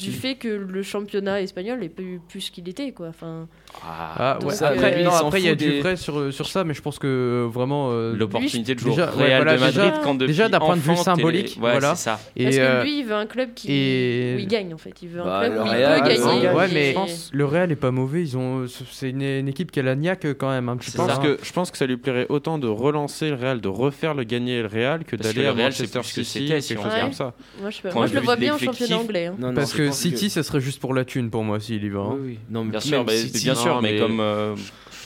du, 0.00 0.12
fait 0.12 0.36
que 0.36 0.48
le 0.48 0.82
championnat 0.82 1.42
espagnol 1.42 1.82
est 1.82 1.88
plus, 1.88 2.20
plus 2.28 2.42
ce 2.42 2.50
qu'il 2.50 2.68
était, 2.68 2.92
quoi. 2.92 3.08
Enfin, 3.08 3.48
Ah, 3.86 4.38
ouais. 4.42 4.52
euh, 4.62 4.66
Après, 4.66 4.96
lui, 4.96 5.04
non, 5.04 5.10
il 5.10 5.18
s'en 5.18 5.26
après, 5.26 5.40
il 5.40 5.44
y 5.44 5.48
a 5.48 5.50
fout 5.50 5.58
du 5.58 5.68
des- 5.70 5.80
vrai 5.80 5.96
sur, 5.96 6.32
sur 6.32 6.48
ça, 6.48 6.64
mais 6.64 6.72
je 6.74 6.80
pense 6.80 6.98
que 6.98 7.06
euh, 7.06 7.48
vraiment. 7.50 7.90
euh, 7.92 8.14
L'opportunité 8.16 8.74
de 8.74 8.80
jouer 8.80 8.90
déjà- 8.92 9.10
Real 9.10 9.42
voilà, 9.42 9.56
de 9.56 9.60
Madrid 9.60 9.82
déjà- 9.82 10.00
quand 10.02 10.14
depuis 10.14 10.26
déjà, 10.28 10.48
d'un 10.48 10.58
point 10.58 10.76
de 10.76 10.80
vue 10.80 10.96
symbolique, 10.96 11.58
Ouais, 11.60 11.72
voilà. 11.72 11.94
ça. 11.94 12.18
et, 12.36 12.44
parce 12.44 12.56
euh, 12.58 12.80
que 12.80 12.84
lui, 12.86 12.98
il 13.00 13.04
veut 13.04 13.14
un 13.14 13.26
club 13.26 13.50
qui, 13.54 13.70
et- 13.72 14.34
où 14.36 14.38
il 14.38 14.46
gagne, 14.46 14.72
en 14.72 14.78
fait. 14.78 14.94
Il 15.02 15.08
veut 15.08 15.20
un 15.20 15.24
Bah, 15.24 15.40
club 15.48 15.52
où 15.62 15.66
il 15.66 15.70
peut 15.72 16.08
gagner. 16.08 16.48
Ouais, 16.56 16.70
et- 16.70 16.74
mais 16.74 16.94
le 17.32 17.44
Real 17.44 17.72
est 17.72 17.76
pas 17.76 17.90
mauvais. 17.90 18.22
Ils 18.22 18.36
ont, 18.38 18.64
c'est 18.90 19.10
une, 19.10 19.22
une 19.22 19.48
équipe 19.48 19.70
qui 19.70 19.80
a 19.80 19.82
la 19.82 19.96
niaque 19.96 20.26
quand 20.38 20.48
même 20.50 20.68
un 20.68 20.76
petit 20.76 20.90
je 20.90 20.96
pense, 20.96 21.10
hein. 21.10 21.20
que, 21.22 21.38
je 21.42 21.52
pense 21.52 21.70
que 21.70 21.76
ça 21.76 21.86
lui 21.86 21.96
plairait 21.96 22.26
autant 22.30 22.58
de 22.58 22.68
relancer 22.68 23.28
le 23.30 23.36
Real, 23.36 23.60
de 23.60 23.68
refaire 23.68 24.14
le 24.14 24.24
gagner 24.24 24.62
le 24.62 24.68
Real, 24.68 25.04
que 25.04 25.16
d'aller 25.16 25.42
le 25.42 25.48
à 25.48 25.54
Manchester 25.54 26.00
City, 26.02 26.46
quelque 26.46 26.60
si 26.62 26.76
on 26.78 26.82
chose 26.84 26.92
comme 27.00 27.12
ça. 27.12 27.34
Moi, 27.60 27.70
je, 28.06 28.14
le 28.14 28.20
vois 28.20 28.36
bien 28.36 28.54
en 28.54 28.58
championnat 28.58 28.96
anglais. 28.98 29.26
hein. 29.26 29.52
Parce 29.54 29.74
que 29.74 29.90
City, 29.90 30.30
ça 30.30 30.42
serait 30.42 30.60
juste 30.60 30.80
pour 30.80 30.94
la 30.94 31.04
thune 31.04 31.28
pour 31.28 31.44
moi 31.44 31.60
s'il 31.60 31.84
y 31.84 31.88
va. 31.90 32.00
hein. 32.00 32.16
Non, 32.50 32.64
sûr, 32.80 33.04
bien 33.04 33.54
sûr, 33.54 33.63
non, 33.66 33.80
mais 33.82 33.92
mais- 33.92 33.98
comme. 33.98 34.20
euh, 34.20 34.54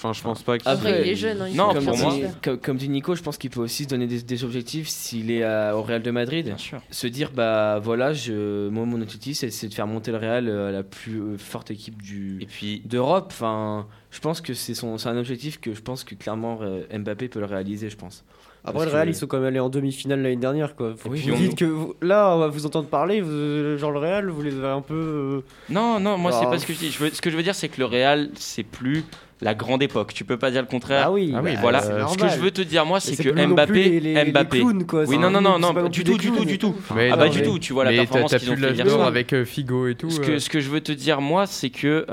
Enfin, 0.01 0.12
je 0.12 0.23
pense 0.23 0.44
pas 0.44 0.59
qu'il 0.59 0.68
Après, 0.68 1.03
il 1.05 1.09
est 1.11 1.16
jeune. 1.16 1.40
hein, 1.42 1.49
il 1.51 1.57
Non, 1.57 1.75
faut 1.75 1.81
pour 1.81 1.97
moi- 1.99 2.14
comme, 2.40 2.59
comme 2.59 2.77
dit 2.77 2.88
Nico, 2.88 3.16
je 3.16 3.23
pense 3.23 3.37
qu'il 3.37 3.51
peut 3.51 3.59
aussi 3.59 3.83
se 3.83 3.88
donner 3.88 4.07
des, 4.07 4.23
des 4.23 4.44
objectifs 4.44 4.87
s'il 4.87 5.29
est 5.33 5.42
à- 5.42 5.77
au 5.77 5.83
Real 5.83 6.03
de 6.05 6.11
Madrid. 6.12 6.47
Bien 6.47 6.57
sûr. 6.57 6.81
Se 6.92 7.09
dire, 7.09 7.33
bah 7.35 7.81
voilà, 7.83 8.12
je, 8.12 8.68
moi 8.68 8.85
mon 8.87 9.03
objectif 9.03 9.38
c'est 9.38 9.51
c'est 9.51 9.66
de 9.66 9.75
faire 9.75 9.88
monter 9.88 10.12
le 10.12 10.18
Real 10.18 10.49
euh, 10.49 10.68
à 10.68 10.71
la 10.71 10.85
plus 10.85 11.21
euh, 11.21 11.37
forte 11.37 11.73
équipe 11.73 12.01
du 12.01 12.38
Et 12.40 12.47
puis, 12.47 12.81
d'Europe. 12.85 13.27
Enfin, 13.33 13.88
je 14.12 14.21
pense 14.21 14.40
que 14.40 14.55
c'est 14.55 14.75
son, 14.75 14.99
c'est 14.99 15.09
un 15.09 15.18
objectif 15.18 15.61
que 15.61 15.75
je 15.75 15.81
pense 15.81 16.05
que 16.05 16.14
clairement 16.14 16.61
euh, 16.62 16.83
Mbappé 16.97 17.27
peut 17.27 17.40
le 17.40 17.47
réaliser, 17.47 17.90
je 17.90 17.97
pense. 17.97 18.23
Après, 18.68 18.85
le 18.87 18.90
Real, 18.92 19.04
que- 19.07 19.11
ils 19.12 19.14
sont 19.14 19.26
quand 19.26 19.38
même 19.38 19.46
allés 19.46 19.61
en 19.61 19.68
demi-finale 19.68 20.22
l'année 20.22 20.37
dernière. 20.37 20.74
Quoi. 20.76 20.94
Faut 20.96 21.09
Oui, 21.11 21.20
que 21.22 21.31
vous 21.31 21.37
on- 21.37 21.38
dites 21.38 21.59
que 21.59 21.64
vous- 21.64 21.94
là, 22.02 22.35
on 22.35 22.38
va 22.38 22.48
vous 22.48 22.66
entendre 22.66 22.88
parler, 22.88 23.20
vous- 23.20 23.76
genre 23.78 23.90
le 23.90 23.98
Real, 23.98 24.28
vous 24.28 24.42
les 24.42 24.54
avez 24.57 24.68
un 24.68 24.81
peu. 24.81 24.94
euh, 24.94 25.40
Non, 25.70 26.00
non, 26.00 26.18
moi 26.18 26.33
c'est 26.33 26.38
Alors, 26.38 26.50
pas 26.52 26.59
ce 26.59 26.66
que 26.66 26.72
je 26.72 26.78
dis. 26.78 26.90
Je 26.90 26.98
veux- 26.98 27.11
ce 27.11 27.20
que 27.20 27.31
je 27.31 27.37
veux 27.37 27.42
dire, 27.42 27.54
c'est 27.54 27.68
que 27.68 27.78
le 27.81 27.87
Real, 27.87 28.31
c'est 28.35 28.62
plus 28.62 29.04
la 29.40 29.54
grande 29.54 29.83
époque. 29.85 30.12
Tu 30.14 30.24
peux 30.24 30.37
pas 30.37 30.50
dire 30.50 30.62
le 30.62 30.66
contraire. 30.66 31.04
Ah 31.07 31.12
oui, 31.12 31.33
Ah 31.35 31.40
oui, 31.42 31.54
bah, 31.54 31.59
Voilà. 31.61 31.81
c'est 31.81 31.92
ce 32.12 32.18
que 32.18 32.28
je 32.28 32.38
veux 32.40 32.50
te 32.50 32.61
dire, 32.62 32.85
moi, 32.85 32.98
c'est 32.98 33.14
c'est 33.14 33.22
que 33.22 33.31
Mbappé, 33.46 33.72
les- 33.72 34.00
les- 34.00 34.14
les 34.24 34.33
Mbappé. 34.33 34.59
clowns, 34.61 34.85
quoi. 34.85 35.00
Oui, 35.02 35.07
C'est 35.11 35.16
non, 35.16 35.31
non, 35.31 35.40
non, 35.40 35.54
c'est 35.54 35.61
non, 35.81 35.88
du 35.88 36.02
tout, 36.02 36.16
du 36.18 36.31
tout, 36.33 36.44
du 36.44 36.59
tout. 36.59 36.74
Mais 36.96 37.11
Ah 37.12 37.16
bah 37.16 37.26
non, 37.26 37.31
du 37.33 37.38
mais- 37.38 37.44
tout, 37.44 37.59
tu 37.61 37.72
vois 37.72 37.85
la 37.85 37.90
mais 37.92 37.96
performance 37.98 38.35
qu'ils 38.37 38.50
ont 38.50 38.57
fait 38.57 38.72
hier 38.74 38.88
soir. 38.90 39.07
avec 39.07 39.33
euh, 39.33 39.44
Figo 39.44 39.87
et 39.87 39.94
tout. 39.94 40.11
Ce 40.11 40.20
euh. 40.20 40.24
que, 40.24 40.38
ce 40.40 40.48
que 40.50 40.59
je 40.61 40.68
veux 40.70 40.81
te 40.81 40.90
dire, 40.92 41.20
moi, 41.20 41.46
c'est 41.46 41.70
que 41.70 42.04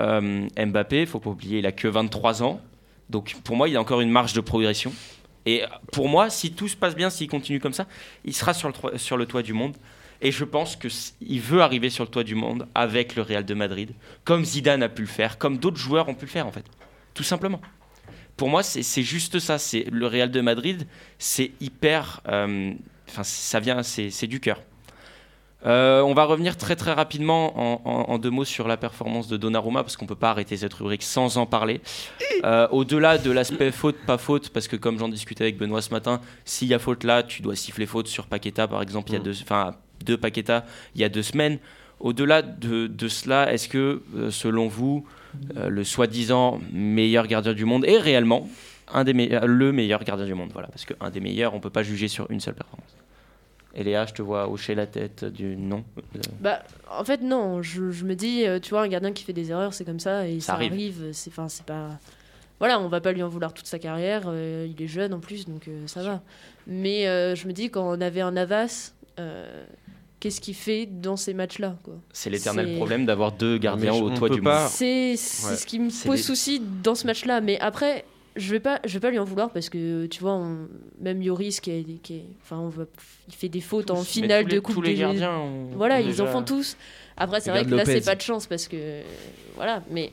Mbappé, 0.57 1.05
faut 1.05 1.19
pas 1.19 1.29
oublier, 1.31 1.59
il 1.59 1.65
a 1.65 1.71
que 1.71 1.87
23 1.87 2.43
ans. 2.43 2.59
Donc 3.09 3.35
pour 3.43 3.55
moi, 3.55 3.69
il 3.69 3.75
a 3.77 3.81
encore 3.81 4.01
une 4.01 4.09
marge 4.11 4.33
de 4.33 4.41
progression. 4.41 4.91
Et 5.45 5.63
pour 5.91 6.09
moi, 6.09 6.29
si 6.29 6.53
tout 6.53 6.67
se 6.67 6.75
passe 6.75 6.95
bien, 6.95 7.09
s'il 7.09 7.29
continue 7.29 7.59
comme 7.59 7.73
ça, 7.73 7.87
il 8.23 8.33
sera 8.33 8.53
sur 8.53 9.17
le, 9.17 9.25
toit 9.25 9.43
du 9.43 9.53
monde. 9.53 9.75
Et 10.21 10.31
je 10.31 10.43
pense 10.43 10.75
qu'il 10.75 11.41
veut 11.41 11.61
arriver 11.61 11.89
sur 11.89 12.03
le 12.03 12.09
toit 12.09 12.23
du 12.23 12.35
monde 12.35 12.67
avec 12.73 13.15
le 13.15 13.21
Real 13.21 13.45
de 13.45 13.53
Madrid, 13.53 13.91
comme 14.23 14.43
Zidane 14.43 14.81
a 14.81 14.89
pu 14.89 15.01
le 15.01 15.07
faire, 15.07 15.37
comme 15.37 15.57
d'autres 15.57 15.77
joueurs 15.77 16.09
ont 16.09 16.15
pu 16.15 16.25
le 16.25 16.31
faire, 16.31 16.47
en 16.47 16.51
fait. 16.51 16.65
Tout 17.13 17.23
simplement. 17.23 17.61
Pour 18.37 18.49
moi, 18.49 18.63
c'est 18.63 19.03
juste 19.03 19.39
ça. 19.39 19.57
Le 19.91 20.07
Real 20.07 20.31
de 20.31 20.41
Madrid, 20.41 20.87
c'est 21.19 21.51
hyper. 21.61 22.21
euh, 22.27 22.73
Enfin, 23.07 23.23
ça 23.23 23.59
vient, 23.59 23.83
c'est 23.83 24.27
du 24.27 24.39
cœur. 24.39 24.61
Euh, 25.65 26.01
on 26.01 26.13
va 26.13 26.25
revenir 26.25 26.57
très 26.57 26.75
très 26.75 26.93
rapidement 26.93 27.57
en, 27.59 27.81
en- 27.85 28.11
en 28.13 28.17
deux 28.19 28.29
mots 28.29 28.45
sur 28.45 28.67
la 28.67 28.77
performance 28.77 29.27
de 29.27 29.35
Donnarumma 29.35 29.81
parce 29.81 29.97
qu'on 29.97 30.05
peut 30.05 30.13
pas 30.13 30.29
arrêter 30.29 30.57
cette 30.57 30.73
rubrique 30.75 31.01
sans 31.01 31.37
en 31.37 31.47
parler. 31.47 31.81
Euh, 32.43 32.67
Au-delà 32.69 33.17
de 33.17 33.31
l'aspect 33.31 33.71
faute 33.71 33.95
pas 34.05 34.19
faute, 34.19 34.49
parce 34.49 34.67
que 34.67 34.75
comme 34.75 34.99
j'en 34.99 35.09
discutais 35.09 35.45
avec 35.45 35.57
Benoît 35.57 35.81
ce 35.81 35.89
matin, 35.89 36.21
s'il 36.43 36.67
y 36.67 36.73
a 36.75 36.79
faute 36.79 37.03
là, 37.03 37.23
tu 37.23 37.41
dois 37.41 37.55
siffler 37.55 37.87
faute 37.87 38.07
sur 38.07 38.27
Paqueta 38.27 38.67
par 38.67 38.81
exemple. 38.81 39.09
Il 39.09 39.13
y 39.13 39.15
a 39.17 39.19
Mm. 39.21 39.23
deux, 39.23 39.41
enfin 39.41 39.75
deux 40.05 40.17
Paqueta 40.17 40.65
il 40.93 41.01
y 41.01 41.03
a 41.03 41.09
deux 41.09 41.23
semaines. 41.23 41.57
Au-delà 41.99 42.41
de, 42.43 42.85
de 42.87 43.07
cela, 43.07 43.51
est-ce 43.51 43.67
que 43.69 44.03
euh, 44.15 44.29
selon 44.29 44.67
vous, 44.67 45.07
euh, 45.57 45.69
le 45.69 45.83
soi-disant 45.83 46.59
meilleur 46.73 47.25
gardien 47.25 47.53
du 47.53 47.65
monde 47.65 47.85
est 47.85 47.97
réellement 47.97 48.47
un 48.93 49.03
des 49.03 49.13
me- 49.13 49.45
le 49.47 49.71
meilleur 49.71 50.03
gardien 50.03 50.25
du 50.27 50.35
monde? 50.35 50.49
Voilà, 50.53 50.67
parce 50.67 50.85
qu'un 50.85 51.09
des 51.09 51.21
meilleurs, 51.21 51.55
on 51.55 51.59
peut 51.59 51.69
pas 51.71 51.81
juger 51.83 52.07
sur 52.09 52.29
une 52.29 52.39
seule 52.41 52.53
performance. 52.53 52.95
Et 53.75 53.83
Léa, 53.83 54.05
je 54.05 54.13
te 54.13 54.21
vois 54.21 54.49
hocher 54.49 54.73
la 54.73 54.87
tête 54.87 55.25
du 55.25 55.57
non. 55.57 55.83
Bah, 56.39 56.63
en 56.89 57.03
fait, 57.03 57.21
non. 57.21 57.61
Je, 57.61 57.91
je 57.91 58.05
me 58.05 58.15
dis, 58.15 58.45
euh, 58.47 58.59
tu 58.59 58.69
vois, 58.69 58.83
un 58.83 58.87
gardien 58.87 59.11
qui 59.11 59.23
fait 59.25 59.33
des 59.33 59.51
erreurs, 59.51 59.73
c'est 59.73 59.83
comme 59.85 59.99
ça 59.99 60.27
et 60.27 60.39
Ça 60.39 60.47
ça, 60.47 60.53
arrive. 60.53 60.71
arrive. 60.71 61.09
C'est, 61.11 61.29
enfin, 61.29 61.49
c'est 61.49 61.65
pas. 61.65 61.89
Voilà, 62.59 62.79
on 62.79 62.87
va 62.87 63.01
pas 63.01 63.11
lui 63.11 63.21
en 63.21 63.27
vouloir 63.27 63.53
toute 63.53 63.67
sa 63.67 63.77
carrière. 63.79 64.23
euh, 64.27 64.65
il 64.69 64.81
est 64.81 64.87
jeune 64.87 65.13
en 65.13 65.19
plus, 65.19 65.45
donc 65.45 65.67
euh, 65.67 65.87
ça 65.87 66.03
va. 66.03 66.21
Mais 66.67 67.05
euh, 67.07 67.35
je 67.35 67.47
me 67.47 67.51
dis, 67.53 67.69
quand 67.69 67.85
on 67.85 67.99
avait 67.99 68.21
un 68.21 68.31
Navas, 68.31 68.93
euh, 69.19 69.65
qu'est-ce 70.21 70.39
qu'il 70.39 70.55
fait 70.55 70.85
dans 70.85 71.17
ces 71.17 71.33
matchs-là, 71.33 71.75
quoi? 71.83 71.95
C'est 72.13 72.29
l'éternel 72.29 72.67
C'est- 72.69 72.75
problème 72.77 73.05
d'avoir 73.05 73.33
deux 73.33 73.57
gardiens 73.57 73.93
au 73.93 74.09
on 74.09 74.13
toit 74.15 74.29
peut 74.29 74.35
du 74.35 74.41
pas- 74.41 74.61
monde. 74.61 74.69
C'est, 74.69 75.17
c'est 75.17 75.49
Ouais. 75.49 75.55
ce 75.57 75.65
qui 75.65 75.79
me 75.79 75.89
C'est 75.89 76.07
pose 76.07 76.15
les- 76.19 76.23
souci 76.23 76.61
dans 76.81 76.95
ce 76.95 77.05
match-là. 77.07 77.41
Mais 77.41 77.59
après, 77.59 78.05
je 78.35 78.51
vais 78.51 78.59
pas, 78.59 78.79
je 78.85 78.93
vais 78.93 78.99
pas 78.99 79.09
lui 79.11 79.19
en 79.19 79.23
vouloir 79.23 79.49
parce 79.51 79.69
que 79.69 80.05
tu 80.07 80.19
vois, 80.21 80.33
on- 80.33 80.67
même 80.99 81.21
Yoris 81.21 81.59
qui, 81.59 81.71
est, 81.71 81.83
qui 82.01 82.15
est- 82.15 82.25
enfin, 82.43 82.57
on 82.57 82.69
va, 82.69 82.83
il 83.27 83.33
fait 83.33 83.49
des 83.49 83.61
fautes 83.61 83.91
en 83.91 83.99
Tous, 83.99 84.05
finale 84.05 84.45
les- 84.45 84.55
de 84.55 84.59
coupe 84.59 84.75
tous 84.75 84.81
les 84.81 84.93
des- 84.93 84.99
gardiens 84.99 85.37
ont- 85.37 85.69
Voilà, 85.75 85.97
ont 85.97 86.05
ils 86.07 86.21
en 86.21 86.27
font 86.27 86.43
tous. 86.43 86.75
Après, 87.17 87.39
c'est 87.41 87.49
vrai 87.51 87.63
que 87.65 87.69
là, 87.71 87.77
Lopez. 87.77 87.99
c'est 87.99 88.05
pas 88.05 88.15
de 88.15 88.21
chance 88.21 88.45
parce 88.47 88.67
que 88.67 89.01
voilà. 89.55 89.81
Mais 89.89 90.11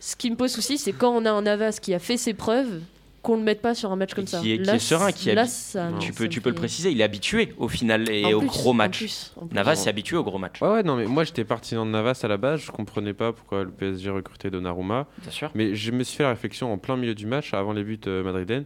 ce 0.00 0.16
qui 0.16 0.30
me 0.30 0.36
pose 0.36 0.52
souci, 0.52 0.78
c'est 0.78 0.92
quand 0.92 1.10
on 1.14 1.24
a 1.26 1.30
un 1.30 1.42
Navas 1.42 1.78
qui 1.82 1.92
a 1.94 1.98
fait 1.98 2.16
ses 2.16 2.32
preuves 2.34 2.80
qu'on 3.22 3.36
le 3.36 3.42
mette 3.42 3.60
pas 3.60 3.74
sur 3.74 3.90
un 3.92 3.96
match 3.96 4.14
comme 4.14 4.26
ça. 4.26 4.40
qui 4.40 4.52
est, 4.52 4.58
qui 4.58 4.64
Là, 4.64 4.74
est 4.76 4.78
serein, 4.78 5.12
qui 5.12 5.28
est 5.30 5.34
là, 5.34 5.46
ça- 5.46 5.90
tu 6.00 6.12
peux, 6.12 6.28
tu 6.28 6.40
peux 6.40 6.50
le 6.50 6.54
préciser, 6.54 6.90
il 6.90 7.00
est 7.00 7.04
habitué 7.04 7.52
au 7.58 7.68
final 7.68 8.08
et 8.10 8.24
En 8.24 8.32
aux 8.34 8.38
plus, 8.40 8.48
gros 8.48 8.70
en 8.70 8.74
matchs. 8.74 8.98
plus, 8.98 9.32
en 9.36 9.46
plus. 9.46 9.54
Navas 9.54 9.72
est 9.84 9.88
habitué 9.88 10.16
aux 10.16 10.24
gros 10.24 10.38
matchs. 10.38 10.60
Ouais, 10.62 10.68
ouais, 10.68 10.82
non, 10.82 10.96
mais 10.96 11.06
moi 11.06 11.24
j'étais 11.24 11.44
partisan 11.44 11.84
de 11.84 11.90
Navas 11.90 12.20
à 12.22 12.28
la 12.28 12.36
base, 12.36 12.60
je 12.60 12.70
comprenais 12.70 13.14
pas 13.14 13.32
pourquoi 13.32 13.64
le 13.64 13.70
PSG 13.70 14.10
recrutait 14.10 14.50
Donnarumma. 14.50 15.06
Bien 15.22 15.30
sûr. 15.30 15.50
Mais 15.54 15.74
je 15.74 15.90
me 15.90 16.04
suis 16.04 16.16
fait 16.16 16.22
la 16.22 16.30
réflexion 16.30 16.72
en 16.72 16.78
plein 16.78 16.96
milieu 16.96 17.14
du 17.14 17.26
match, 17.26 17.52
avant 17.54 17.72
les 17.72 17.84
buts 17.84 18.00
euh, 18.06 18.22
madrilènes, 18.22 18.64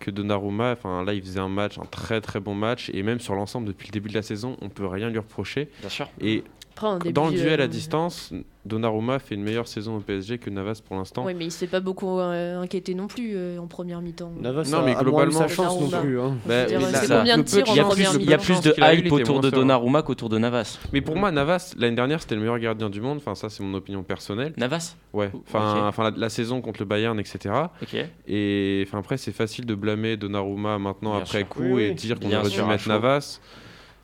que 0.00 0.10
Donnarumma, 0.10 0.72
enfin 0.72 1.04
là 1.04 1.12
il 1.14 1.22
faisait 1.22 1.40
un 1.40 1.48
match, 1.48 1.78
un 1.78 1.84
très 1.86 2.20
très 2.20 2.40
bon 2.40 2.54
match, 2.54 2.90
et 2.94 3.02
même 3.02 3.18
sur 3.20 3.34
l'ensemble 3.34 3.66
depuis 3.66 3.88
le 3.88 3.92
début 3.92 4.08
de 4.10 4.14
la 4.14 4.22
saison, 4.22 4.56
on 4.60 4.68
peut 4.68 4.86
rien 4.86 5.08
lui 5.10 5.18
reprocher. 5.18 5.70
Bien 5.80 5.88
sûr. 5.88 6.08
Et 6.20 6.44
Un 6.84 6.98
dans 7.12 7.26
le 7.28 7.32
duel 7.32 7.60
euh, 7.60 7.64
à 7.64 7.66
distance, 7.66 8.32
Donnarumma 8.64 9.18
fait 9.18 9.34
une 9.34 9.42
meilleure 9.42 9.66
saison 9.66 9.96
au 9.96 10.00
PSG 10.00 10.38
que 10.38 10.50
Navas 10.50 10.80
pour 10.86 10.96
l'instant. 10.96 11.24
Oui, 11.24 11.34
mais 11.34 11.46
il 11.46 11.50
s'est 11.50 11.66
pas 11.66 11.80
beaucoup 11.80 12.18
euh, 12.18 12.60
inquiété 12.60 12.94
non 12.94 13.06
plus 13.06 13.32
euh, 13.34 13.58
en 13.58 13.66
première 13.66 14.00
mi-temps. 14.02 14.32
Navas 14.40 14.64
Non, 14.70 14.82
mais 14.84 14.94
a- 14.94 14.98
a 14.98 15.02
moins 15.02 15.02
eu 15.02 15.04
globalement- 15.04 15.38
sa 15.38 15.48
chance 15.48 15.80
non 15.80 16.00
plus. 16.00 16.20
hein. 16.20 16.36
Bah, 16.46 16.64
dire, 16.66 16.80
ça- 16.82 17.18
combien 17.18 17.38
de 17.38 17.42
tirs 17.42 17.68
en 17.68 17.72
Il 17.72 17.76
y 17.76 17.80
a 17.80 17.84
première 17.84 18.10
plus, 18.12 18.20
il 18.22 18.28
y 18.30 18.34
a 18.34 18.36
mi-temps 18.36 18.44
plus 18.44 18.60
de 18.62 18.74
hype 19.06 19.12
autour 19.12 19.40
de. 19.40 19.50
Donnarumma 19.50 20.02
qu'autour 20.02 20.28
de 20.28 20.38
Navas. 20.38 20.78
Mais 20.92 21.00
pour 21.00 21.16
moi, 21.16 21.30
Navas, 21.32 21.74
l'année 21.78 21.96
dernière, 21.96 22.20
c'était 22.20 22.34
le 22.34 22.40
meilleur 22.42 22.58
gardien 22.58 22.90
du 22.90 23.00
monde. 23.00 23.16
Enfin, 23.18 23.34
ça, 23.34 23.48
c'est 23.48 23.62
mon 23.62 23.74
opinion 23.74 24.02
personnelle. 24.02 24.52
Navas 24.56 24.96
Ouais. 25.14 25.30
Ok. 25.32 25.40
Enfin, 25.48 25.86
enfin 25.88 26.10
la, 26.10 26.16
la 26.16 26.28
saison 26.28 26.60
contre 26.60 26.80
le 26.80 26.86
Bayern, 26.86 27.18
etc. 27.18 27.54
Ok. 27.82 27.96
Et 28.28 28.84
enfin, 28.86 28.98
après, 28.98 29.16
c'est 29.16 29.32
facile 29.32 29.64
de 29.66 29.74
blâmer 29.74 30.16
Donnarumma 30.16 30.78
maintenant 30.78 31.12
Bien 31.12 31.20
après 31.22 31.38
sûr. 31.38 31.48
coup 31.48 31.62
Oui, 31.62 31.82
et 31.84 31.94
dire 31.94 32.20
qu'on 32.20 32.32
aurait 32.32 32.48
dû 32.50 32.62
mettre. 32.62 32.88
Navas. 32.88 33.40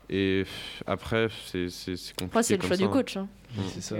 Et 0.09 0.43
après, 0.87 1.27
c'est 1.45 1.67
compliqué. 1.67 2.25
Après, 2.25 2.43
c'est 2.43 2.55
le 2.57 2.61
choix 2.61 2.69
ça, 2.71 2.77
du 2.77 2.83
hein. 2.85 2.87
coach. 2.91 3.17
hein. 3.17 3.27
C'est 3.73 3.81
ça. 3.81 3.95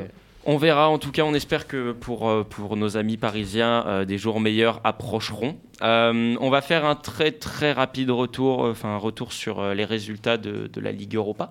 On 0.47 0.57
verra, 0.57 0.89
en 0.89 0.99
tout 0.99 1.11
cas, 1.11 1.23
on 1.23 1.33
espère 1.33 1.65
que 1.65 1.91
pour, 1.91 2.29
euh, 2.29 2.43
pour 2.43 2.77
nos 2.77 2.97
amis 2.97 3.17
parisiens, 3.17 3.83
euh, 3.87 4.05
des 4.05 4.19
jours 4.19 4.39
meilleurs 4.39 4.79
approcheront. 4.83 5.57
Euh, 5.81 6.35
on 6.39 6.49
va 6.51 6.61
faire 6.61 6.85
un 6.85 6.93
très 6.93 7.31
très 7.31 7.71
rapide 7.71 8.11
retour, 8.11 8.63
euh, 8.63 8.71
enfin 8.71 8.89
un 8.89 8.97
retour 8.97 9.33
sur 9.33 9.59
euh, 9.59 9.73
les 9.73 9.85
résultats 9.85 10.37
de, 10.37 10.67
de 10.71 10.79
la 10.81 10.91
Ligue 10.91 11.15
Europa. 11.15 11.49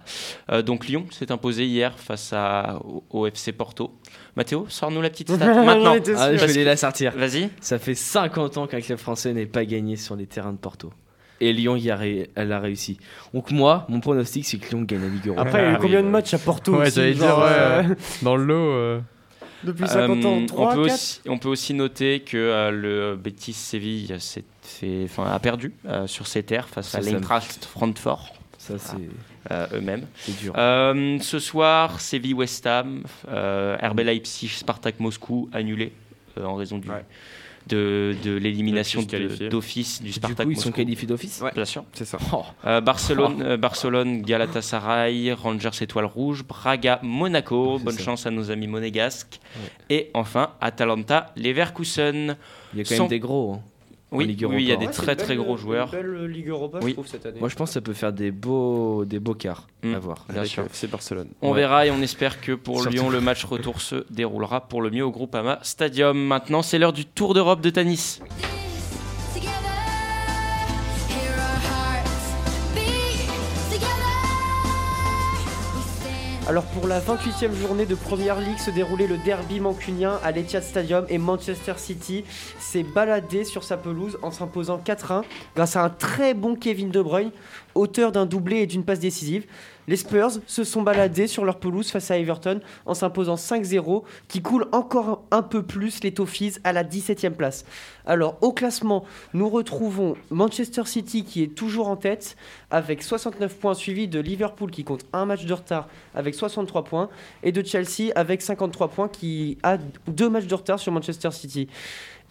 Euh, 0.52 0.62
donc 0.62 0.86
Lyon 0.86 1.06
s'est 1.10 1.32
imposé 1.32 1.66
hier 1.66 1.98
face 1.98 2.32
à, 2.32 2.78
au, 2.84 3.02
au 3.10 3.26
FC 3.26 3.50
Porto. 3.50 3.98
Mathéo, 4.36 4.66
sors-nous 4.68 5.02
la 5.02 5.10
petite 5.10 5.28
stat 5.34 5.44
maintenant. 5.64 5.96
Ah, 6.16 6.36
je 6.36 6.44
vais 6.46 6.52
les 6.52 6.64
la 6.64 6.76
sortir. 6.76 7.12
Vas-y. 7.16 7.50
Ça 7.60 7.80
fait 7.80 7.96
50 7.96 8.58
ans 8.58 8.66
qu'un 8.68 8.80
club 8.80 8.98
français 8.98 9.32
n'est 9.32 9.46
pas 9.46 9.64
gagné 9.64 9.96
sur 9.96 10.14
les 10.14 10.26
terrains 10.26 10.52
de 10.52 10.58
Porto. 10.58 10.92
Et 11.40 11.52
Lyon 11.52 11.76
y 11.76 11.90
a, 11.90 11.96
ré- 11.96 12.30
elle 12.36 12.52
a 12.52 12.60
réussi. 12.60 12.98
Donc 13.34 13.50
moi, 13.50 13.86
mon 13.88 14.00
pronostic, 14.00 14.44
c'est 14.46 14.58
que 14.58 14.68
Lyon 14.70 14.82
gagne 14.82 15.02
la 15.02 15.08
Ligue 15.08 15.26
Europa. 15.28 15.42
Après, 15.42 15.60
il 15.60 15.64
y 15.64 15.66
a 15.66 15.70
eu 15.70 15.74
Ah, 15.74 15.78
combien 15.80 16.00
de 16.00 16.06
ouais. 16.06 16.10
matchs 16.12 16.34
à 16.34 16.38
Porto 16.38 16.72
Ouais, 16.76 16.86
aussi, 16.86 16.94
j'allais 16.96 17.14
dire, 17.14 17.22
genre, 17.28 17.38
ouais. 17.40 17.46
euh, 17.50 17.94
Dans 18.22 18.36
le 18.36 18.44
lot. 18.44 18.54
euh, 18.54 19.00
Depuis 19.64 19.88
50 19.88 20.24
ans, 20.24 20.40
Euh, 20.42 20.46
3, 20.46 20.72
on, 20.72 20.74
peut 20.76 20.84
4 20.86 20.94
aussi, 20.94 21.20
on 21.26 21.38
peut 21.38 21.48
aussi 21.48 21.74
noter 21.74 22.20
que 22.20 22.36
euh, 22.36 22.70
le 22.70 23.16
Betis 23.16 23.52
Séville 23.52 24.14
s'est 24.20 24.44
fait- 24.62 25.02
enfin, 25.04 25.24
a 25.30 25.38
perdu 25.40 25.72
euh, 25.86 26.06
sur 26.06 26.26
ses 26.26 26.42
terres 26.42 26.68
face 26.68 26.88
Ça, 26.88 26.98
à 26.98 27.00
l'Eintracht 27.00 27.64
Francfort 27.64 28.32
Ça, 28.58 28.74
c'est 28.78 28.96
euh, 29.50 29.66
eux-mêmes. 29.74 30.06
c'est 30.18 30.38
dur. 30.38 30.54
Euh, 30.56 31.18
ce 31.20 31.38
soir, 31.38 32.00
Séville 32.00 32.34
West 32.34 32.66
Ham, 32.66 33.02
euh, 33.28 33.76
RB 33.82 34.00
Leipzig, 34.00 34.48
Spartak 34.48 35.00
Moscou 35.00 35.48
annulé 35.52 35.92
euh, 36.38 36.44
en 36.44 36.54
raison 36.54 36.78
du, 36.78 36.88
Ouais. 36.88 37.04
De, 37.68 38.14
de 38.22 38.32
l'élimination 38.34 39.02
d'office 39.50 40.00
du 40.02 40.08
du 40.08 40.12
Spartak 40.12 40.36
coup, 40.46 40.50
ils 40.52 40.54
Moscou. 40.56 40.62
sont 40.68 40.72
qualifiés 40.72 41.06
d'office 41.08 41.40
Ouais. 41.40 41.50
Bien 41.54 41.64
sûr. 41.64 41.84
C'est 41.92 42.04
ça. 42.04 42.18
Oh. 42.32 42.42
Euh, 42.66 42.80
Barcelone, 42.80 43.42
euh, 43.42 43.56
Barcelone, 43.56 44.22
Galatasaray, 44.22 45.32
Rangers 45.32 45.70
Étoile 45.80 46.04
Rouge, 46.06 46.44
Braga, 46.44 46.98
Monaco. 47.02 47.78
Bonne 47.78 47.96
ça. 47.96 48.02
chance 48.04 48.26
à 48.26 48.30
nos 48.30 48.50
amis 48.50 48.66
monégasques. 48.66 49.40
Et 49.90 50.10
enfin, 50.14 50.50
Atalanta, 50.60 51.32
Leverkusen. 51.36 52.36
Il 52.72 52.78
y 52.78 52.80
a 52.80 52.84
quand 52.84 52.94
Sont- 52.96 53.02
même 53.04 53.10
des 53.10 53.18
gros. 53.20 53.54
hein. 53.54 53.62
Oui, 54.14 54.26
Ligue 54.26 54.46
oui, 54.48 54.56
il 54.62 54.68
y 54.68 54.72
a 54.72 54.76
des 54.76 54.86
Ouais, 54.86 54.92
très 54.92 55.16
très 55.16 55.28
belle- 55.36 55.38
gros 55.44 55.56
joueurs. 55.56 55.92
Une 55.94 56.00
belle 56.00 56.26
Ligue 56.30 56.48
Europa, 56.48 56.78
Oui. 56.82 56.90
je 56.90 56.94
trouve, 56.94 57.06
cette 57.06 57.26
année. 57.26 57.40
Moi, 57.40 57.48
je 57.48 57.56
pense 57.56 57.70
que 57.70 57.74
ça 57.74 57.80
peut 57.80 57.92
faire 57.92 58.12
des 58.12 58.30
beaux, 58.30 59.04
des 59.04 59.18
beaux 59.20 59.34
quarts 59.34 59.66
Mm. 59.82 59.94
à 59.94 59.98
voir. 59.98 60.24
Bien 60.28 60.38
Avec 60.38 60.50
sûr. 60.50 60.64
FC 60.64 60.86
Barcelone. 60.86 61.28
On 61.42 61.50
Ouais. 61.52 61.58
verra 61.60 61.86
et 61.86 61.90
on 61.90 62.00
espère 62.00 62.40
que 62.40 62.52
pour 62.52 62.80
Surtout. 62.80 62.94
Lyon, 62.96 63.10
le 63.10 63.20
match 63.20 63.44
retour 63.44 63.80
se 63.80 64.04
déroulera 64.10 64.62
pour 64.68 64.80
le 64.82 64.90
mieux 64.90 65.04
au 65.04 65.10
Groupama 65.10 65.58
Stadium. 65.62 66.16
Maintenant, 66.18 66.62
c'est 66.62 66.78
l'heure 66.78 66.92
du 66.92 67.04
Tour 67.04 67.34
d'Europe 67.34 67.60
de 67.60 67.70
Tanis. 67.70 68.20
Alors 76.46 76.64
pour 76.64 76.86
la 76.86 77.00
28e 77.00 77.54
journée 77.54 77.86
de 77.86 77.94
Première 77.94 78.38
Ligue 78.38 78.58
se 78.58 78.70
déroulait 78.70 79.06
le 79.06 79.16
derby 79.16 79.60
mancunien 79.60 80.20
à 80.22 80.30
l'Etihad 80.30 80.62
Stadium 80.62 81.06
et 81.08 81.16
Manchester 81.16 81.72
City 81.78 82.22
s'est 82.60 82.82
baladé 82.82 83.44
sur 83.44 83.64
sa 83.64 83.78
pelouse 83.78 84.18
en 84.20 84.30
s'imposant 84.30 84.76
4-1 84.76 85.22
grâce 85.56 85.76
à 85.76 85.84
un 85.84 85.88
très 85.88 86.34
bon 86.34 86.54
Kevin 86.54 86.90
De 86.90 87.00
Bruyne, 87.00 87.30
auteur 87.74 88.12
d'un 88.12 88.26
doublé 88.26 88.58
et 88.58 88.66
d'une 88.66 88.84
passe 88.84 89.00
décisive. 89.00 89.46
Les 89.86 89.96
Spurs 89.96 90.40
se 90.46 90.64
sont 90.64 90.82
baladés 90.82 91.26
sur 91.26 91.44
leur 91.44 91.58
pelouse 91.58 91.90
face 91.90 92.10
à 92.10 92.18
Everton 92.18 92.60
en 92.86 92.94
s'imposant 92.94 93.34
5-0 93.34 94.02
qui 94.28 94.40
coule 94.40 94.66
encore 94.72 95.24
un 95.30 95.42
peu 95.42 95.62
plus 95.62 96.02
les 96.02 96.14
Toffees 96.14 96.58
à 96.64 96.72
la 96.72 96.84
17e 96.84 97.32
place. 97.32 97.66
Alors 98.06 98.38
au 98.40 98.52
classement, 98.52 99.04
nous 99.34 99.48
retrouvons 99.48 100.16
Manchester 100.30 100.84
City 100.86 101.24
qui 101.24 101.42
est 101.42 101.54
toujours 101.54 101.88
en 101.88 101.96
tête 101.96 102.36
avec 102.70 103.02
69 103.02 103.56
points 103.56 103.74
suivi 103.74 104.08
de 104.08 104.20
Liverpool 104.20 104.70
qui 104.70 104.84
compte 104.84 105.04
un 105.12 105.26
match 105.26 105.44
de 105.44 105.52
retard 105.52 105.88
avec 106.14 106.34
63 106.34 106.84
points 106.84 107.10
et 107.42 107.52
de 107.52 107.62
Chelsea 107.62 108.10
avec 108.14 108.40
53 108.40 108.88
points 108.88 109.08
qui 109.08 109.58
a 109.62 109.76
deux 110.08 110.30
matchs 110.30 110.46
de 110.46 110.54
retard 110.54 110.78
sur 110.78 110.92
Manchester 110.92 111.30
City. 111.30 111.68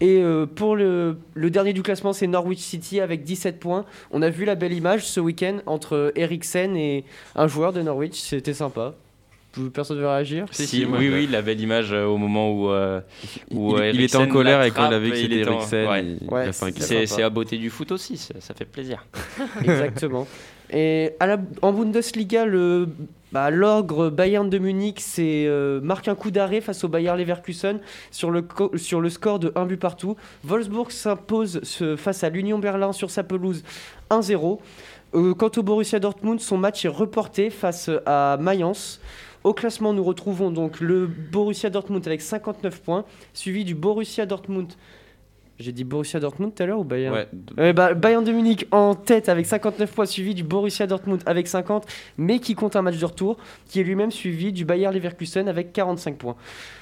Et 0.01 0.21
euh, 0.21 0.45
pour 0.45 0.75
le, 0.75 1.17
le 1.33 1.49
dernier 1.49 1.73
du 1.73 1.81
classement, 1.81 2.13
c'est 2.13 2.27
Norwich 2.27 2.59
City 2.59 2.99
avec 2.99 3.23
17 3.23 3.59
points. 3.59 3.85
On 4.11 4.21
a 4.21 4.29
vu 4.29 4.43
la 4.45 4.55
belle 4.55 4.73
image 4.73 5.05
ce 5.05 5.19
week-end 5.19 5.59
entre 5.65 6.11
Eriksen 6.15 6.75
et 6.75 7.05
un 7.35 7.47
joueur 7.47 7.73
de 7.73 7.81
Norwich. 7.81 8.19
C'était 8.19 8.53
sympa. 8.53 8.95
Personne 9.73 9.97
ne 9.97 10.01
veut 10.01 10.07
réagir? 10.07 10.47
Si, 10.51 10.65
si, 10.65 10.85
moi, 10.85 10.97
oui, 10.97 11.09
oui, 11.13 11.27
la 11.27 11.43
belle 11.43 11.59
image 11.61 11.91
euh, 11.91 12.05
au 12.05 12.17
moment 12.17 12.51
où, 12.51 12.71
euh, 12.71 13.01
où 13.51 13.77
il, 13.77 13.81
euh, 13.81 13.91
il 13.91 14.01
était 14.01 14.15
en 14.15 14.27
colère 14.27 14.63
et 14.63 14.71
quand 14.71 14.87
il 14.87 14.91
l'attrape 14.91 14.93
a 14.93 14.99
vu 14.99 15.11
que 15.11 15.17
c'était 15.17 15.39
Eriksen, 15.39 15.87
ouais. 16.27 16.45
Ouais. 16.47 16.51
C'est 16.51 17.21
à 17.21 17.29
beauté 17.29 17.57
du 17.57 17.69
foot 17.69 17.91
aussi, 17.91 18.17
ça, 18.17 18.33
ça 18.39 18.53
fait 18.55 18.65
plaisir. 18.65 19.05
Exactement. 19.61 20.27
En 20.71 21.73
Bundesliga, 21.73 22.45
le 22.45 22.87
bah, 23.33 23.49
l'ogre 23.49 24.11
Bayern 24.11 24.47
de 24.47 24.59
Munich 24.59 25.03
euh, 25.17 25.81
marque 25.81 26.07
un 26.07 26.13
coup 26.13 26.29
d'arrêt 26.29 26.61
face 26.61 26.83
au 26.83 26.87
Bayer 26.87 27.15
Leverkusen 27.17 27.79
sur 28.11 28.29
le, 28.29 28.45
score 29.09 29.39
de 29.39 29.51
1 29.55 29.65
but 29.65 29.77
partout. 29.77 30.15
Wolfsburg 30.43 30.91
s'impose 30.91 31.59
ce- 31.63 31.95
face 31.95 32.23
à 32.23 32.29
l'Union 32.29 32.59
Berlin 32.59 32.91
sur 32.91 33.09
sa 33.09 33.23
pelouse 33.23 33.63
1-0. 34.11 34.59
Euh, 35.15 35.33
quant 35.33 35.49
au 35.57 35.63
Borussia 35.63 35.99
Dortmund, 35.99 36.39
son 36.39 36.57
match 36.57 36.85
est 36.85 36.89
reporté 36.89 37.49
face 37.49 37.89
à 38.05 38.37
Mayence. 38.39 39.01
Au 39.43 39.53
classement, 39.53 39.93
nous 39.93 40.03
retrouvons 40.03 40.51
donc 40.51 40.79
le 40.79 41.07
Borussia 41.07 41.71
Dortmund 41.71 42.05
avec 42.05 42.21
59 42.21 42.81
points, 42.81 43.03
suivi 43.33 43.65
du 43.65 43.73
Borussia 43.73 44.27
Dortmund. 44.27 44.71
J'ai 45.59 45.71
dit 45.71 45.83
Borussia 45.83 46.19
Dortmund 46.19 46.53
tout 46.55 46.63
à 46.63 46.65
l'heure 46.65 46.79
ou 46.79 46.83
Bayern 46.83 47.13
Ouais. 47.13 47.27
euh, 47.59 47.73
bah, 47.73 47.93
Bayern 47.93 48.23
de 48.23 48.31
Munich 48.31 48.67
en 48.71 48.95
tête 48.95 49.29
avec 49.29 49.45
59 49.45 49.91
points, 49.91 50.05
suivi 50.07 50.33
du 50.33 50.43
Borussia 50.43 50.87
Dortmund 50.87 51.21
avec 51.27 51.47
50, 51.47 51.85
mais 52.17 52.39
qui 52.39 52.55
compte 52.55 52.75
un 52.75 52.81
match 52.81 52.97
de 52.97 53.05
retour, 53.05 53.37
qui 53.67 53.79
est 53.79 53.83
lui-même 53.83 54.09
suivi 54.11 54.51
du 54.51 54.65
Bayer 54.65 54.89
Leverkusen 54.91 55.47
avec 55.47 55.71
45 55.71 56.17
points. 56.17 56.35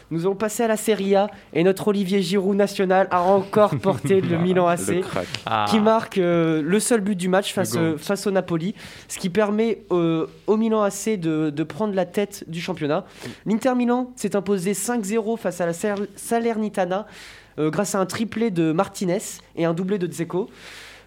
Nous 0.09 0.21
allons 0.25 0.35
passer 0.35 0.63
à 0.63 0.67
la 0.67 0.75
Serie 0.77 1.15
A 1.15 1.29
et 1.53 1.63
notre 1.63 1.87
Olivier 1.87 2.21
Giroud 2.21 2.55
national 2.55 3.07
a 3.11 3.21
encore 3.21 3.77
porté 3.81 4.19
le 4.21 4.37
Milan 4.37 4.67
AC 4.67 4.87
Le 4.87 5.01
crack. 5.01 5.27
qui 5.69 5.79
marque 5.79 6.17
euh, 6.17 6.61
le 6.61 6.79
seul 6.81 7.01
but 7.01 7.15
du 7.15 7.29
match 7.29 7.53
face, 7.53 7.75
euh, 7.77 7.95
au 8.25 8.31
Napoli, 8.31 8.73
ce 9.07 9.19
qui 9.19 9.29
permet 9.29 9.83
euh, 9.91 10.27
au 10.47 10.57
Milan 10.57 10.81
AC 10.81 11.17
de, 11.19 11.49
de 11.49 11.63
prendre 11.63 11.93
la 11.93 12.05
tête 12.05 12.43
du 12.47 12.59
championnat. 12.61 13.05
L'Inter 13.45 13.73
Milan 13.75 14.11
s'est 14.15 14.35
imposé 14.35 14.73
5-0 14.73 15.37
face 15.37 15.61
à 15.61 15.65
la 15.65 15.73
Salernitana 16.15 17.05
grâce 17.57 17.95
à 17.95 17.99
un 17.99 18.05
triplé 18.05 18.51
de 18.51 18.71
Martinez 18.71 19.19
et 19.55 19.65
un 19.65 19.73
doublé 19.73 19.97
de 19.97 20.07
Dzeko. 20.07 20.49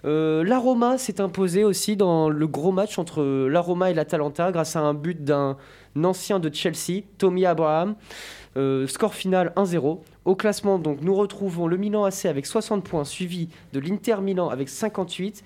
Euh, 0.04 0.44
la 0.44 0.59
Roma 0.59 0.98
s'est 0.98 1.20
imposée 1.20 1.64
aussi 1.64 1.96
dans 1.96 2.28
le 2.28 2.46
gros 2.46 2.72
match 2.72 2.98
entre 2.98 3.22
euh, 3.22 3.48
la 3.48 3.61
Roma 3.61 3.90
et 3.90 3.94
l'Atalanta 3.94 4.52
grâce 4.52 4.76
à 4.76 4.80
un 4.80 4.92
but 4.92 5.24
d'un 5.24 5.57
ancien 6.02 6.38
de 6.38 6.52
Chelsea, 6.52 7.02
Tommy 7.16 7.46
Abraham. 7.46 7.94
Euh, 8.57 8.87
score 8.87 9.14
final 9.14 9.52
1-0. 9.57 9.98
Au 10.26 10.37
classement, 10.37 10.78
donc, 10.78 10.98
nous 11.00 11.14
retrouvons 11.14 11.66
le 11.66 11.76
Milan 11.76 12.04
AC 12.04 12.26
avec 12.26 12.46
60 12.46 12.85
points, 12.85 13.04
suivi 13.04 13.48
de 13.72 13.80
l'Inter 13.80 14.16
Milan 14.22 14.48
avec 14.48 14.68
58, 14.68 15.42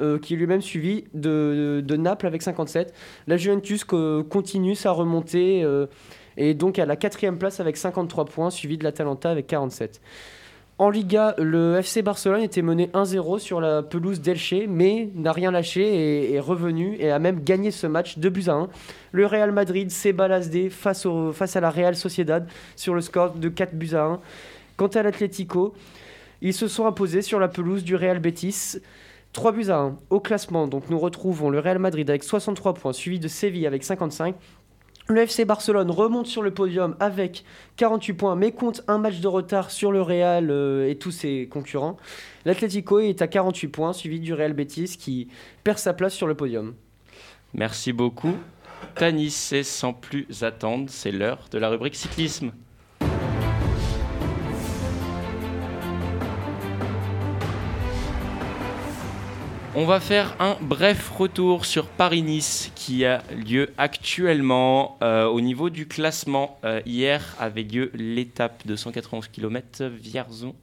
euh, 0.00 0.18
qui 0.18 0.34
est 0.34 0.36
lui-même 0.36 0.60
suivi 0.60 1.04
de, 1.14 1.82
de 1.84 1.96
Naples 1.96 2.26
avec 2.26 2.42
57. 2.42 2.94
La 3.26 3.36
Juventus 3.38 3.82
co- 3.84 4.22
continue 4.22 4.74
sa 4.76 4.92
remontée 4.92 5.62
euh, 5.64 5.86
et 6.36 6.54
donc 6.54 6.78
à 6.78 6.86
la 6.86 6.96
quatrième 6.96 7.38
place 7.38 7.60
avec 7.60 7.76
53 7.76 8.24
points, 8.26 8.50
suivi 8.50 8.78
de 8.78 8.84
l'Atalanta 8.84 9.30
avec 9.30 9.46
47. 9.46 10.00
En 10.76 10.90
Liga, 10.90 11.36
le 11.38 11.76
FC 11.76 12.02
Barcelone 12.02 12.42
était 12.42 12.60
mené 12.60 12.88
1-0 12.88 13.38
sur 13.38 13.60
la 13.60 13.84
pelouse 13.84 14.20
d'Elche, 14.20 14.66
mais 14.68 15.08
n'a 15.14 15.30
rien 15.30 15.52
lâché 15.52 15.82
et 15.82 16.34
est 16.34 16.40
revenu 16.40 16.96
et 16.98 17.12
a 17.12 17.20
même 17.20 17.44
gagné 17.44 17.70
ce 17.70 17.86
match 17.86 18.18
2 18.18 18.28
buts 18.28 18.44
à 18.48 18.54
1. 18.54 18.68
Le 19.12 19.24
Real 19.24 19.52
Madrid 19.52 19.88
s'est 19.92 20.12
baladé 20.12 20.70
face, 20.70 21.06
face 21.32 21.54
à 21.54 21.60
la 21.60 21.70
Real 21.70 21.94
Sociedad 21.94 22.48
sur 22.74 22.92
le 22.92 23.02
score 23.02 23.34
de 23.34 23.48
4 23.48 23.72
buts 23.76 23.94
à 23.94 24.04
1. 24.04 24.20
Quant 24.76 24.88
à 24.88 25.04
l'Atlético, 25.04 25.74
Ils 26.42 26.52
se 26.52 26.66
sont 26.66 26.86
imposés 26.86 27.22
sur 27.22 27.38
la 27.38 27.46
pelouse 27.46 27.84
du 27.84 27.94
Real 27.94 28.18
Betis. 28.18 28.78
3 29.32 29.52
buts 29.52 29.70
à 29.70 29.78
1. 29.78 29.96
Au 30.10 30.18
classement, 30.18 30.66
donc 30.66 30.90
nous 30.90 30.98
retrouvons 30.98 31.50
le 31.50 31.60
Real 31.60 31.78
Madrid 31.78 32.10
avec 32.10 32.24
63 32.24 32.74
points, 32.74 32.92
suivi 32.92 33.20
de 33.20 33.28
Séville 33.28 33.66
avec 33.66 33.84
55. 33.84 34.34
Le 35.06 35.20
FC 35.20 35.44
Barcelone 35.44 35.90
remonte 35.90 36.26
sur 36.26 36.40
le 36.40 36.54
podium 36.54 36.96
avec 36.98 37.44
48 37.76 38.14
points, 38.14 38.36
mais 38.36 38.52
compte 38.52 38.82
un 38.88 38.96
match 38.96 39.20
de 39.20 39.28
retard 39.28 39.70
sur 39.70 39.92
le 39.92 40.00
Real 40.00 40.50
euh, 40.50 40.88
et 40.88 40.96
tous 40.96 41.10
ses 41.10 41.46
concurrents. 41.46 41.98
L'Atlético 42.46 43.00
est 43.00 43.20
à 43.20 43.26
48 43.26 43.68
points, 43.68 43.92
suivi 43.92 44.18
du 44.18 44.32
Real 44.32 44.54
Betis 44.54 44.96
qui 44.98 45.28
perd 45.62 45.76
sa 45.76 45.92
place 45.92 46.14
sur 46.14 46.26
le 46.26 46.34
podium. 46.34 46.74
Merci 47.52 47.92
beaucoup. 47.92 48.34
Tanis, 48.94 49.50
et 49.52 49.62
sans 49.62 49.92
plus 49.92 50.42
attendre, 50.42 50.86
c'est 50.88 51.12
l'heure 51.12 51.48
de 51.50 51.58
la 51.58 51.68
rubrique 51.68 51.96
cyclisme. 51.96 52.52
On 59.76 59.86
va 59.86 59.98
faire 59.98 60.36
un 60.38 60.56
bref 60.60 61.10
retour 61.10 61.64
sur 61.64 61.88
Paris-Nice 61.88 62.70
qui 62.76 63.04
a 63.04 63.24
lieu 63.32 63.70
actuellement 63.76 64.96
euh, 65.02 65.26
au 65.26 65.40
niveau 65.40 65.68
du 65.68 65.88
classement. 65.88 66.60
Euh, 66.62 66.80
hier 66.86 67.34
avait 67.40 67.64
lieu 67.64 67.90
l'étape 67.92 68.64
de 68.68 68.76
191 68.76 69.26
km 69.26 69.86
Vierzon 69.86 70.54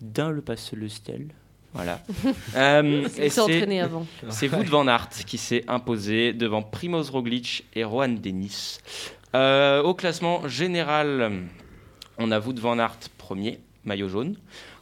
dans 0.00 0.32
le 0.32 0.40
passe 0.40 0.72
le 0.72 0.88
ciel. 0.88 1.28
Voilà. 1.72 2.00
Euh, 2.56 3.08
entraîné 3.38 3.80
avant. 3.80 4.06
C'est 4.28 4.52
Wout 4.52 4.64
van 4.64 4.88
Aert 4.88 5.10
qui 5.24 5.38
s'est 5.38 5.64
imposé 5.68 6.32
devant 6.32 6.62
Primoz 6.62 7.10
Roglic 7.10 7.64
et 7.74 7.82
Juan 7.82 8.20
Denis. 8.20 8.78
Au 9.32 9.94
classement 9.94 10.48
général, 10.48 11.44
on 12.18 12.32
a 12.32 12.40
Wout 12.40 12.58
van 12.58 12.80
Aert 12.80 12.98
premier, 13.18 13.60
maillot 13.84 14.08
jaune, 14.08 14.36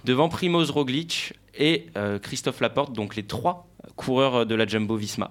devant 0.05 0.31
Primoz 0.31 0.71
Roglic 0.71 1.35
et 1.57 1.87
euh, 1.97 2.19
Christophe 2.19 2.61
Laporte, 2.61 2.93
donc 2.93 3.17
les 3.17 3.25
trois 3.25 3.69
coureurs 3.97 4.47
de 4.47 4.55
la 4.55 4.67
Jumbo 4.67 4.97
Visma. 4.97 5.31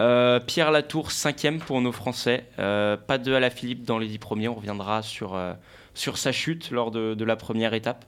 Euh, 0.00 0.40
Pierre 0.40 0.70
Latour, 0.70 1.12
cinquième 1.12 1.58
pour 1.58 1.80
nos 1.80 1.92
Français. 1.92 2.46
Euh, 2.58 2.96
pas 2.96 3.18
de 3.18 3.32
Alaphilippe 3.32 3.84
dans 3.84 3.98
les 3.98 4.08
dix 4.08 4.18
premiers. 4.18 4.48
On 4.48 4.54
reviendra 4.54 5.02
sur, 5.02 5.34
euh, 5.34 5.52
sur 5.94 6.18
sa 6.18 6.32
chute 6.32 6.70
lors 6.70 6.90
de, 6.90 7.24
la 7.24 7.36
première 7.36 7.74
étape. 7.74 8.04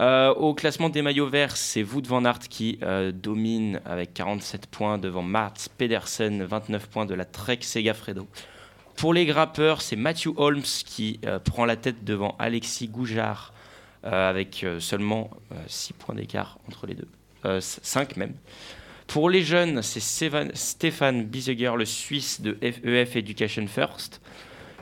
Euh, 0.00 0.34
au 0.34 0.54
classement 0.54 0.90
des 0.90 1.02
maillots 1.02 1.28
verts, 1.28 1.56
c'est 1.56 1.82
Wout 1.82 2.02
van 2.06 2.24
Aert 2.24 2.40
qui 2.50 2.78
euh, 2.82 3.12
domine 3.12 3.80
avec 3.84 4.12
47 4.12 4.66
points 4.66 4.98
devant 4.98 5.22
Mats 5.22 5.54
Pedersen, 5.78 6.44
29 6.44 6.88
points 6.88 7.06
de 7.06 7.14
la 7.14 7.24
Trek 7.24 7.58
Segafredo. 7.62 8.26
Pour 8.96 9.14
les 9.14 9.26
grappeurs, 9.26 9.82
c'est 9.82 9.96
Matthew 9.96 10.30
Holmes 10.36 10.62
qui 10.62 11.20
euh, 11.24 11.38
prend 11.38 11.64
la 11.64 11.76
tête 11.76 12.04
devant 12.04 12.36
Alexis 12.38 12.88
Goujard 12.88 13.52
euh, 13.52 13.53
avec 14.04 14.64
euh, 14.64 14.80
seulement 14.80 15.30
6 15.66 15.94
points 15.94 16.14
d'écart 16.14 16.58
entre 16.68 16.86
les 16.86 16.94
deux, 16.94 17.08
5 17.60 18.16
même. 18.16 18.34
Pour 19.06 19.28
les 19.28 19.42
jeunes, 19.42 19.82
c'est 19.82 20.00
Stéphane 20.00 21.24
Biseger, 21.24 21.72
le 21.76 21.84
Suisse 21.84 22.40
de 22.40 22.56
FEF 22.60 23.16
Education 23.16 23.66
First, 23.66 24.20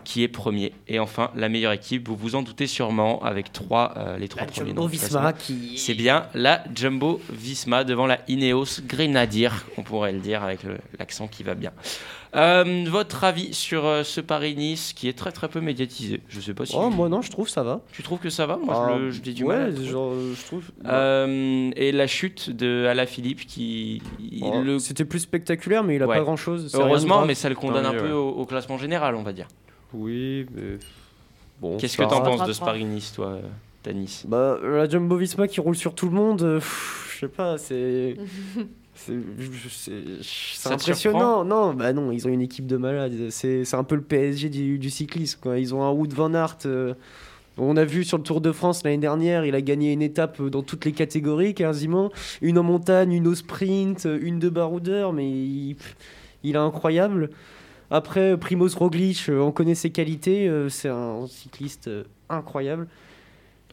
qui 0.04 0.22
est 0.22 0.28
premier. 0.28 0.72
Et 0.88 0.98
enfin, 0.98 1.30
la 1.34 1.48
meilleure 1.48 1.72
équipe, 1.72 2.08
vous 2.08 2.16
vous 2.16 2.34
en 2.34 2.42
doutez 2.42 2.66
sûrement, 2.66 3.22
avec 3.22 3.52
trois, 3.52 3.94
euh, 3.96 4.18
les 4.18 4.28
trois 4.28 4.42
La 4.42 4.48
premiers. 4.50 4.68
Jumbo 4.70 4.86
Visma 4.86 5.32
qui- 5.32 5.78
C'est 5.78 5.94
bien 5.94 6.26
la 6.34 6.62
Jumbo 6.74 7.20
Visma 7.30 7.84
devant 7.84 8.06
la 8.06 8.18
Ineos 8.28 8.80
Grenadier, 8.86 9.48
on 9.78 9.82
pourrait 9.82 10.12
le 10.12 10.20
dire 10.20 10.42
avec 10.42 10.60
l'accent 10.98 11.28
qui 11.28 11.42
va 11.42 11.54
bien. 11.54 11.72
Euh, 12.34 12.84
votre 12.88 13.24
avis 13.24 13.52
sur 13.52 13.84
euh, 13.84 14.04
ce 14.04 14.18
Paris-Nice 14.22 14.94
qui 14.94 15.06
est 15.06 15.12
très 15.12 15.32
très 15.32 15.48
peu 15.48 15.60
médiatisé? 15.60 16.22
Je 16.30 16.40
sais 16.40 16.54
pas 16.54 16.64
si. 16.64 16.74
Oh, 16.74 16.88
moi 16.88 17.10
non, 17.10 17.20
je 17.20 17.30
trouve 17.30 17.46
ça 17.46 17.62
va. 17.62 17.82
Tu 17.92 18.02
trouves 18.02 18.20
que 18.20 18.30
ça 18.30 18.46
va? 18.46 18.56
Moi, 18.56 18.74
Ah, 18.74 18.94
je, 18.96 19.02
le- 19.02 19.10
je 19.10 19.22
l'ai 19.22 19.34
du 19.34 19.44
ouais, 19.44 19.54
mal. 19.54 19.84
genre, 19.84 20.14
je 20.34 20.46
trouve. 20.46 20.64
Euh, 20.86 21.70
et 21.76 21.92
la 21.92 22.06
chute 22.06 22.48
de 22.48 22.86
Alaphilippe 22.88 23.46
qui. 23.46 24.00
Oh, 24.40 24.62
le- 24.64 24.78
C'était 24.78 25.04
plus 25.04 25.20
spectaculaire, 25.20 25.84
mais 25.84 25.96
il 25.96 26.02
a 26.02 26.06
Ouais. 26.06 26.16
pas 26.16 26.22
grand 26.22 26.36
chose. 26.38 26.72
Heureusement, 26.74 27.26
mais 27.26 27.34
ça 27.34 27.50
le 27.50 27.54
condamne 27.54 27.84
un 27.84 27.92
peu 27.92 28.12
au 28.12 28.46
classement 28.46 28.78
général, 28.78 29.14
on 29.14 29.22
va 29.22 29.34
dire. 29.34 29.48
Oui, 29.94 30.46
mais. 30.54 30.78
Bon. 31.60 31.76
Qu'est-ce 31.76 31.96
que 31.96 32.02
t'en 32.02 32.22
penses 32.22 32.46
de 32.46 32.52
ce 32.52 32.60
Paris-Nice, 32.60 33.12
toi, 33.14 33.26
euh, 33.28 33.40
Tanis? 33.82 34.24
Bah, 34.26 34.58
la 34.62 34.88
Jumbo 34.88 35.16
Visma 35.16 35.46
qui 35.46 35.60
roule 35.60 35.76
sur 35.76 35.94
tout 35.94 36.06
le 36.06 36.12
monde, 36.12 36.42
euh, 36.42 36.60
je 37.14 37.20
sais 37.20 37.28
pas, 37.28 37.58
c'est. 37.58 38.16
C'est 38.94 40.70
impressionnant. 40.70 41.44
Non, 41.44 41.72
bah 41.72 41.92
non, 41.92 42.12
ils 42.12 42.26
ont 42.26 42.30
une 42.30 42.42
équipe 42.42 42.66
de 42.66 42.76
malades. 42.76 43.30
C'est 43.30 43.64
c'est 43.64 43.76
un 43.76 43.84
peu 43.84 43.94
le 43.94 44.02
PSG 44.02 44.48
du, 44.50 44.78
du 44.78 44.90
cyclisme. 44.90 45.38
Quoi. 45.40 45.58
Ils 45.58 45.74
ont 45.74 45.82
un 45.82 45.90
Wout 45.90 46.12
van 46.12 46.34
Aert. 46.34 46.58
euh, 46.66 46.94
on 47.58 47.76
a 47.76 47.84
vu 47.84 48.04
sur 48.04 48.18
le 48.18 48.22
Tour 48.22 48.40
de 48.40 48.52
France 48.52 48.84
l'année 48.84 48.98
dernière, 48.98 49.44
il 49.44 49.54
a 49.54 49.60
gagné 49.60 49.92
une 49.92 50.02
étape 50.02 50.40
dans 50.42 50.62
toutes 50.62 50.84
les 50.84 50.92
catégories 50.92 51.54
quasiment. 51.54 52.10
Une 52.42 52.58
en 52.58 52.62
montagne, 52.62 53.12
une 53.12 53.26
au 53.26 53.34
sprint, 53.34 54.06
une 54.20 54.38
de 54.38 54.48
baroudeur, 54.48 55.12
mais 55.12 55.28
il, 55.28 55.76
il 56.44 56.54
est 56.54 56.58
incroyable. 56.58 57.30
Après, 57.92 58.36
Primoz 58.38 58.74
Roglic, 58.74 59.28
euh, 59.28 59.38
on 59.40 59.52
connaît 59.52 59.74
ses 59.74 59.90
qualités, 59.90 60.48
euh, 60.48 60.68
c'est 60.68 60.88
un 60.88 61.26
cycliste 61.28 61.88
euh, 61.88 62.04
incroyable. 62.30 62.88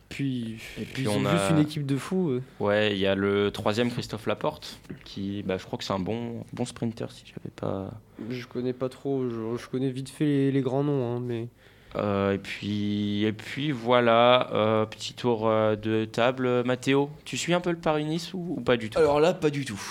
Puis, 0.10 0.58
Et 0.82 0.86
puis 0.86 1.04
ils 1.04 1.08
on 1.10 1.24
ont 1.24 1.26
a- 1.26 1.38
juste 1.38 1.50
une 1.52 1.60
équipe 1.60 1.86
de 1.86 1.96
fous. 1.96 2.30
euh. 2.32 2.42
Ouais, 2.60 2.94
il 2.94 2.98
y 3.00 3.06
a 3.06 3.14
le 3.16 3.52
troisième 3.52 3.92
Christophe 3.92 4.26
Laporte, 4.26 4.80
qui, 5.06 5.44
bah, 5.44 5.58
je 5.58 5.66
crois 5.66 5.78
que 5.78 5.84
c'est 5.86 5.94
un 5.94 6.00
bon, 6.00 6.44
bon 6.52 6.66
sprinter, 6.66 7.12
si 7.12 7.24
j'avais 7.28 7.52
pas. 7.56 7.92
Je 8.30 8.46
connais 8.48 8.74
pas 8.74 8.90
trop, 8.90 9.30
je, 9.30 9.58
je 9.62 9.68
connais 9.70 9.90
vite 9.90 10.10
fait 10.10 10.26
les, 10.26 10.52
les 10.52 10.62
grands 10.62 10.84
noms, 10.84 11.16
hein, 11.16 11.22
mais. 11.24 11.48
Euh, 11.96 12.34
et 12.34 12.38
puis, 12.40 13.24
et 13.24 13.34
puis 13.34 13.72
voilà, 13.72 14.50
euh, 14.54 14.86
petit 14.86 15.14
tour 15.14 15.48
euh, 15.48 15.76
de 15.76 16.06
table. 16.06 16.64
Mathéo, 16.64 17.10
tu 17.26 17.38
suis 17.38 17.54
un 17.54 17.62
peu 17.62 17.72
le 17.72 17.78
Paris-Nice 17.78 18.34
ou, 18.34 18.56
ou 18.58 18.62
pas 18.62 18.78
du 18.78 18.90
tout? 18.90 19.00
Alors 19.00 19.20
là, 19.20 19.34
pas 19.34 19.50
du 19.50 19.64
tout. 19.66 19.82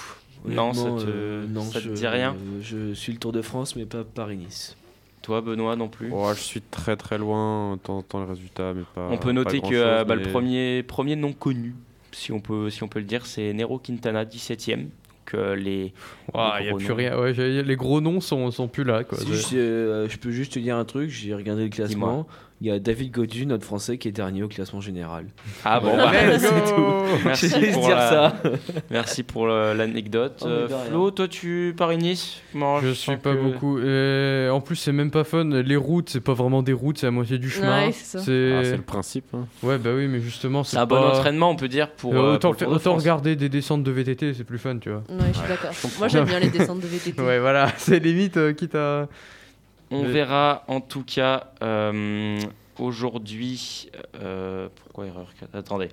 Non, 0.47 0.73
ça 0.73 0.85
te- 0.85 1.05
euh, 1.09 1.45
non, 1.49 1.63
ça 1.63 1.81
te 1.81 1.85
je- 1.85 1.93
dit 1.93 2.07
rien 2.07 2.37
Je 2.63 2.93
suis 2.95 3.13
le 3.13 3.19
Tour 3.19 3.33
de 3.33 3.43
France, 3.43 3.77
mais 3.77 3.85
pas 3.87 4.05
Paris-Nice. 4.05 4.77
Toi, 5.23 5.41
Benoît, 5.41 5.77
non 5.77 5.89
plus 5.89 6.11
Ouais, 6.11 6.35
je 6.35 6.41
suis 6.41 6.61
très 6.63 6.97
très 6.97 7.19
loin, 7.19 7.73
en 7.73 7.77
temps 7.77 8.21
les 8.21 8.25
résultats, 8.31 8.73
mais 8.75 8.83
pas. 8.95 9.09
On 9.11 9.19
peut 9.19 9.33
noter 9.33 9.61
que 9.61 9.75
euh, 9.75 10.05
bah, 10.05 10.15
le 10.15 10.23
premier, 10.23 10.83
premier 10.83 11.17
nom 11.17 11.33
connu, 11.33 11.75
si 12.13 12.33
on 12.33 12.41
peut, 12.41 12.71
si 12.71 12.83
on 12.83 12.89
peut 12.89 13.01
le 13.01 13.05
dire, 13.05 13.27
c'est 13.27 13.53
Nero 13.53 13.79
Quintana, 13.79 14.25
17ème. 14.25 14.87
Que 15.27 15.53
les. 15.53 15.93
Ah, 16.33 16.55
les 16.59 16.63
il 16.63 16.67
y 16.67 16.69
a 16.69 16.71
gros 16.71 16.79
plus 16.79 16.89
noms- 16.89 16.95
rien. 16.95 17.19
Ouais, 17.21 17.33
les 17.35 17.77
gros 17.77 18.01
noms 18.01 18.23
sont, 18.23 18.51
sont 18.51 18.67
plus 18.69 18.85
là. 18.85 19.05
Quoi. 19.05 19.19
Si, 19.19 19.27
je, 19.35 19.57
euh, 19.59 20.09
je 20.09 20.17
peux 20.17 20.31
juste 20.31 20.55
te 20.55 20.59
dire 20.59 20.75
un 20.77 20.87
truc, 20.87 21.11
j'ai 21.11 21.35
regardé 21.35 21.65
le 21.65 21.69
classement. 21.69 22.27
Il 22.61 22.67
y 22.67 22.73
a 22.73 22.81
David 22.81 23.13
Godu, 23.13 23.47
notre 23.47 23.65
français, 23.65 23.99
qui 23.99 24.09
est 24.09 24.13
dernier 24.13 24.43
au 24.43 24.49
classement 24.49 24.81
général. 24.81 25.27
Ah 25.65 25.79
bon, 25.79 25.97
bah, 25.97 26.11
c'est 26.39 26.49
tout. 26.75 27.25
Merci 27.25 27.51
Je 27.51 27.57
vais 27.61 27.71
pour 27.73 27.87
dire 27.87 27.95
la- 27.97 28.11
ça. 28.11 28.35
Merci 28.91 29.23
pour 29.23 29.47
l'anecdote. 29.47 30.41
Oh, 30.43 30.47
Euh. 30.49 30.69
Flo, 30.89 31.11
toi, 31.13 31.29
tu 31.29 31.73
Paris-Nice 31.77 32.39
Non, 32.57 32.81
Je 32.81 32.89
sens 32.89 32.97
suis 32.99 33.17
pas 33.17 33.35
que- 33.35 33.41
beaucoup. 33.41 33.79
Et 33.81 34.49
en 34.51 34.61
plus, 34.61 34.75
c'est 34.75 34.91
même 34.91 35.13
pas 35.13 35.23
fun. 35.23 35.45
Les 35.45 35.77
routes, 35.77 36.11
c'est 36.11 36.21
pas 36.21 36.35
vraiment 36.35 36.63
des 36.65 36.73
routes, 36.73 36.99
c'est 36.99 37.07
à 37.07 37.13
moitié 37.13 37.39
du 37.39 37.49
chemin. 37.49 37.87
Ouais, 37.87 37.93
c'est. 37.93 38.19
Ah, 38.19 38.63
le 38.77 38.83
principe. 38.83 39.27
hein. 39.35 39.47
Ouais, 39.63 39.79
bah 39.79 39.91
oui, 39.95 40.09
mais 40.09 40.19
justement, 40.21 40.65
C'est 40.65 40.79
un 40.79 40.87
bon 40.87 40.97
entraînement, 40.97 41.51
on 41.51 41.57
peut 41.57 41.69
dire, 41.69 41.91
pour. 41.93 42.13
Euh, 42.15 42.17
euh, 42.19 42.35
autant 42.35 42.55
pour 42.55 42.73
le 42.73 42.79
de 42.81 42.89
regarder 42.89 43.37
des 43.37 43.49
descentes 43.49 43.85
de 43.85 43.91
VTT, 43.93 44.35
c'est 44.35 44.43
plus 44.45 44.59
fun, 44.59 44.79
tu 44.79 44.89
vois. 44.91 45.05
Ouais, 45.09 45.27
je 45.33 45.39
suis 45.39 45.49
d'accord. 45.49 45.71
Moi, 46.01 46.09
j'aime 46.09 46.25
bien 46.25 46.41
les 46.41 46.51
descentes 46.51 46.81
de 46.81 46.87
VTT. 46.89 47.23
Ouais, 47.23 47.39
voilà, 47.39 47.69
c'est 47.77 48.01
limite 48.01 48.37
euh, 48.37 48.53
quitte 48.53 48.75
à. 48.75 49.07
On 49.91 50.05
verra 50.05 50.65
en 50.69 50.81
tout 50.81 51.05
cas 51.05 51.53
euh, 51.63 52.39
aujourd'hui. 52.81 53.91
euh, 54.23 54.69
pourquoi 54.85 55.07
erreur 55.07 55.27
Attendez. 55.53 55.89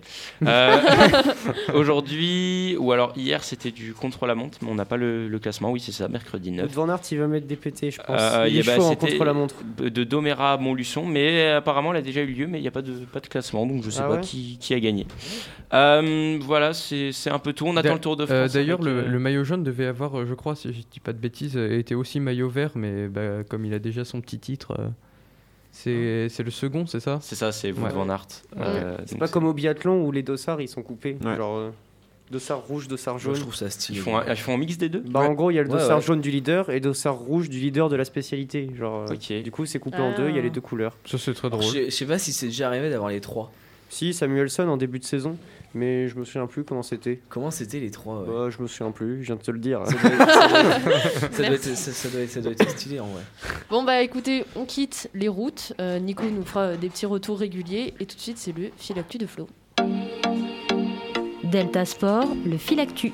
Euh, 0.46 0.78
aujourd'hui, 1.74 2.76
ou 2.80 2.92
alors 2.92 3.14
hier, 3.16 3.44
c'était 3.44 3.72
du 3.72 3.94
contre-la-montre, 3.94 4.60
mais 4.62 4.70
on 4.70 4.76
n'a 4.76 4.86
pas 4.86 4.98
le, 4.98 5.28
le 5.28 5.40
classement. 5.40 5.72
Oui, 5.72 5.80
c'est 5.80 5.92
ça, 5.92 6.08
mercredi 6.08 6.52
9. 6.52 6.66
Wout 6.66 6.74
van 6.74 6.90
Aert, 6.90 7.00
il 7.12 7.20
va 7.20 7.28
mettre 7.28 7.48
des 7.48 7.56
pétés, 7.56 7.92
je 7.92 8.02
pense. 8.02 8.20
Euh, 8.20 8.46
il 8.48 8.56
y 8.56 8.58
a- 8.58 8.62
est 8.62 8.66
bah, 8.66 8.76
chaud 8.76 8.84
en 8.84 8.90
c'était 8.92 9.12
contre-la-montre. 9.12 9.56
De 9.78 10.04
Domera 10.04 10.54
à 10.54 10.58
Montluçon, 10.58 11.06
mais 11.06 11.50
apparemment 11.52 11.92
elle 11.92 12.00
a 12.00 12.02
déjà 12.02 12.22
eu 12.22 12.28
lieu, 12.34 12.48
mais 12.48 12.60
il 12.60 12.62
n'y 12.62 12.68
a 12.68 12.72
pas 12.72 12.82
de, 12.82 12.94
pas 13.06 13.20
de 13.20 13.28
classement, 13.28 13.66
donc 13.66 13.84
je 13.84 13.90
sais 13.90 14.02
Ah 14.04 14.08
pas 14.08 14.16
ouais 14.16 14.22
qui, 14.22 14.58
qui 14.60 14.74
a 14.74 14.80
gagné. 14.80 15.06
Euh, 15.74 16.38
voilà, 16.42 16.74
c'est 16.74 17.12
un 17.30 17.40
peu 17.40 17.54
tout. 17.54 17.66
On 17.68 17.76
attend 17.78 17.94
le 17.94 18.00
Tour 18.00 18.16
de 18.18 18.24
euh, 18.24 18.44
France. 18.44 18.54
D'ailleurs, 18.54 18.82
le, 18.82 18.92
euh, 19.00 19.08
le 19.08 19.20
maillot 19.20 19.44
jaune 19.44 19.64
devait 19.64 19.86
avoir, 19.88 20.20
euh, 20.20 20.26
je 20.28 20.34
crois, 20.34 20.56
si 20.56 20.70
je 20.74 20.80
dis 20.92 21.00
pas 21.00 21.14
de 21.14 21.18
bêtises, 21.18 21.58
euh, 21.58 21.78
était 21.78 21.96
aussi 21.96 22.20
maillot 22.20 22.50
vert, 22.50 22.72
mais 22.76 23.08
bah, 23.08 23.44
comme 23.50 23.66
il 23.66 23.74
a 23.74 23.80
déjà 23.80 24.06
son 24.06 24.22
petit 24.22 24.40
titre, 24.40 24.76
euh, 24.80 24.88
c'est 25.76 26.28
c'est 26.30 26.44
le 26.44 26.52
second, 26.52 26.88
c'est 26.88 27.00
ça? 27.00 27.20
C'est 27.22 27.36
ça, 27.36 27.52
c'est 27.52 27.72
Wout 27.72 27.84
Ouais. 27.84 27.92
van 27.92 28.10
Aert. 28.10 28.28
Euh, 28.58 28.98
C'est 29.06 29.18
pas 29.18 29.28
comme 29.28 29.46
au 29.46 29.54
biathlon 29.54 30.04
où 30.06 30.12
les 30.12 30.24
dossards 30.24 30.62
ils 30.62 30.68
sont 30.70 30.82
coupés. 30.82 31.18
Ouais. 31.24 31.36
Genre 31.36 31.58
euh, 31.58 31.70
dossard 32.32 32.62
rouge, 32.66 32.88
dossard 32.88 33.16
Moi, 33.16 33.22
jaune. 33.22 33.36
je 33.36 33.42
trouve 33.42 33.56
ça 33.56 33.70
stylé. 33.70 34.00
Ils 34.00 34.02
font, 34.02 34.18
un, 34.18 34.26
ils 34.26 34.36
font 34.38 34.54
un 34.54 34.58
mix 34.58 34.78
des 34.78 34.90
deux 34.90 35.04
Bah 35.06 35.20
en 35.20 35.34
gros 35.34 35.52
il 35.52 35.56
y 35.56 35.60
a 35.60 35.64
le 35.64 35.70
dossard 35.70 35.98
ouais. 35.98 36.04
jaune 36.04 36.22
du 36.22 36.32
leader 36.32 36.70
et 36.70 36.80
dossard 36.80 37.16
rouge 37.16 37.50
du 37.50 37.60
leader 37.60 37.90
de 37.90 37.96
la 37.98 38.06
spécialité. 38.06 38.70
Genre 38.78 39.06
euh, 39.10 39.14
Ok. 39.14 39.32
du 39.44 39.52
coup 39.52 39.66
c'est 39.66 39.80
coupé 39.80 40.00
en 40.00 40.16
deux, 40.16 40.30
il 40.30 40.36
y 40.36 40.40
a 40.40 40.42
les 40.42 40.50
deux 40.50 40.62
couleurs. 40.62 40.96
Ça, 41.06 41.18
c'est 41.18 41.34
très 41.34 41.48
Alors, 41.48 41.60
drôle. 41.60 41.74
Je 41.74 41.86
je 41.86 41.90
sais 41.90 42.06
pas 42.06 42.18
si 42.18 42.32
c'est 42.34 42.48
déjà 42.48 42.68
arrivé 42.68 42.90
d'avoir 42.90 43.10
les 43.10 43.22
trois. 43.22 43.52
Si 43.90 44.14
Samuelson 44.14 44.68
en 44.68 44.78
début 44.78 44.98
de 45.00 45.04
saison, 45.06 45.38
mais 45.76 46.08
je 46.08 46.18
me 46.18 46.24
souviens 46.26 46.48
plus 46.48 46.64
comment 46.64 46.82
c'était. 46.82 47.22
Comment 47.30 47.52
c'était 47.52 47.80
les 47.80 47.92
trois 47.92 48.22
ouais. 48.22 48.28
Bah, 48.28 48.50
je 48.50 48.62
me 48.62 48.68
souviens 48.68 48.92
plus, 48.92 49.22
je 49.22 49.28
viens 49.28 49.36
de 49.36 49.42
te 49.42 49.52
le 49.52 49.60
dire. 49.60 49.82
ça, 49.86 49.94
doit 49.94 50.10
être, 50.12 50.32
ça 50.32 50.48
doit 50.50 50.98
être- 50.98 51.32
ça 51.34 51.44
doit 51.44 51.52
être- 51.56 51.64
ça- 51.76 51.92
ça 51.92 52.10
doit 52.10 52.22
être- 52.22 52.30
ça 52.32 52.42
doit 52.42 52.52
être 52.54 52.70
stylé 52.72 53.00
en 53.00 53.08
vrai. 53.08 53.22
Bon, 53.70 53.84
bah 53.84 54.02
écoutez, 54.02 54.46
on 54.56 54.66
quitte 54.66 55.10
les 55.14 55.28
routes. 55.28 55.74
Euh, 55.80 56.00
Nico 56.00 56.24
nous 56.26 56.44
fera 56.46 56.76
des 56.76 56.90
petits 56.90 57.06
retours 57.06 57.38
réguliers. 57.40 57.94
Et 58.00 58.06
tout 58.06 58.16
de 58.16 58.22
suite, 58.22 58.38
c'est 58.38 58.58
le 58.58 58.70
fil 58.78 58.98
actu 58.98 59.18
de 59.18 59.28
Flo. 59.28 59.48
Delta 61.44 61.86
Sport, 61.86 62.36
le 62.46 62.58
Filactu. 62.58 63.12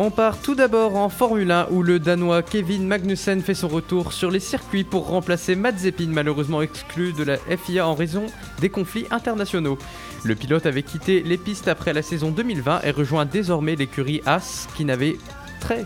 On 0.00 0.12
part 0.12 0.40
tout 0.40 0.54
d'abord 0.54 0.94
en 0.94 1.08
Formule 1.08 1.50
1 1.50 1.68
où 1.72 1.82
le 1.82 1.98
Danois 1.98 2.44
Kevin 2.44 2.86
Magnussen 2.86 3.42
fait 3.42 3.54
son 3.54 3.66
retour 3.66 4.12
sur 4.12 4.30
les 4.30 4.38
circuits 4.38 4.84
pour 4.84 5.08
remplacer 5.08 5.56
Matt 5.56 5.76
Zeppin 5.76 6.06
malheureusement 6.08 6.62
exclu 6.62 7.12
de 7.12 7.24
la 7.24 7.36
FIA 7.36 7.84
en 7.84 7.96
raison 7.96 8.26
des 8.60 8.68
conflits 8.68 9.06
internationaux. 9.10 9.76
Le 10.22 10.36
pilote 10.36 10.66
avait 10.66 10.84
quitté 10.84 11.24
les 11.24 11.36
pistes 11.36 11.66
après 11.66 11.92
la 11.92 12.02
saison 12.02 12.30
2020 12.30 12.82
et 12.84 12.92
rejoint 12.92 13.24
désormais 13.24 13.74
l'écurie 13.74 14.22
As 14.24 14.68
qui 14.76 14.84
n'avait 14.84 15.16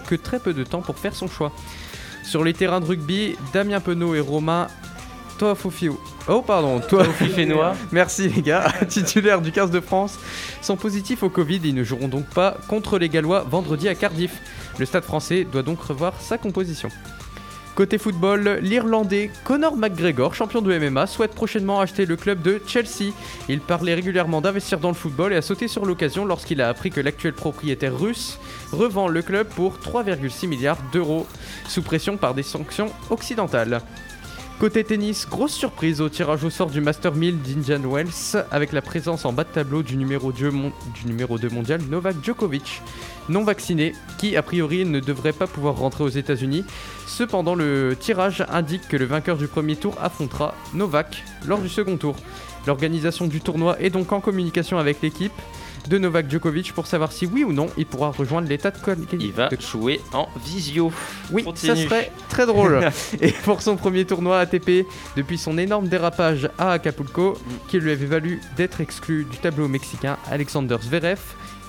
que 0.06 0.14
très 0.14 0.38
peu 0.38 0.52
de 0.52 0.62
temps 0.62 0.82
pour 0.82 0.98
faire 0.98 1.14
son 1.14 1.26
choix. 1.26 1.50
Sur 2.22 2.44
les 2.44 2.52
terrains 2.52 2.80
de 2.80 2.84
rugby, 2.84 3.36
Damien 3.54 3.80
Penaud 3.80 4.14
et 4.14 4.20
Romain 4.20 4.68
Toafofio. 5.38 5.98
Oh 6.28 6.40
pardon, 6.40 6.78
Toafifénois. 6.78 7.74
Merci 7.92 8.28
les 8.28 8.42
gars, 8.42 8.72
titulaires 8.88 9.40
du 9.40 9.50
15 9.50 9.72
de 9.72 9.80
France, 9.80 10.18
sont 10.60 10.76
positifs 10.76 11.24
au 11.24 11.28
Covid 11.28 11.56
et 11.56 11.68
ils 11.68 11.74
ne 11.74 11.82
joueront 11.82 12.06
donc 12.06 12.26
pas 12.26 12.56
contre 12.68 12.98
les 12.98 13.08
Gallois 13.08 13.40
vendredi 13.40 13.88
à 13.88 13.96
Cardiff. 13.96 14.40
Le 14.78 14.86
stade 14.86 15.02
français 15.02 15.44
doit 15.50 15.64
donc 15.64 15.82
revoir 15.82 16.20
sa 16.20 16.38
composition. 16.38 16.90
Côté 17.74 17.98
football, 17.98 18.60
l'Irlandais 18.62 19.30
Conor 19.44 19.76
McGregor, 19.76 20.34
champion 20.34 20.60
de 20.60 20.78
MMA, 20.78 21.06
souhaite 21.06 21.34
prochainement 21.34 21.80
acheter 21.80 22.04
le 22.04 22.16
club 22.16 22.42
de 22.42 22.60
Chelsea. 22.66 23.12
Il 23.48 23.60
parlait 23.60 23.94
régulièrement 23.94 24.42
d'investir 24.42 24.78
dans 24.78 24.90
le 24.90 24.94
football 24.94 25.32
et 25.32 25.36
a 25.36 25.42
sauté 25.42 25.68
sur 25.68 25.86
l'occasion 25.86 26.26
lorsqu'il 26.26 26.60
a 26.60 26.68
appris 26.68 26.90
que 26.90 27.00
l'actuel 27.00 27.32
propriétaire 27.32 27.98
russe 27.98 28.38
revend 28.72 29.08
le 29.08 29.22
club 29.22 29.48
pour 29.48 29.78
3,6 29.78 30.46
milliards 30.48 30.78
d'euros, 30.92 31.26
sous 31.66 31.82
pression 31.82 32.18
par 32.18 32.34
des 32.34 32.42
sanctions 32.42 32.92
occidentales. 33.08 33.80
Côté 34.62 34.84
tennis, 34.84 35.26
grosse 35.28 35.54
surprise 35.54 36.00
au 36.00 36.08
tirage 36.08 36.44
au 36.44 36.50
sort 36.50 36.70
du 36.70 36.80
Master 36.80 37.16
1000 37.16 37.42
d'Indian 37.42 37.80
Wells 37.90 38.44
avec 38.52 38.70
la 38.70 38.80
présence 38.80 39.24
en 39.24 39.32
bas 39.32 39.42
de 39.42 39.48
tableau 39.48 39.82
du 39.82 39.96
numéro 39.96 40.30
2, 40.30 40.52
mon- 40.52 40.70
du 40.94 41.06
numéro 41.06 41.36
2 41.36 41.48
mondial 41.48 41.80
Novak 41.90 42.14
Djokovic, 42.22 42.80
non 43.28 43.42
vacciné, 43.42 43.92
qui 44.18 44.36
a 44.36 44.42
priori 44.44 44.84
ne 44.84 45.00
devrait 45.00 45.32
pas 45.32 45.48
pouvoir 45.48 45.74
rentrer 45.74 46.04
aux 46.04 46.08
États-Unis. 46.08 46.64
Cependant, 47.08 47.56
le 47.56 47.96
tirage 47.98 48.46
indique 48.52 48.86
que 48.86 48.96
le 48.96 49.04
vainqueur 49.04 49.36
du 49.36 49.48
premier 49.48 49.74
tour 49.74 49.96
affrontera 50.00 50.54
Novak 50.74 51.24
lors 51.44 51.58
du 51.58 51.68
second 51.68 51.96
tour. 51.96 52.14
L'organisation 52.68 53.26
du 53.26 53.40
tournoi 53.40 53.80
est 53.80 53.90
donc 53.90 54.12
en 54.12 54.20
communication 54.20 54.78
avec 54.78 55.02
l'équipe 55.02 55.32
de 55.88 55.98
Novak 55.98 56.30
Djokovic 56.30 56.72
pour 56.72 56.86
savoir 56.86 57.12
si 57.12 57.26
oui 57.26 57.44
ou 57.44 57.52
non 57.52 57.68
il 57.76 57.86
pourra 57.86 58.10
rejoindre 58.10 58.48
l'état 58.48 58.70
de. 58.70 58.76
Il 59.18 59.32
va 59.32 59.48
jouer 59.58 60.00
en 60.12 60.28
visio. 60.44 60.92
Oui, 61.30 61.44
Continue. 61.44 61.76
ça 61.76 61.82
serait 61.82 62.12
très 62.28 62.46
drôle. 62.46 62.80
Et 63.20 63.32
pour 63.32 63.62
son 63.62 63.76
premier 63.76 64.04
tournoi 64.04 64.38
ATP, 64.40 64.86
depuis 65.16 65.38
son 65.38 65.58
énorme 65.58 65.88
dérapage 65.88 66.48
à 66.58 66.72
Acapulco, 66.72 67.38
qui 67.68 67.78
lui 67.78 67.92
avait 67.92 68.06
valu 68.06 68.40
d'être 68.56 68.80
exclu 68.80 69.24
du 69.24 69.38
tableau 69.38 69.68
mexicain, 69.68 70.18
Alexander 70.30 70.76
Zverev 70.82 71.20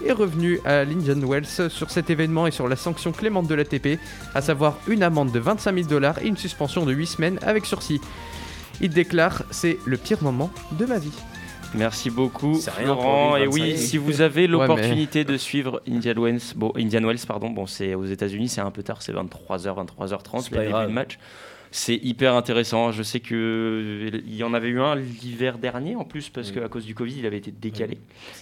est 0.05 0.11
revenu 0.11 0.59
à 0.65 0.83
l'Indian 0.83 1.19
Wells 1.19 1.69
sur 1.69 1.89
cet 1.91 2.09
événement 2.09 2.47
et 2.47 2.51
sur 2.51 2.67
la 2.67 2.75
sanction 2.75 3.11
clémente 3.11 3.47
de 3.47 3.55
l'ATP, 3.55 3.99
à 4.33 4.41
savoir 4.41 4.77
une 4.87 5.03
amende 5.03 5.31
de 5.31 5.39
25 5.39 5.75
000 5.75 5.87
dollars 5.87 6.19
et 6.21 6.27
une 6.27 6.37
suspension 6.37 6.85
de 6.85 6.93
8 6.93 7.07
semaines 7.07 7.39
avec 7.41 7.65
sursis. 7.65 8.01
Il 8.81 8.89
déclare 8.89 9.43
C'est 9.51 9.77
le 9.85 9.97
pire 9.97 10.21
moment 10.23 10.51
de 10.71 10.85
ma 10.85 10.97
vie. 10.97 11.13
Merci 11.75 12.09
beaucoup, 12.09 12.55
Florent. 12.55 13.37
Et 13.37 13.47
oui, 13.47 13.61
25 13.61 13.65
000. 13.75 13.77
si 13.77 13.97
vous 13.97 14.21
avez 14.21 14.41
Ouais, 14.43 14.47
l'opportunité 14.47 15.23
de 15.23 15.37
suivre 15.37 15.81
Indian 15.89 16.13
Wells, 16.21 16.41
bon, 16.55 16.71
Indian 16.77 17.01
Wells, 17.03 17.19
pardon, 17.27 17.49
bon, 17.49 17.65
c'est 17.65 17.95
aux 17.95 18.05
États-Unis, 18.05 18.49
c'est 18.49 18.61
un 18.61 18.71
peu 18.71 18.83
tard, 18.83 19.01
c'est 19.01 19.13
23h, 19.13 19.85
23h30, 19.97 20.41
C'est 20.41 20.51
le 20.55 20.61
début 20.61 20.71
de 20.73 20.87
match. 20.87 21.17
C'est 21.75 21.95
hyper 21.95 22.35
intéressant. 22.35 22.91
Je 22.91 23.01
sais 23.01 23.19
que 23.19 24.11
il 24.13 24.35
y 24.35 24.43
en 24.43 24.53
avait 24.53 24.67
eu 24.67 24.79
un 24.79 24.95
l'hiver 24.95 25.57
dernier 25.57 25.95
en 25.95 26.03
plus 26.03 26.29
parce 26.29 26.49
Oui. 26.49 26.59
qu'à 26.59 26.67
cause 26.67 26.85
du 26.85 26.93
Covid, 26.93 27.15
il 27.17 27.25
avait 27.25 27.37
été 27.39 27.49
décalé. 27.49 27.97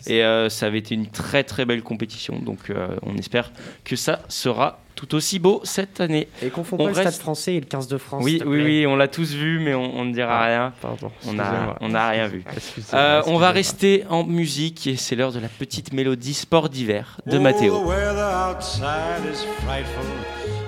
Et 0.05 0.21
euh, 0.25 0.49
ça 0.49 0.65
avait 0.65 0.79
été 0.79 0.95
une 0.95 1.07
très 1.07 1.45
très 1.45 1.63
belle 1.63 1.81
compétition. 1.81 2.39
Donc 2.39 2.69
euh, 2.69 2.89
on 3.03 3.15
espère 3.15 3.53
que 3.85 3.95
ça 3.95 4.19
sera 4.27 4.81
tout 5.01 5.15
aussi 5.15 5.39
beau 5.39 5.61
cette 5.63 5.99
année. 5.99 6.27
Et 6.43 6.49
confond 6.51 6.75
On 6.79 6.83
pas 6.83 6.89
le 6.89 6.93
stade 6.93 7.05
reste- 7.07 7.21
français 7.21 7.55
et 7.55 7.59
le 7.59 7.65
15 7.65 7.87
de 7.87 7.97
France. 7.97 8.23
Oui, 8.23 8.39
oui, 8.45 8.61
oui, 8.63 8.85
on 8.87 8.95
l'a 8.95 9.07
tous 9.07 9.33
vu, 9.33 9.59
mais 9.59 9.73
on, 9.73 9.95
on 9.97 10.05
ne 10.05 10.13
dira 10.13 10.39
Ah, 10.39 10.45
rien. 10.45 10.73
Pardon. 10.79 11.11
On 11.27 11.33
n'a 11.33 11.75
on 11.81 11.87
rien 11.89 12.27
vu. 12.27 12.43
Euh, 12.93 13.21
on 13.25 13.37
va 13.37 13.51
rester 13.51 14.03
en 14.09 14.23
musique 14.23 14.85
et 14.85 14.95
c'est 14.97 15.15
l'heure 15.15 15.31
de 15.31 15.39
la 15.39 15.47
petite 15.47 15.91
mélodie 15.93 16.33
sport 16.33 16.69
d'hiver 16.69 17.17
de 17.25 17.37
Mathéo. 17.39 17.77
Oh, 17.77 17.83
the 17.83 17.87
weather 17.87 18.49
outside 18.51 19.23
is 19.31 19.43
frightful, 19.63 20.05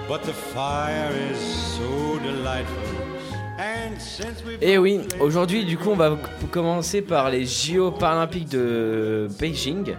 but 0.08 0.22
the 0.24 0.34
fire 0.54 1.12
is 1.32 1.38
so 1.38 2.18
delightful. 2.20 2.78
And 3.60 4.00
since 4.00 4.44
we've 4.48 4.58
Et 4.62 4.78
oui, 4.80 5.02
aujourd'hui, 5.20 5.64
du 5.66 5.78
coup, 5.78 5.90
on 5.92 5.96
va 5.96 6.18
commencer 6.52 7.02
par 7.04 7.30
les 7.30 7.46
JO 7.46 7.92
paralympiques 7.92 8.50
de 8.50 9.28
Beijing, 9.40 9.94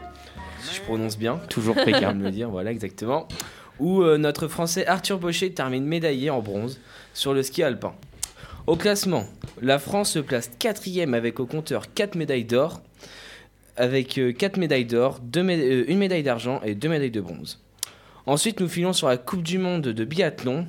si 0.61 0.75
je 0.77 0.81
prononce 0.81 1.17
bien. 1.17 1.39
Toujours 1.49 1.75
Pékin. 1.77 2.15
me 2.15 2.25
le 2.25 2.31
dire, 2.33 2.49
voilà, 2.51 2.71
exactement. 2.73 3.29
Où 3.81 4.03
euh, 4.03 4.19
notre 4.19 4.49
Français 4.49 4.87
Arthur 4.87 5.19
Baucher 5.19 5.53
termine 5.53 5.85
médaillé 5.85 6.31
en 6.31 6.41
bronze 6.41 6.81
sur 7.13 7.35
le 7.35 7.43
ski 7.43 7.63
alpin. 7.63 7.95
Au 8.67 8.77
classement, 8.77 9.27
la 9.61 9.79
France 9.79 10.13
se 10.13 10.19
place 10.19 10.51
quatrième 10.59 11.13
avec 11.13 11.39
au 11.41 11.47
compteur 11.47 11.93
4 11.93 12.15
médailles 12.15 12.45
d'or, 12.45 12.81
avec 13.77 14.19
4 14.39 14.57
médailles 14.57 14.87
d'or, 14.87 15.21
euh, 15.37 15.85
une 15.87 15.99
médaille 15.99 16.23
d'argent 16.23 16.61
et 16.65 16.75
deux 16.75 16.89
médailles 16.89 17.11
de 17.11 17.21
bronze. 17.21 17.61
Ensuite, 18.27 18.61
nous 18.61 18.69
filons 18.69 18.95
sur 18.95 19.09
la 19.09 19.19
Coupe 19.19 19.43
du 19.43 19.59
Monde 19.59 19.83
de 19.83 20.05
biathlon, 20.05 20.67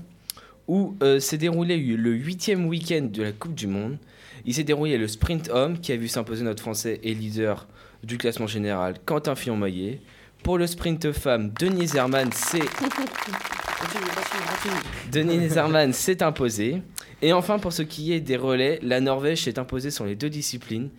où 0.68 0.96
euh, 1.02 1.20
s'est 1.20 1.38
déroulé 1.38 1.78
le 1.78 2.12
huitième 2.12 2.68
week-end 2.68 3.08
de 3.10 3.24
la 3.24 3.32
Coupe 3.32 3.56
du 3.56 3.68
Monde. 3.68 3.98
Il 4.46 4.54
s'est 4.54 4.64
déroulé 4.64 4.98
le 4.98 5.08
sprint 5.08 5.50
homme, 5.50 5.80
qui 5.80 5.92
a 5.94 5.96
vu 5.96 6.08
s'imposer 6.08 6.44
notre 6.44 6.62
Français 6.62 7.00
et 7.04 7.14
leader 7.14 7.68
du 8.04 8.18
classement 8.18 8.48
général, 8.48 8.96
Quentin 9.06 9.36
Fillon-Maillet. 9.36 10.02
Pour 10.46 10.60
le 10.60 10.68
sprint 10.68 11.12
femme, 11.12 11.52
Denise 11.60 11.96
Herman 11.96 12.32
s'est 12.32 12.60
Denise 15.12 15.58
Herman 15.58 15.92
s'est 15.92 16.22
imposée. 16.22 16.84
Et 17.24 17.34
enfin, 17.34 17.58
pour 17.58 17.74
ce 17.74 17.82
qui 17.82 18.14
est 18.14 18.20
des 18.20 18.38
relais, 18.38 18.78
la 18.84 19.02
Norvège 19.02 19.46
s'est 19.46 19.58
imposée 19.58 19.90
sur 19.90 20.06
les 20.06 20.16
deux 20.16 20.30
disciplines. 20.30 20.92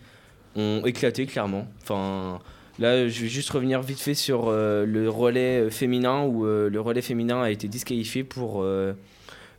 Ont 0.57 0.81
éclaté 0.85 1.25
clairement. 1.27 1.65
Enfin, 1.81 2.39
là, 2.77 3.07
je 3.07 3.21
vais 3.21 3.29
juste 3.29 3.49
revenir 3.51 3.81
vite 3.81 4.01
fait 4.01 4.15
sur 4.15 4.49
euh, 4.49 4.85
le 4.85 5.09
relais 5.09 5.61
euh, 5.61 5.69
féminin 5.69 6.23
où 6.23 6.45
euh, 6.45 6.69
le 6.69 6.81
relais 6.81 7.01
féminin 7.01 7.41
a 7.41 7.49
été 7.49 7.69
disqualifié 7.69 8.25
pour 8.25 8.63
euh, 8.63 8.91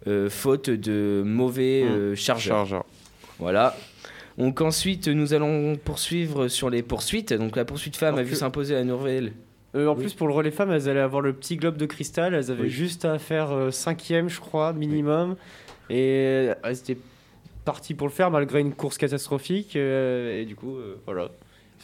euh, 0.07 0.28
faute 0.28 0.68
de 0.68 1.22
mauvais 1.24 1.84
euh, 1.84 2.14
chargeurs. 2.14 2.59
Chargeur. 2.59 2.84
Voilà. 3.39 3.74
Donc 4.36 4.61
ensuite, 4.61 5.09
nous 5.09 5.32
allons 5.32 5.76
poursuivre 5.76 6.49
sur 6.49 6.68
les 6.68 6.82
poursuites. 6.82 7.32
Donc 7.32 7.57
la 7.57 7.64
poursuite 7.64 7.97
femme 7.97 8.18
a 8.18 8.22
vu 8.22 8.36
s'imposer 8.36 8.74
la 8.74 8.84
Norvège. 8.84 9.32
Euh, 9.75 9.87
en 9.89 9.95
Oui. 9.95 10.01
plus, 10.01 10.14
pour 10.14 10.29
le 10.29 10.35
relais 10.35 10.51
femmes, 10.51 10.71
elles 10.73 10.89
allaient 10.89 10.99
avoir 11.01 11.21
le 11.21 11.33
petit 11.33 11.57
globe 11.57 11.77
de 11.77 11.87
cristal. 11.87 12.35
Elles 12.35 12.51
avaient 12.51 12.62
Oui. 12.64 12.71
juste 12.71 13.05
à 13.05 13.19
faire 13.19 13.51
euh, 13.53 13.71
cinquième, 13.71 14.29
je 14.29 14.41
crois, 14.41 14.73
minimum. 14.73 15.37
Et 15.91 16.49
euh, 16.49 16.55
elles 16.64 16.79
étaient 16.79 16.99
parties 17.64 17.93
pour 17.95 18.07
le 18.07 18.12
faire 18.12 18.31
malgré 18.31 18.61
une 18.61 18.73
course 18.73 18.97
catastrophique. 18.99 19.77
euh, 19.77 20.41
et 20.41 20.45
du 20.47 20.55
coup, 20.55 20.77
euh, 20.77 20.97
voilà. 21.07 21.29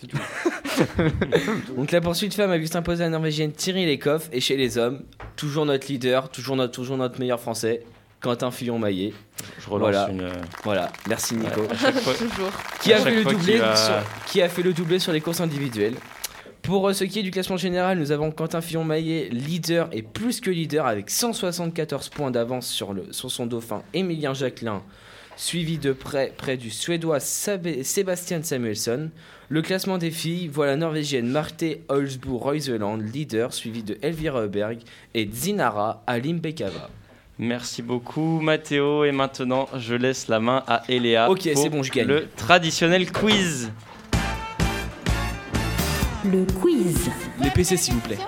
C'est 0.00 0.06
tout. 0.08 0.16
Donc 1.76 1.92
la 1.92 2.00
poursuite 2.00 2.34
femme 2.34 2.50
a 2.50 2.58
vu 2.58 2.66
s'imposer 2.66 3.04
la 3.04 3.10
norvégienne 3.10 3.52
Thierry 3.52 3.86
Lecoff 3.86 4.28
et 4.32 4.40
chez 4.40 4.56
les 4.56 4.76
hommes, 4.78 5.02
toujours 5.36 5.66
notre 5.66 5.86
leader, 5.88 6.30
toujours 6.30 6.56
notre, 6.56 6.72
toujours 6.72 6.96
notre 6.96 7.20
meilleur 7.20 7.38
français, 7.38 7.82
Quentin 8.20 8.50
Fillon-Maillet. 8.50 9.12
Je 9.60 9.70
relance 9.70 9.90
Voilà. 9.92 10.08
une. 10.10 10.28
Voilà, 10.64 10.90
merci 11.08 11.36
Nico. 11.36 11.62
à 11.70 11.76
chaque 11.76 11.94
fois- 11.96 12.14
Toujours. 12.18 12.50
Qui 12.80 12.92
à 12.92 12.96
a, 12.96 12.98
chaque 12.98 13.08
fait 13.10 13.14
le 13.16 13.22
fois 13.22 13.32
doublé 13.32 13.52
qu'il 13.52 13.60
va- 13.60 13.76
sur, 13.76 13.94
qui 14.26 14.42
a 14.42 14.48
fait 14.48 14.62
le 14.62 14.72
doublé 14.72 14.98
sur 14.98 15.12
les 15.12 15.20
courses 15.20 15.40
individuelles. 15.40 15.94
Pour 16.64 16.88
euh, 16.88 16.92
ce 16.94 17.04
qui 17.04 17.18
est 17.18 17.22
du 17.22 17.30
classement 17.30 17.56
général, 17.58 17.98
nous 17.98 18.10
avons 18.10 18.30
Quentin 18.30 18.60
Fillon-Maillet, 18.60 19.28
leader 19.30 19.88
et 19.92 20.02
plus 20.02 20.40
que 20.40 20.50
leader 20.50 20.86
avec 20.86 21.10
174 21.10 22.08
points 22.08 22.30
d'avance 22.30 22.66
sur, 22.66 22.92
le- 22.94 23.12
sur 23.12 23.30
son 23.30 23.46
dauphin 23.46 23.82
Emilien 23.92 24.32
Jacquelin, 24.32 24.82
suivi 25.36 25.76
de 25.78 25.92
près, 25.92 26.32
près 26.36 26.56
du 26.56 26.70
suédois 26.70 27.20
Sébastien 27.20 28.42
Samuelsson. 28.42 29.10
Le 29.50 29.60
classement 29.62 29.98
des 29.98 30.10
filles 30.10 30.48
voit 30.48 30.64
la 30.66 30.76
norvégienne 30.76 31.28
Marte 31.28 31.64
Holzboe 31.88 32.38
Reuseland, 32.40 32.96
leader, 32.96 33.52
suivi 33.52 33.82
de 33.82 33.98
Elvira 34.00 34.40
Heuberg 34.40 34.78
et 35.12 35.28
Zinara 35.30 36.02
Alimbekava. 36.06 36.88
Merci 37.38 37.82
beaucoup 37.82 38.40
Mathéo 38.40 39.04
et 39.04 39.10
maintenant 39.12 39.68
je 39.76 39.94
laisse 39.96 40.28
la 40.28 40.38
main 40.40 40.62
à 40.68 40.82
Eléa 40.88 41.26
pour 41.26 41.36
c'est 41.42 41.68
bon, 41.68 41.82
je 41.82 41.90
gagne. 41.92 42.06
le 42.06 42.26
traditionnel 42.36 43.10
quiz. 43.10 43.70
Le 46.24 46.44
quiz. 46.60 47.10
Les 47.42 47.50
PC 47.50 47.76
s'il 47.76 47.94
vous 47.94 48.00
plaît. 48.00 48.18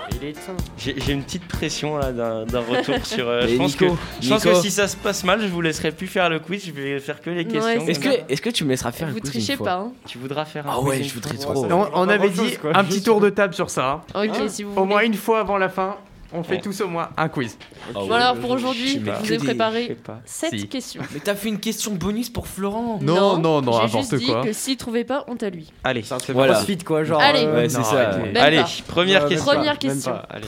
J'ai 0.77 1.11
une 1.11 1.23
petite 1.23 1.47
pression 1.47 1.97
là 1.97 2.11
d'un 2.11 2.59
retour 2.59 3.03
sur. 3.05 3.27
euh, 3.27 3.47
je 3.47 3.55
pense, 3.55 3.71
Nico, 3.79 3.93
que, 3.95 3.99
je 4.21 4.29
pense 4.29 4.43
que 4.43 4.53
si 4.55 4.69
ça 4.69 4.87
se 4.87 4.95
passe 4.95 5.23
mal, 5.23 5.41
je 5.41 5.47
vous 5.47 5.61
laisserai 5.61 5.91
plus 5.91 6.07
faire 6.07 6.29
le 6.29 6.39
quiz. 6.39 6.63
Je 6.65 6.71
vais 6.71 6.99
faire 6.99 7.21
que 7.21 7.29
les 7.31 7.45
questions. 7.45 7.83
Ouais, 7.85 7.91
Est-ce 8.29 8.41
que, 8.41 8.49
tu 8.49 8.65
me 8.65 8.69
laisseras 8.69 8.91
faire 8.91 9.07
Vous 9.07 9.15
le 9.15 9.21
quiz 9.21 9.31
trichez 9.31 9.53
une 9.53 9.57
fois 9.57 9.65
pas. 9.65 9.75
hein. 9.77 9.91
tu 10.05 10.17
voudras 10.19 10.45
faire 10.45 10.67
un 10.67 10.73
Ah 10.73 10.79
quiz 10.79 10.87
ouais, 10.89 11.03
je 11.03 11.13
voudrais 11.13 11.35
fois 11.37 11.53
trop. 11.53 11.67
On, 11.93 12.07
avait 12.09 12.29
dit 12.29 12.57
un 12.73 12.83
petit 12.83 13.01
tour 13.01 13.19
de 13.19 13.29
table 13.29 13.53
sur 13.55 13.69
ça. 13.69 14.03
Ok, 14.13 14.29
Hein 14.29 14.47
si 14.47 14.63
vous 14.63 14.75
Au 14.75 14.85
moins 14.85 15.01
une 15.01 15.15
fois 15.15 15.39
avant 15.39 15.57
la 15.57 15.69
fin. 15.69 15.95
On 16.33 16.43
fait 16.43 16.59
tous 16.59 16.81
au 16.81 16.87
moins 16.89 17.09
un 17.15 17.29
quiz. 17.29 17.57
Bon 17.93 18.11
alors 18.11 18.35
pour 18.35 18.51
aujourd'hui, 18.51 19.01
je 19.01 19.11
vous 19.27 19.33
ai 19.33 19.37
préparé. 19.37 19.97
7 20.25 20.59
Si. 20.59 20.67
questions. 20.67 21.01
Mais 21.13 21.19
t'as 21.21 21.35
fait 21.35 21.47
une 21.49 21.59
question 21.59 21.93
bonus 21.95 22.29
pour 22.29 22.47
Florent. 22.47 22.99
Non, 23.01 23.37
non, 23.37 23.61
non, 23.61 23.71
J'ai 23.73 23.79
n'importe 23.85 23.97
juste 24.11 24.15
dit 24.15 24.25
quoi. 24.27 24.43
que 24.43 24.51
s'il 24.51 24.75
trouvait 24.77 25.05
pas, 25.05 25.23
honte 25.29 25.41
à 25.43 25.49
lui. 25.49 25.71
Allez, 25.85 26.03
C'est 26.03 26.33
Voilà. 26.33 26.53
crossfit 26.55 26.77
quoi, 26.79 27.03
genre. 27.05 27.21
Allez. 27.21 27.45
euh, 27.45 27.55
Ouais, 27.55 27.67
Non, 27.69 27.83
ça. 27.83 28.09
allez, 28.41 28.63
première 28.87 29.23
Ouais, 29.23 29.29
question. 29.29 29.53
Première 29.53 29.79
question. 29.79 30.11
pas. 30.11 30.27
Allez. 30.29 30.47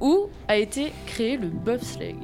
Où 0.00 0.28
a 0.46 0.56
été 0.56 0.92
créé 1.06 1.36
le 1.38 1.48
bobsleigh 1.48 2.16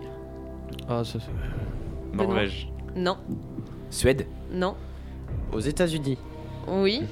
Ah, 0.89 1.03
ça 1.03 1.19
c'est. 1.21 2.17
Norvège. 2.17 2.69
Non, 2.95 3.17
Suède. 3.91 4.27
non, 4.53 4.77
Aux 5.53 5.61
États-Unis. 5.61 6.19
Oui. 6.69 7.03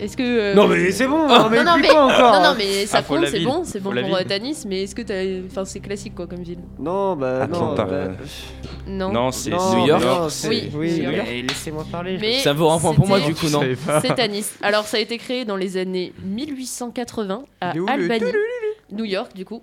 Est-ce 0.00 0.16
que 0.16 0.22
euh, 0.22 0.54
Non 0.54 0.66
mais 0.66 0.90
c'est 0.90 1.06
bon, 1.06 1.28
hein, 1.28 1.48
mais 1.50 1.58
non, 1.58 1.64
non, 1.64 1.72
plus 1.74 1.82
mais, 1.82 1.88
pas 1.88 2.04
encore. 2.06 2.32
non, 2.32 2.42
non, 2.50 2.54
mais 2.58 2.86
ça 2.86 2.98
Ah, 2.98 3.02
faut 3.02 3.14
compte, 3.14 3.24
la 3.24 3.30
c'est 3.30 3.38
ville. 3.38 3.46
bon, 3.46 3.62
c'est 3.64 3.78
bon 3.80 3.92
la 3.92 4.02
pour 4.02 4.16
euh. 4.16 4.22
Tanis, 4.26 4.64
mais 4.66 4.82
est-ce 4.82 4.94
que 4.94 5.02
t'as. 5.02 5.22
Enfin, 5.46 5.64
c'est 5.64 5.80
classique 5.80 6.14
quoi 6.16 6.26
comme 6.26 6.42
ville? 6.42 6.58
Non, 6.78 7.14
bah 7.14 7.46
non. 7.46 7.74
Bah, 7.74 7.86
Non. 8.86 9.12
Non, 9.12 9.30
c'est 9.30 9.50
non, 9.50 9.76
New 9.76 9.86
York. 9.86 10.02
non, 10.04 10.28
c'est- 10.28 10.48
Oui, 10.48 10.70
oui, 10.74 11.00
New 11.00 11.10
York. 11.12 11.28
Laissez-moi 11.48 11.86
parler. 11.92 12.18
Mais 12.20 12.38
Ça 12.38 12.52
vaut 12.52 12.70
un 12.70 12.78
point 12.78 12.94
pour 12.94 13.06
moi 13.06 13.18
c'était- 13.20 13.32
du 13.32 13.38
coup, 13.38 13.48
non. 13.50 13.60
C'est 14.02 14.14
Tanis. 14.14 14.46
Alors, 14.62 14.86
ça 14.86 14.96
a 14.96 15.00
été 15.00 15.18
créé 15.18 15.44
dans 15.44 15.56
les 15.56 15.76
années 15.76 16.12
1880 16.24 17.44
à 17.60 17.70
Il 17.72 17.76
est 17.76 17.80
où, 17.80 17.86
le 17.86 17.92
Albany, 17.92 18.32
New 18.92 19.04
York, 19.04 19.34
du 19.36 19.44
coup. 19.44 19.62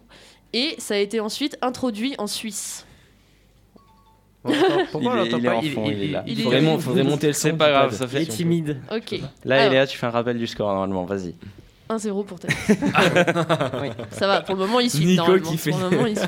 Et 0.54 0.76
ça 0.78 0.94
a 0.94 0.98
été 0.98 1.20
ensuite 1.20 1.58
introduit 1.62 2.16
en 2.18 2.28
Suisse. 2.28 2.86
Pourquoi 4.44 5.16
Il 5.16 5.28
est- 5.28 5.38
il 5.38 5.46
est 5.46 5.50
pas 5.50 5.56
en 5.56 5.62
fond, 5.62 5.84
il 5.88 6.04
est 6.04 6.08
là. 6.08 6.24
Il 6.26 6.34
Il 6.34 6.40
est- 6.40 6.44
faudrait, 6.44 6.62
mon- 6.62 6.80
faudrait 6.80 7.04
monter 7.04 7.28
le 7.28 7.34
son. 7.34 7.40
C'est 7.42 7.54
pas 7.54 7.70
grave, 7.72 7.94
ça 7.94 8.06
Il 8.06 8.10
fait. 8.10 8.22
est 8.24 8.26
timide. 8.28 8.82
Ok. 8.92 9.20
Là, 9.44 9.66
Eléa, 9.68 9.86
tu 9.88 9.98
fais 9.98 10.06
un 10.06 10.12
rappel 10.12 10.38
du 10.38 10.48
score 10.48 10.70
normalement, 10.70 11.04
vas-y. 11.06 11.36
1-0 11.90 12.26
pour 12.26 12.40
Tanis. 12.40 12.56
Ça 14.12 14.28
va, 14.28 14.42
pour 14.42 14.56
le 14.56 14.62
moment, 14.62 14.80
il 14.80 14.92
suit. 14.92 15.06
Nico 15.06 15.40
qui 15.40 15.58
fait- 15.58 15.72
Pour 15.72 15.80
le 15.80 15.90
moment, 15.90 16.06
il 16.06 16.18
suit. 16.18 16.28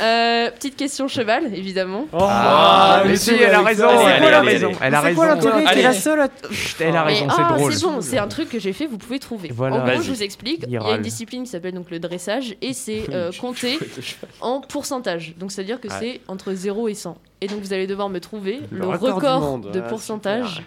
Euh, 0.00 0.50
petite 0.52 0.76
question 0.76 1.08
cheval, 1.08 1.52
évidemment. 1.54 2.06
Ah, 2.12 3.02
mais 3.04 3.16
si, 3.16 3.32
elle 3.34 3.52
a 3.54 3.62
raison, 3.62 3.88
elle 3.90 4.32
a 4.32 4.40
raison, 4.40 4.70
elle 4.80 4.94
a 4.94 5.00
C'est 5.00 5.06
raison. 5.08 5.16
quoi 5.16 5.26
l'intérêt 5.26 5.62
T'es 5.64 5.68
Allez. 5.68 5.82
la 5.82 5.92
seule 5.92 6.20
à... 6.20 6.28
Chut, 6.52 6.76
Elle 6.80 6.96
a 6.96 7.04
Mais- 7.04 7.12
raison, 7.14 7.26
ah, 7.28 7.34
c'est 7.36 7.54
drôle. 7.58 7.72
c'est 7.72 7.82
bon, 7.84 8.00
c'est 8.00 8.18
un 8.18 8.28
truc 8.28 8.48
que 8.48 8.58
j'ai 8.60 8.72
fait, 8.72 8.86
vous 8.86 8.98
pouvez 8.98 9.18
trouver. 9.18 9.50
Voilà. 9.52 9.76
En 9.76 9.84
gros, 9.84 10.00
je 10.02 10.10
vous 10.12 10.22
explique. 10.22 10.62
Il 10.66 10.72
y 10.72 10.76
a 10.78 10.90
une 10.96 11.02
discipline 11.02 11.42
qui 11.44 11.50
s'appelle 11.50 11.74
donc 11.74 11.90
le 11.90 11.98
dressage 11.98 12.54
et 12.62 12.72
c'est 12.72 13.04
euh, 13.12 13.30
compté 13.40 13.78
en 14.40 14.60
pourcentage. 14.60 15.34
Donc 15.38 15.50
c'est-à-dire 15.52 15.80
que 15.80 15.88
Ouais. 15.88 15.94
c'est 16.00 16.20
entre 16.28 16.52
0 16.54 16.88
et 16.88 16.94
100. 16.94 17.16
Et 17.42 17.48
donc 17.48 17.60
vous 17.60 17.72
allez 17.72 17.86
devoir 17.88 18.08
me 18.08 18.20
trouver 18.20 18.60
Le 18.70 18.78
le, 18.78 18.86
record 18.86 19.16
record, 19.16 19.40
du 19.40 19.46
monde. 19.46 19.70
de 19.72 19.80
Ah, 19.80 19.88
pourcentage 19.88 20.62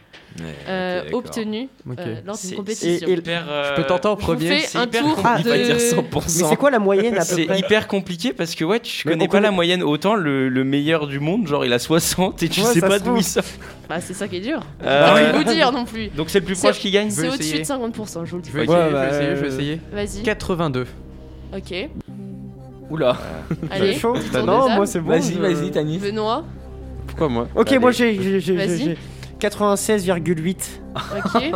euh, 0.67 1.03
obtenu 1.13 1.69
Ok. 1.89 1.97
euh, 1.99 2.15
lors 2.25 2.37
d'une 2.37 2.55
compétition. 2.55 3.07
Et- 3.07 3.11
et- 3.11 3.13
Hyper, 3.13 3.45
euh, 3.49 3.69
Je 3.71 3.81
peux 3.81 3.87
tenter 3.87 4.07
en 4.09 4.17
premier. 4.17 4.45
fais 4.47 4.59
c'est 4.67 4.77
un 4.77 4.83
hyper 4.83 5.01
tour 5.03 5.15
compliqué. 5.15 5.49
Va 5.49 5.57
dire 5.57 5.75
de... 5.75 5.79
100%. 5.79 6.23
Mais 6.41 6.49
c'est 6.49 6.55
quoi 6.57 6.71
la 6.71 6.79
moyenne 6.79 7.13
à 7.15 7.19
peu 7.19 7.23
C'est 7.35 7.45
hyper 7.57 7.87
compliqué 7.87 8.33
parce 8.33 8.53
que 8.55 8.65
ouais, 8.65 8.81
tu 8.81 9.07
Mais 9.07 9.13
connais 9.13 9.23
on 9.23 9.27
pas 9.27 9.31
connaît- 9.37 9.47
la 9.47 9.51
moyenne. 9.51 9.83
Autant 9.83 10.15
le, 10.15 10.49
le 10.49 10.63
meilleur 10.65 11.07
du 11.07 11.21
monde, 11.21 11.47
genre 11.47 11.63
il 11.63 11.71
a 11.71 11.79
60 11.79 12.43
et 12.43 12.49
tu 12.49 12.59
Ouais, 12.59 12.67
sais 12.73 12.81
pas 12.81 12.99
d'où 12.99 13.15
il 13.15 13.23
sort. 13.23 13.43
Bah, 13.87 14.01
c'est 14.01 14.13
ça 14.13 14.27
qui 14.27 14.35
est 14.37 14.41
dur. 14.41 14.59
Euh, 14.83 15.13
pas 15.13 15.31
de 15.31 15.37
vous 15.37 15.43
dire 15.45 15.71
non 15.71 15.85
plus. 15.85 16.09
Donc 16.09 16.29
c'est 16.29 16.39
le 16.41 16.45
plus 16.45 16.59
proche 16.59 16.79
qui 16.79 16.91
gagne 16.91 17.09
C'est 17.09 17.29
au-dessus 17.29 17.59
de 17.59 17.63
50%, 17.63 18.25
je 18.25 18.31
vous 18.31 18.35
le 18.37 18.41
dis. 18.41 18.49
Je 18.51 18.57
vais 18.59 18.67
Ouais, 18.67 18.75
essayer, 18.75 18.89
je 18.89 18.93
bah, 18.93 19.05
vais 19.05 19.07
essayer, 19.15 19.29
euh, 19.29 19.47
essayer. 19.47 19.81
Vas-y. 19.93 20.23
82. 20.23 20.85
Ok. 21.55 21.89
Oula. 22.91 23.17
Allez. 23.71 23.95
chaud? 23.95 24.15
de 24.15 24.39
Non, 24.41 24.69
moi 24.75 24.85
c'est 24.85 24.99
bon. 24.99 25.09
Vas-y, 25.09 25.33
je- 25.33 25.39
vas-y, 25.39 25.71
Tanis. 25.71 25.97
Benoît. 25.99 26.43
Pourquoi 27.07 27.29
moi 27.29 27.47
Ok, 27.55 27.69
Allez. 27.69 27.79
moi 27.79 27.91
j'ai 27.91 28.21
j'ai- 28.21 28.39
j'ai- 28.39 28.55
Vas-y. 28.55 28.83
j'ai 28.83 28.97
96,8. 29.39 30.81
Ok. 31.17 31.41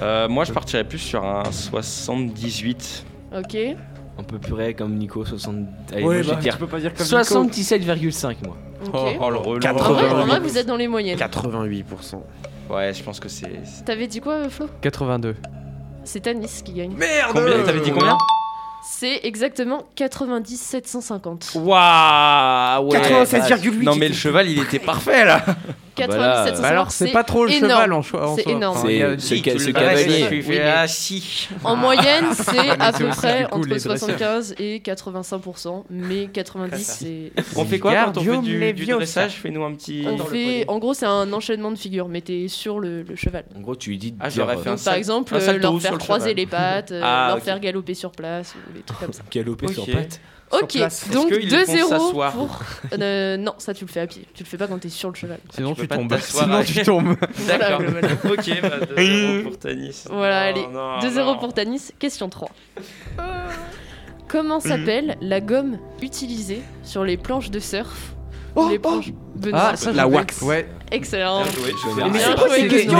Euh, 0.00 0.28
Moi 0.28 0.44
je 0.44 0.52
partirais 0.52 0.84
plus 0.84 0.98
sur 0.98 1.24
un 1.24 1.44
78. 1.50 3.04
ok. 3.36 3.56
Un 4.18 4.22
peu 4.22 4.38
purée 4.38 4.74
comme 4.74 4.94
Nico, 4.96 5.24
60. 5.24 5.56
Allez, 5.92 6.04
Ouais, 6.04 6.22
bah, 6.22 6.34
vais 6.34 6.40
dire 6.42 6.52
tu 6.54 6.58
peux 6.60 6.66
pas 6.66 6.78
dire 6.80 6.92
comme 6.94 7.04
Nico. 7.06 7.16
77,5 7.16 8.36
moi. 8.46 8.56
Ok. 8.86 9.16
Oh 9.20 9.30
le 9.30 9.36
relou. 9.38 9.66
En 9.66 9.72
vrai, 9.72 10.10
en 10.10 10.26
vrai, 10.26 10.40
vous 10.40 10.58
êtes 10.58 10.66
dans 10.66 10.76
les 10.76 10.88
moyennes. 10.88 11.18
88%. 11.18 12.22
Ouais, 12.70 12.92
je 12.94 13.02
pense 13.02 13.18
que 13.20 13.28
c'est. 13.28 13.46
c'est- 13.64 13.84
T'avais 13.84 14.06
dit 14.06 14.20
quoi, 14.20 14.48
Flo? 14.50 14.66
82. 14.82 15.36
C'est 16.04 16.20
Tanis 16.20 16.62
qui 16.64 16.72
gagne. 16.74 16.92
Merde 16.96 17.30
Combien? 17.32 17.62
T'avais 17.64 17.80
dit 17.80 17.90
combien? 17.92 18.16
C'est 18.84 19.20
exactement 19.22 19.84
90 19.94 20.56
750. 20.60 21.52
Waouh 21.54 22.90
ouais. 22.90 22.98
96,8. 22.98 23.82
Non 23.82 23.94
mais 23.94 24.08
le 24.08 24.14
cheval 24.14 24.48
il 24.48 24.58
était 24.62 24.78
parfait 24.78 25.24
là. 25.24 25.44
90 25.94 26.18
Bah 26.18 26.26
là, 26.26 26.44
750. 26.44 26.62
Bah 26.62 26.68
alors, 26.68 26.90
c'est 26.90 27.08
pas 27.12 27.24
trop 27.24 27.44
le 27.44 27.52
énorme. 27.52 27.70
cheval 27.72 27.92
en 27.92 28.02
choix. 28.02 28.28
en 28.30 28.36
C'est 28.36 28.42
soi. 28.42 28.52
énorme. 28.52 28.78
C'est- 29.18 29.36
le- 29.36 29.72
cavalier. 29.72 30.26
Oui, 30.30 30.44
mais- 30.48 30.60
ah 30.60 30.88
si. 30.88 31.48
En 31.64 31.76
moyenne, 31.76 32.26
c'est 32.34 32.70
à 32.80 32.92
peu 32.92 33.08
près 33.08 33.44
entre 33.52 33.68
les 33.68 33.76
dresseurs. 33.78 33.98
75 33.98 34.54
et 34.58 34.80
85%. 34.80 35.84
Mais 35.90 36.26
90, 36.32 36.82
c'est. 36.84 37.32
On 37.56 37.64
fait 37.64 37.78
quoi 37.78 37.94
quand 37.94 38.18
on 38.18 38.24
fait 38.24 38.38
du, 38.38 38.72
du 38.72 38.86
dressage 38.86 39.32
Fais-nous 39.32 39.64
un 39.64 39.72
petit. 39.74 40.04
On 40.06 40.18
fait, 40.18 40.64
en 40.68 40.78
gros, 40.78 40.94
c'est 40.94 41.06
un 41.06 41.32
enchaînement 41.32 41.70
de 41.70 41.76
figures, 41.78 42.08
mais 42.08 42.20
t'es 42.20 42.48
sur 42.48 42.80
le, 42.80 43.02
le 43.02 43.16
cheval. 43.16 43.44
En 43.56 43.60
gros, 43.60 43.76
tu 43.76 43.90
lui 43.90 43.98
dis. 43.98 44.12
de 44.12 44.16
Ah, 44.20 44.28
dire, 44.28 44.42
j'aurais 44.42 44.56
euh, 44.56 44.62
fait 44.62 44.70
un 44.70 44.76
par 44.76 44.94
exemple, 44.94 45.34
euh, 45.34 45.58
leur 45.58 45.80
faire 45.80 45.98
croiser 45.98 46.34
les 46.34 46.46
pattes, 46.46 46.92
euh, 46.92 47.00
Ah, 47.02 47.26
leur 47.28 47.40
faire 47.42 47.60
galoper 47.60 47.94
sur 47.94 48.10
place, 48.12 48.54
ou 48.54 48.72
des 48.72 48.80
trucs 48.82 48.98
comme 48.98 49.12
ça. 49.12 49.22
Galoper 49.30 49.68
sur 49.72 49.86
pattes. 49.86 50.20
Ok, 50.52 50.76
donc 51.12 51.32
Est-ce 51.32 51.38
qu'ils 51.38 51.48
les 51.50 51.64
font 51.66 51.72
2-0 51.72 51.88
s'asseoir 51.88 52.32
pour. 52.32 52.60
Euh, 53.00 53.36
non, 53.38 53.54
ça 53.58 53.72
tu 53.72 53.84
le 53.86 53.90
fais 53.90 54.00
à 54.00 54.06
pied. 54.06 54.26
Tu 54.34 54.42
le 54.44 54.48
fais 54.48 54.58
pas 54.58 54.66
quand 54.66 54.78
t'es 54.78 54.88
sur 54.90 55.08
le 55.08 55.14
cheval. 55.14 55.38
Sinon, 55.54 55.74
Tu 55.74 55.82
tu 55.82 55.88
tombes. 55.88 56.14
Sinon, 56.20 56.62
tu 56.62 56.82
tombes. 56.82 57.16
D'accord. 57.46 57.80
Voilà, 57.88 58.08
ok, 58.24 58.60
bah 58.62 58.86
2-0 58.96 59.42
pour 59.44 59.58
Tanis. 59.58 60.04
Voilà, 60.10 60.52
Non, 60.52 60.58
allez. 60.58 60.66
non, 60.72 60.98
2-0 61.00 61.14
non. 61.24 61.38
pour 61.38 61.54
Tanis. 61.54 61.88
Question 61.98 62.28
3. 62.28 62.48
Comment 64.28 64.60
s'appelle 64.60 65.16
la 65.20 65.40
gomme 65.40 65.78
utilisée 66.00 66.62
sur 66.82 67.04
les 67.04 67.16
planches 67.16 67.50
de 67.50 67.58
surf 67.58 68.14
Oh, 68.54 68.68
Les 68.70 68.76
oh. 68.76 68.80
planches. 68.80 69.10
Benoît. 69.34 69.70
Ah, 69.72 69.76
ça, 69.76 69.92
La 69.92 70.06
wax. 70.06 70.42
Ouais. 70.42 70.68
Excellent. 70.90 71.42
Bien 71.42 71.52
joué. 71.52 72.02
Mais 72.12 72.18
c'est 72.18 72.34
quoi 72.34 72.48
ces 72.50 72.68
questions 72.68 72.98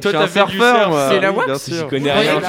Toi, 0.00 0.12
t'as 0.12 0.28
surfeur, 0.28 0.76
surf. 0.76 0.88
moi. 0.88 1.08
C'est 1.10 1.20
la 1.20 1.32
wax 1.32 1.70
Je 1.70 1.84
connais 1.84 2.12
rien. 2.12 2.40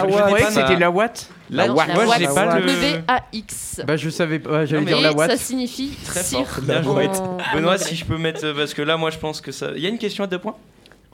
c'était 0.49 0.77
la 0.77 0.89
watt. 0.89 1.27
La 1.49 1.71
wax. 1.71 1.93
Moi, 1.93 2.17
l'ai 2.17 2.25
pas 2.27 2.59
le. 2.59 2.65
W-A-X. 2.65 3.81
Bah, 3.85 3.97
je 3.97 4.09
savais 4.09 4.39
pas. 4.39 4.65
J'allais 4.65 4.85
dire 4.85 5.01
la 5.01 5.13
watt. 5.13 5.29
ça 5.31 5.37
signifie 5.37 5.91
Très 6.05 6.23
cire. 6.23 6.47
fort, 6.47 6.63
bien 6.63 6.79
en- 6.79 6.83
joué. 6.83 7.07
en 7.07 7.37
Benoît, 7.55 7.73
anglais. 7.73 7.77
si 7.85 7.95
je 7.95 8.05
peux 8.05 8.17
mettre. 8.17 8.51
Parce 8.53 8.73
que 8.73 8.81
là, 8.81 8.97
moi, 8.97 9.09
je 9.11 9.17
pense 9.17 9.41
que 9.41 9.51
ça. 9.51 9.71
Il 9.75 9.81
y 9.81 9.85
a 9.85 9.89
une 9.89 9.97
question 9.99 10.23
à 10.23 10.27
deux 10.27 10.39
points 10.39 10.55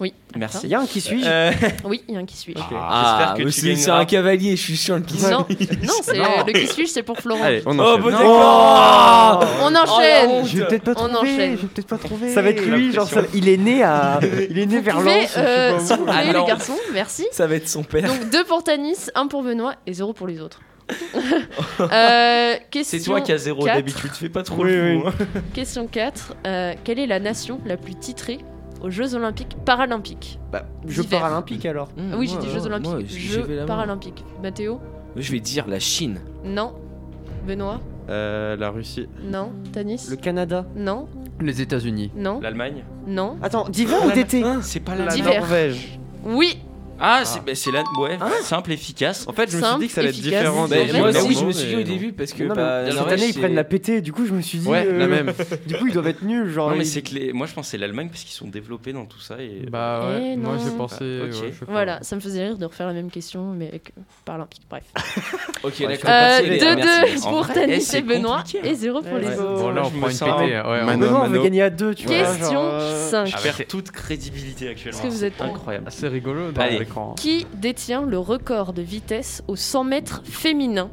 Oui. 0.02 0.14
Merci. 0.36 0.60
Il 0.64 0.70
y 0.70 0.76
a 0.76 0.80
un 0.82 0.86
qui 0.88 1.00
suit. 1.00 1.22
Euh, 1.26 1.52
Oui, 1.86 2.04
il 2.10 2.16
y 2.16 2.18
a 2.18 2.20
un 2.22 2.26
qui 2.26 2.36
suit. 2.36 2.56
Ah, 2.58 2.64
J'espère 3.20 3.34
que 3.36 3.44
mais 3.44 3.52
tu 3.52 3.76
c'est 3.82 3.92
un 3.92 4.06
cavalier, 4.06 4.56
je 4.56 4.62
suis 4.62 4.76
sûr 4.76 4.96
le 4.98 5.02
qui 5.04 5.22
Non, 5.22 5.30
non, 5.84 5.94
c'est 6.02 6.18
le 6.18 6.52
qui 6.54 6.68
suis, 6.68 6.88
c'est 6.88 7.04
pour 7.04 7.18
Florent. 7.20 7.44
Allez, 7.44 7.62
on 7.68 7.78
Oh, 7.78 7.82
enchaîne. 7.84 8.02
bon, 8.02 8.10
Non. 8.10 8.18
d'accord. 8.18 9.48
On 9.62 9.76
enchaîne. 9.76 10.46
Je 10.48 10.58
vais 10.58 10.66
peut-être 10.66 10.84
pas 10.84 10.92
On 10.98 11.08
trouver. 11.08 11.20
enchaîne. 11.34 11.52
Je 11.56 11.62
vais 11.62 11.68
peut-être 11.68 11.88
pas 11.88 11.98
trouver. 11.98 12.34
Ça 12.34 12.42
va 12.42 12.50
être 12.50 12.66
lui, 12.66 12.92
genre, 12.92 13.08
ça- 13.08 13.22
il 13.34 13.48
est 13.48 13.58
né 13.58 13.84
à, 13.84 14.20
il 14.50 14.58
est 14.58 14.66
né 14.66 14.78
Vous 14.80 14.84
vers 14.84 14.96
pouvez, 14.98 15.22
Lens. 15.22 15.34
euh, 15.38 15.80
s'il 15.80 15.98
vous 15.98 16.04
plaît, 16.06 16.14
Ah, 16.18 16.24
les 16.34 16.46
garçons, 16.46 16.78
merci. 16.94 17.28
Ça 17.32 17.46
va 17.48 17.56
être 17.56 17.70
son 17.70 17.84
père. 17.84 18.08
Donc 18.08 18.30
2 18.32 18.44
pour 18.46 18.64
Tanis, 18.64 18.98
1 19.14 19.28
pour 19.28 19.44
Benoît 19.44 19.76
et 19.86 19.94
0 19.94 20.14
pour 20.14 20.26
les 20.28 20.42
autres. 20.42 20.60
Euh, 21.80 22.56
question 22.70 23.00
C'est 23.00 23.06
toi 23.06 23.22
qui 23.22 23.32
as 23.32 23.38
zéro 23.38 23.64
4. 23.64 23.76
d'habitude, 23.78 24.12
fais 24.12 24.30
pas 24.30 24.44
trop 24.44 24.64
Oui, 24.64 24.72
le 24.72 24.96
oui. 24.98 25.02
fou. 25.02 25.08
hein. 25.08 25.14
Question 25.54 25.88
4. 25.88 26.34
euh, 26.46 26.74
quelle 26.84 27.00
est 27.00 27.08
la 27.08 27.20
nation 27.20 27.60
la 27.66 27.78
plus 27.78 27.96
titrée 27.96 28.40
aux 28.82 28.90
Jeux 28.90 29.16
Olympiques 29.16 29.56
Paralympiques 29.66 30.40
Bah, 30.52 30.66
Jeux 30.88 31.04
paralympiques 31.04 31.66
alors. 31.66 31.90
Ah 31.98 32.18
Oui, 32.18 32.28
j'ai 32.28 32.38
dit 32.38 32.50
Jeux 32.50 32.66
Olympiques. 32.66 32.92
Moi, 32.92 33.00
Jeux. 33.06 33.66
Paralympiques. 33.68 34.24
Mathéo 34.42 34.80
Je 35.16 35.32
vais 35.32 35.40
dire 35.40 35.68
la 35.68 35.80
Chine. 35.80 36.20
Non. 36.44 36.74
Benoît 37.48 37.80
Euh, 38.10 38.56
la 38.58 38.70
Russie. 38.70 39.08
Non. 39.24 39.52
Tanis 39.72 40.08
Le 40.10 40.16
Canada. 40.16 40.66
Non. 40.76 41.08
Les 41.40 41.62
États-Unis. 41.62 42.12
Non. 42.16 42.40
L'Allemagne 42.42 42.84
Non. 43.08 43.38
Attends, 43.42 43.68
d'hiver 43.70 43.98
ou 44.06 44.12
d'été 44.12 44.44
C'est 44.62 44.80
pas 44.82 44.96
la. 44.96 45.16
Norvège. 45.16 46.00
Oui. 46.26 46.58
Ah, 47.02 47.22
c'est 47.26 47.44
bah, 47.44 47.52
c'est 47.56 47.72
la. 47.72 47.84
Ouais, 48.00 48.18
simple, 48.44 48.72
efficace. 48.72 49.26
En 49.28 49.34
fait, 49.34 49.50
je 49.52 49.58
me 49.58 49.62
suis 49.62 49.70
Simple, 49.72 49.82
dit 49.82 49.88
que 49.88 49.94
ça 49.94 50.02
allait 50.02 50.10
être 50.10 50.20
efficace. 50.20 50.40
différent. 50.40 50.68
Bah, 50.68 50.76
des- 50.78 50.92
moi 50.92 51.00
moi 51.00 51.12
des 51.12 51.20
aussi, 51.20 51.36
je 51.36 51.46
me 51.46 51.52
suis 51.52 51.68
dit 51.68 51.76
mais 51.76 51.82
au 51.82 51.86
début 51.86 52.12
parce 52.14 52.34
que 52.34 52.44
Non, 52.44 52.50
mais 52.50 52.56
bah, 52.56 52.92
Cette 52.92 53.00
année 53.08 53.26
ils 53.28 53.34
c'est- 53.34 53.40
prennent 53.40 53.56
la 53.56 53.64
pété, 53.64 54.02
du 54.02 54.14
coup 54.14 54.26
je 54.26 54.34
me 54.34 54.42
suis 54.42 54.60
dit. 54.60 54.68
Ouais, 54.68 54.86
la 54.86 54.92
euh, 55.06 55.08
même. 55.08 55.34
Du 55.68 55.76
coup 55.76 55.88
ils 55.88 55.94
doivent 55.94 56.08
être 56.08 56.22
nuls, 56.24 56.50
genre. 56.52 56.70
Non, 56.70 56.76
mais 56.76 56.84
ils- 56.84 56.88
c'est 56.88 57.02
que 57.02 57.14
les... 57.16 57.34
moi 57.34 57.48
je 57.48 57.54
pense 57.54 57.66
que 57.66 57.72
c'est 57.72 57.78
l'Allemagne 57.78 58.10
parce 58.10 58.22
qu'ils 58.24 58.34
sont 58.34 58.48
développés 58.48 58.94
dans 58.94 59.06
tout 59.06 59.20
ça. 59.20 59.36
Et... 59.42 59.66
Bah 59.70 60.08
ouais, 60.10 60.32
Eh 60.34 60.38
moi 60.38 60.58
j'ai 60.60 60.70
non. 60.72 60.78
pensé. 60.78 60.96
Ok. 60.96 61.26
ouais, 61.26 61.32
je 61.32 61.38
sais 61.60 61.66
pas. 61.66 61.72
Voilà, 61.72 62.00
ça 62.04 62.16
me 62.16 62.22
faisait 62.22 62.44
rire 62.46 62.58
de 62.58 62.66
refaire 62.66 62.88
la 62.88 62.94
même 62.94 63.10
question, 63.10 63.52
mais 63.54 63.68
avec 63.70 63.92
euh, 63.98 64.02
Paralympique. 64.26 64.62
Bref. 64.70 64.84
Ok, 65.64 65.80
d'accord. 65.80 66.10
Euh, 66.10 66.40
merci, 66.42 66.50
les 66.50 66.58
gars, 66.60 66.76
2-2 66.76 66.78
merci. 66.78 67.18
En 67.26 67.30
pour 67.30 67.44
vrai, 67.44 67.54
Tanis 67.54 67.74
eh, 67.74 67.76
et 67.78 67.80
c'est 67.80 68.02
Benoît 68.02 68.38
compliqué, 68.38 68.60
hein. 68.64 68.70
et 68.72 68.76
0 68.76 69.02
pour 69.02 69.14
Ouais, 69.14 69.22
les 69.22 69.28
autres. 69.40 69.54
Bon, 69.62 69.70
là, 69.72 69.82
Je 69.84 69.88
on 69.88 69.92
me 69.92 69.98
prend 70.00 70.10
une 70.10 70.14
sens- 70.16 70.40
pétée. 70.42 70.52
Ouais, 70.54 70.62
on- 70.64 70.70
Mano, 70.70 70.86
Maintenant 70.86 71.20
on 71.20 71.24
veut 71.24 71.30
mano. 71.30 71.44
gagner 71.44 71.62
à 71.64 71.70
deux, 71.70 71.96
tu 71.96 72.08
vois. 72.08 72.16
Question 72.18 72.52
genre, 72.54 72.64
euh, 72.74 73.10
5. 73.10 73.26
Je 73.28 73.38
perds 73.44 73.68
toute 73.68 73.92
crédibilité 73.92 74.70
actuellement. 74.70 75.02
Que 75.02 75.08
vous 75.08 75.24
êtes 75.26 75.42
incroyable. 75.42 75.86
C'est 75.90 76.08
rigolo 76.08 76.52
Allez. 76.58 76.78
Hein. 76.98 77.16
Qui 77.18 77.46
détient 77.54 78.04
le 78.04 78.18
record 78.18 78.74
de 78.74 78.82
vitesse 78.82 79.44
aux 79.48 79.56
100 79.56 79.84
mètres 79.84 80.22
féminin 80.24 80.90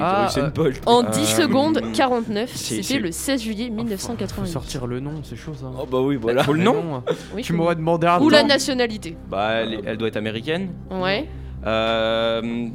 ah, 0.00 0.28
euh, 0.36 0.72
en 0.86 1.04
ah, 1.04 1.10
10 1.10 1.26
secondes 1.26 1.80
49, 1.94 2.50
c'était 2.54 2.98
le 2.98 3.10
16 3.10 3.42
juillet 3.42 3.68
ah, 3.70 3.74
1980. 3.74 4.46
sortir 4.46 4.86
le 4.86 5.00
nom, 5.00 5.18
de 5.20 5.24
ces 5.24 5.36
choses. 5.36 5.64
Hein. 5.64 5.72
Oh 5.80 5.86
bah 5.90 6.00
oui, 6.00 6.16
voilà. 6.16 6.44
Faut 6.44 6.52
le 6.52 6.62
nom. 6.62 7.02
Oui, 7.34 7.42
tu 7.42 7.52
m'aurais 7.52 7.76
demandé 7.76 8.06
un 8.06 8.20
Ou 8.20 8.28
la 8.28 8.42
nationalité. 8.42 9.16
Bah, 9.30 9.62
elle, 9.62 9.96
doit 9.96 10.08
être 10.08 10.16
américaine. 10.16 10.70
Ouais. 10.90 11.26
Euh, 11.66 12.68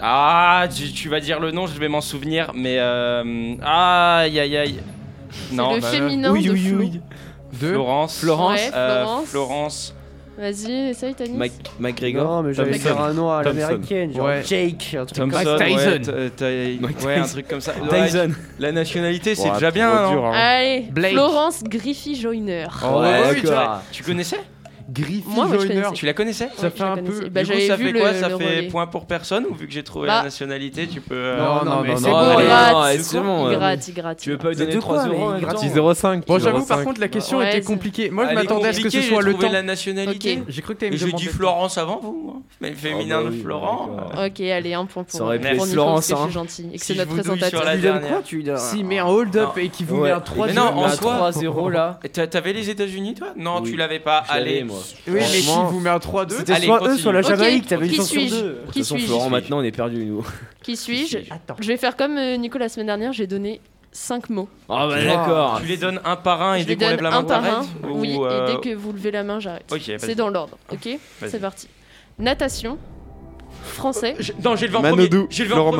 ah, 0.00 0.66
tu, 0.74 1.08
vas 1.08 1.20
dire 1.20 1.40
le 1.40 1.50
nom, 1.50 1.66
je 1.66 1.78
vais 1.78 1.88
m'en 1.88 2.00
souvenir, 2.00 2.52
mais 2.54 2.78
ah, 2.78 4.18
aïe 4.20 4.40
aïe 4.40 4.56
aïe. 4.56 4.80
Non. 5.52 5.74
Le 5.74 5.80
bah, 5.80 5.88
féminin 5.88 6.32
de 6.32 7.68
Florence. 7.68 8.18
Florence. 8.18 8.60
Florence. 9.26 9.94
Vas-y, 10.38 10.90
essaye, 10.90 11.14
Tanis. 11.14 11.38
McGregor. 11.78 12.24
Non, 12.24 12.42
mais 12.42 12.52
j'allais 12.52 12.72
Thompson. 12.72 12.88
faire 12.88 13.00
un 13.00 13.38
à 13.38 13.42
l'américaine. 13.42 14.12
Jake, 14.44 14.96
un 14.98 15.06
truc 15.06 15.18
comme 15.18 15.32
ça. 15.32 15.58
Tyson. 15.58 16.12
un 17.06 17.22
truc 17.26 17.48
comme 17.48 17.60
ça. 17.60 17.72
Tyson. 17.72 18.30
la 18.58 18.72
nationalité, 18.72 19.34
c'est 19.34 19.50
déjà 19.50 19.70
bien. 19.70 19.90
Hein. 19.90 20.32
Hein. 20.32 20.32
Allez, 20.34 21.10
Florence 21.12 21.62
Griffey 21.64 22.14
Joyner. 22.14 22.66
Oh, 22.84 23.02
tu 23.92 24.02
connaissais? 24.02 24.40
Griffith 24.98 25.24
Moi, 25.26 25.46
Joyner. 25.52 25.82
Tu 25.94 26.06
la 26.06 26.12
connaissais 26.12 26.48
Ça 26.56 26.70
fait 26.70 26.82
un 26.82 26.96
peu. 26.96 27.28
Bah, 27.28 27.42
du 27.42 27.46
coup, 27.48 27.52
j'avais 27.54 27.66
ça 27.66 27.76
vu 27.76 27.86
fait 27.86 27.92
le- 27.92 28.00
quoi 28.00 28.12
Ça 28.14 28.28
le 28.28 28.38
fait 28.38 28.44
relais. 28.56 28.68
point 28.68 28.86
pour 28.86 29.06
personne 29.06 29.44
ou 29.50 29.54
vu 29.54 29.66
que 29.66 29.72
j'ai 29.72 29.82
trouvé 29.82 30.06
Bah. 30.08 30.18
la 30.18 30.22
nationalité, 30.24 30.86
tu 30.86 31.00
peux. 31.00 31.14
euh, 31.14 31.36
Non, 31.38 31.64
non, 31.64 31.80
mais 31.82 31.96
c'est 31.96 32.04
bon, 32.10 32.34
gratte, 32.34 33.00
c'est 33.00 33.20
bon. 33.20 33.50
Il 33.50 33.54
euh, 33.54 33.58
gratte, 33.58 33.88
il 33.88 33.94
gratte. 33.94 34.18
Tu 34.18 34.30
veux 34.30 34.38
pas 34.38 34.50
lui 34.50 34.56
donner 34.56 34.78
3 34.78 35.06
euros 35.08 35.24
en 35.24 35.30
même 35.32 35.40
temps, 35.42 35.60
0,5. 35.62 36.26
Bon, 36.26 36.38
j'avoue, 36.38 36.64
par 36.64 36.82
contre, 36.84 37.00
la 37.00 37.08
question 37.08 37.42
était 37.42 37.62
compliquée. 37.62 38.10
Moi, 38.10 38.28
je 38.28 38.34
m'attendais 38.34 38.68
à 38.68 38.72
ce 38.72 38.80
que 38.80 38.88
ce 38.90 38.96
compliquée, 38.96 39.08
soit 39.14 39.22
le 39.22 39.32
trouvé 39.32 39.46
temps. 39.48 39.52
la 39.52 39.62
nationalité. 39.62 40.42
J'ai 40.48 40.62
cru 40.62 40.74
que 40.74 40.80
t'allais 40.80 40.96
Et 40.96 41.04
me 41.04 41.10
j'ai 41.10 41.12
dit 41.12 41.26
Florence 41.26 41.78
avant 41.78 42.00
vous. 42.02 42.34
Hein. 42.36 42.42
Mais 42.60 42.72
ah, 42.74 42.76
féminin 42.78 43.22
bah 43.22 43.30
de 43.30 43.34
Florent. 43.42 43.88
Bah 44.14 44.26
ok, 44.26 44.40
allez, 44.40 44.74
un 44.74 44.86
point 44.86 45.02
pour. 45.04 45.12
Ça 45.12 45.24
aurait 45.24 45.38
pu 45.38 45.46
être 45.46 45.66
Florence, 45.66 46.10
hein. 46.12 46.28
gentil 46.30 46.68
et 46.72 46.78
que 46.78 46.84
c'est 46.84 46.94
notre 46.94 47.10
présentateur. 47.12 47.64
la- 47.64 47.76
dernière. 47.76 48.08
quoi 48.08 48.22
Tu 48.24 48.36
lui 48.36 48.44
donnes 48.44 48.56
Si, 48.58 48.82
mais 48.84 48.98
un 48.98 49.06
hold-up 49.06 49.50
et 49.58 49.68
qu'il 49.68 49.86
vous 49.86 50.02
met 50.02 50.10
un 50.10 50.20
3 50.20 50.46
Mais 50.46 50.52
non, 50.54 50.62
en 50.74 50.88
soi- 50.88 51.16
3-0 51.30 51.68
là. 51.70 51.98
T'avais 52.30 52.52
les 52.52 52.70
États-Unis, 52.70 53.14
toi 53.14 53.28
Non, 53.36 53.60
tu 53.62 53.76
l'avais 53.76 53.98
pas. 54.00 54.24
Allez, 54.28 54.64
moi. 54.64 54.76
Oui, 55.06 55.14
mais 55.14 55.24
s'il 55.24 55.50
vous 55.50 55.80
met 55.80 55.90
un 55.90 55.98
3-2, 55.98 56.38
c'était 56.38 56.60
soit 56.60 56.78
continue. 56.78 56.94
eux, 56.94 56.98
soit 56.98 57.12
la 57.12 57.22
Jamaïque. 57.22 57.66
T'avais 57.66 57.88
une 57.88 57.94
chance 57.94 58.08
sur 58.08 58.20
deux. 58.20 58.60
Qui 58.72 58.84
suis 58.84 59.00
Florent, 59.00 59.30
maintenant, 59.30 59.58
on 59.58 59.62
est 59.62 59.72
perdu, 59.72 60.04
nous. 60.04 60.26
Qui 60.62 60.76
suis-je 60.76 61.18
Je 61.60 61.68
vais 61.68 61.76
faire 61.76 61.96
comme 61.96 62.16
euh, 62.16 62.36
Nico 62.36 62.58
la 62.58 62.68
semaine 62.68 62.86
dernière, 62.86 63.12
j'ai 63.12 63.26
donné 63.26 63.60
5 63.92 64.30
mots. 64.30 64.48
Ah 64.68 64.84
oh 64.84 64.90
bah 64.90 65.02
d'accord. 65.02 65.60
Tu 65.62 65.68
les 65.68 65.76
donnes 65.76 66.00
un 66.04 66.16
par 66.16 66.42
un 66.42 66.56
et 66.56 66.62
Je 66.62 66.66
dès 66.66 66.76
qu'on 66.76 66.88
lève 66.88 67.02
la 67.02 67.10
main, 67.10 67.18
un 67.18 67.24
par 67.24 67.44
un, 67.44 67.66
Oui, 67.84 68.16
euh... 68.18 68.44
et 68.44 68.52
dès 68.52 68.56
euh, 68.56 68.60
que 68.60 68.74
vous 68.74 68.92
levez 68.92 69.10
la 69.10 69.24
main, 69.24 69.40
j'arrête. 69.40 69.70
Okay, 69.72 69.96
c'est 69.98 70.14
dans 70.14 70.28
l'ordre, 70.28 70.58
ok 70.70 70.88
C'est 71.26 71.40
parti. 71.40 71.68
Natation, 72.18 72.78
Français. 73.66 74.14
Non, 74.44 74.56
j'ai 74.56 74.66
le 74.66 74.72
20 74.72 74.80
Manodou. 74.82 75.26
J'ai 75.30 75.44
le 75.44 75.54
Laurent 75.54 75.72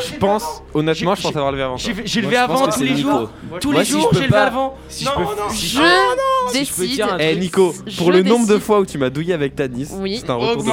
Je 0.00 0.16
pense, 0.18 0.62
honnêtement, 0.74 1.14
je 1.14 1.22
pense 1.22 1.36
avoir 1.36 1.52
levé 1.52 1.62
avant. 1.62 1.76
J'ai 1.76 2.20
levé 2.20 2.36
avant 2.36 2.68
tous 2.68 2.82
les 2.82 2.96
jours. 2.96 3.30
Tous 3.60 3.72
les 3.72 3.84
jours, 3.84 4.10
j'ai 4.12 4.26
levé 4.26 4.36
avant. 4.36 4.76
Non, 5.04 5.10
non. 5.20 5.26
Je 5.52 6.52
décide. 6.52 7.04
Eh 7.18 7.36
Nico, 7.36 7.74
pour 7.96 8.12
le 8.12 8.22
nombre 8.22 8.46
de 8.46 8.58
fois 8.58 8.80
où 8.80 8.86
tu 8.86 8.98
m'as 8.98 9.10
douillé 9.10 9.34
avec 9.34 9.56
Tanis, 9.56 9.86
c'est 9.86 10.30
un 10.30 10.34
retour 10.34 10.64
de 10.64 10.70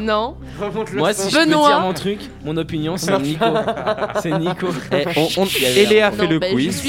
Non. 0.00 0.36
Moi, 0.94 1.12
mon 1.80 1.92
truc, 1.92 2.18
mon 2.44 2.56
opinion, 2.56 2.96
c'est 2.96 3.18
Nico. 3.18 3.44
C'est 4.22 4.38
Nico. 4.38 4.68
Eh, 4.92 4.96
eh 4.96 5.04
on- 5.18 5.42
on- 5.42 5.46
Eléa 5.76 6.10
fait 6.10 6.26
le 6.26 6.38
c'est 6.70 6.82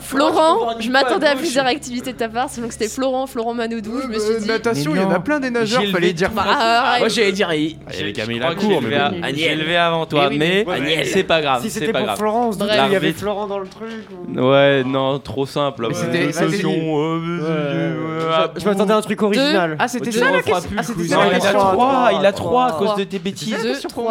Florent, 0.00 0.80
je 0.80 0.90
m'attendais 0.90 1.26
à 1.26 1.36
plusieurs 1.36 1.66
activités 1.66 2.12
de 2.12 2.18
ta 2.18 2.28
part, 2.28 2.48
c'était 2.72 2.88
Florent, 2.88 3.26
Florent 3.26 3.54
Manoudou. 3.54 4.00
je 4.02 4.08
me 4.08 4.18
suis 4.18 4.32
euh, 4.32 4.40
dit. 4.40 4.48
Natation, 4.48 4.94
il 4.94 5.00
y 5.00 5.04
en 5.04 5.10
a 5.10 5.20
plein 5.20 5.40
des 5.40 5.50
nageurs, 5.50 5.82
Gilles 5.82 5.92
fallait 5.92 6.12
dire. 6.12 6.30
Bah, 6.30 6.44
ah, 6.46 6.96
Moi 6.98 7.08
j'allais 7.08 7.32
dire. 7.32 7.52
Il 7.52 7.70
y 7.70 8.00
avait 8.00 8.12
Camille 8.12 8.38
Lacour, 8.38 8.82
mais 8.82 8.96
Agnès 8.96 9.48
élevé 9.52 9.76
avant 9.76 10.06
toi, 10.06 10.30
mais 10.30 10.64
c'est 11.04 11.24
pas 11.24 11.40
grave. 11.40 11.62
Si 11.62 11.70
c'était 11.70 11.92
pour 11.92 12.16
Florent, 12.16 12.50
on 12.58 12.66
y 12.66 12.96
avait 12.96 13.12
Florent 13.12 13.46
dans 13.46 13.58
le 13.58 13.68
truc. 13.68 13.88
Ouais, 14.36 14.84
non, 14.84 15.18
trop 15.18 15.46
simple. 15.46 15.88
C'était 15.92 16.30
euh, 16.36 17.20
euh, 17.42 18.30
ah, 18.32 18.50
Je 18.56 18.64
m'attendais 18.64 18.92
à 18.92 18.96
un 18.96 19.00
truc 19.00 19.22
original. 19.22 19.76
Ah, 19.78 19.88
c'était 19.88 20.10
ah, 20.14 20.18
ça 20.18 20.30
la 20.30 20.42
question. 20.42 20.70
Il 22.20 22.26
a 22.26 22.32
3, 22.32 22.64
à 22.64 22.72
cause 22.72 22.96
de 22.96 23.04
tes 23.04 23.18
bêtises. 23.18 23.56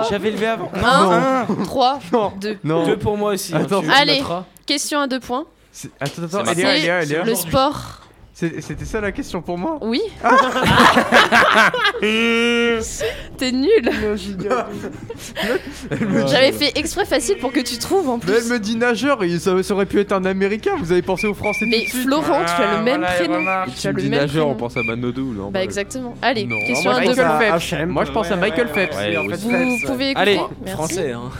J'avais 0.09 0.31
levé 0.31 0.47
avant. 0.47 0.71
1, 0.75 1.45
3, 1.65 1.99
2. 2.41 2.57
2 2.63 2.97
pour 2.97 3.17
moi 3.17 3.33
aussi. 3.33 3.53
Hein, 3.55 3.65
Allez, 3.95 4.21
question 4.65 4.99
à 4.99 5.07
deux 5.07 5.19
points. 5.19 5.45
Attends, 5.99 6.23
attends, 6.23 6.43
le 7.25 7.35
sport 7.35 8.06
c'était 8.39 8.85
ça 8.85 9.01
la 9.01 9.11
question 9.11 9.41
pour 9.41 9.57
moi? 9.57 9.79
Oui. 9.81 9.99
T'es 11.99 13.51
nul. 13.51 13.89
J'avais 16.27 16.51
fait 16.51 16.77
exprès 16.77 17.05
facile 17.05 17.39
pour 17.39 17.51
que 17.51 17.61
tu 17.61 17.79
trouves 17.79 18.07
en 18.07 18.19
plus. 18.19 18.31
Mais 18.31 18.37
elle 18.37 18.45
me 18.45 18.59
dit 18.59 18.75
nageur, 18.75 19.23
et 19.23 19.39
ça, 19.39 19.55
aurait 19.71 19.87
pu 19.87 19.99
être 19.99 20.11
un 20.11 20.23
américain, 20.25 20.73
vous 20.77 20.91
avez 20.91 21.01
pensé 21.01 21.25
aux 21.25 21.33
français 21.33 21.65
Mais 21.67 21.85
tout 21.89 21.97
Florent, 21.97 22.45
tu 22.45 22.61
as 22.61 22.77
le 22.77 22.83
même 22.83 23.01
prénom. 23.01 23.39
Et 23.65 23.71
tu 23.71 23.87
as 23.87 23.91
le 23.91 24.03
même 24.03 24.11
nageur, 24.11 24.47
on 24.47 24.53
pense 24.53 24.77
à 24.77 24.83
Manodou. 24.83 25.33
Non, 25.33 25.49
bah, 25.49 25.63
exactement. 25.63 26.13
Allez, 26.21 26.47
question 26.67 26.91
moi, 26.91 26.99
1 26.99 27.05
de 27.05 27.85
Moi 27.85 28.05
je 28.05 28.11
pense 28.11 28.29
à 28.29 28.35
Michael 28.35 28.67
Phelps. 28.67 28.95
Vous 28.95 29.87
pouvez 29.87 30.11
écouter. 30.11 30.15
Allez, 30.15 30.39
Merci. 30.63 30.73
français. 30.75 31.11
Hein. 31.11 31.31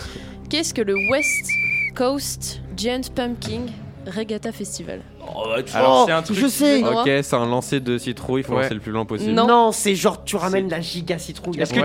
Qu'est-ce 0.49 0.73
que 0.73 0.81
le 0.81 0.95
West 1.11 1.47
Coast 1.95 2.59
Giant 2.75 3.01
Pumpkin 3.13 3.67
Regatta 4.15 4.51
Festival. 4.51 5.01
Oh, 5.21 5.43
bah, 5.45 5.63
tu 5.63 5.75
Alors, 5.75 6.05
vois, 6.05 6.15
un 6.15 6.21
truc 6.21 6.37
sais. 6.49 6.83
Ok, 6.83 7.09
c'est 7.21 7.33
un 7.33 7.45
lancer 7.45 7.79
de 7.79 7.97
citrouille, 7.97 8.41
il 8.41 8.43
faut 8.43 8.53
ouais. 8.53 8.63
lancer 8.63 8.73
le 8.73 8.79
plus 8.79 8.91
loin 8.91 9.05
possible. 9.05 9.33
Non, 9.33 9.47
non 9.47 9.71
c'est 9.71 9.95
genre 9.95 10.23
tu 10.23 10.35
ramènes 10.35 10.69
la 10.69 10.81
giga 10.81 11.17
citrouille. 11.17 11.59
Est-ce 11.59 11.73
que, 11.73 11.79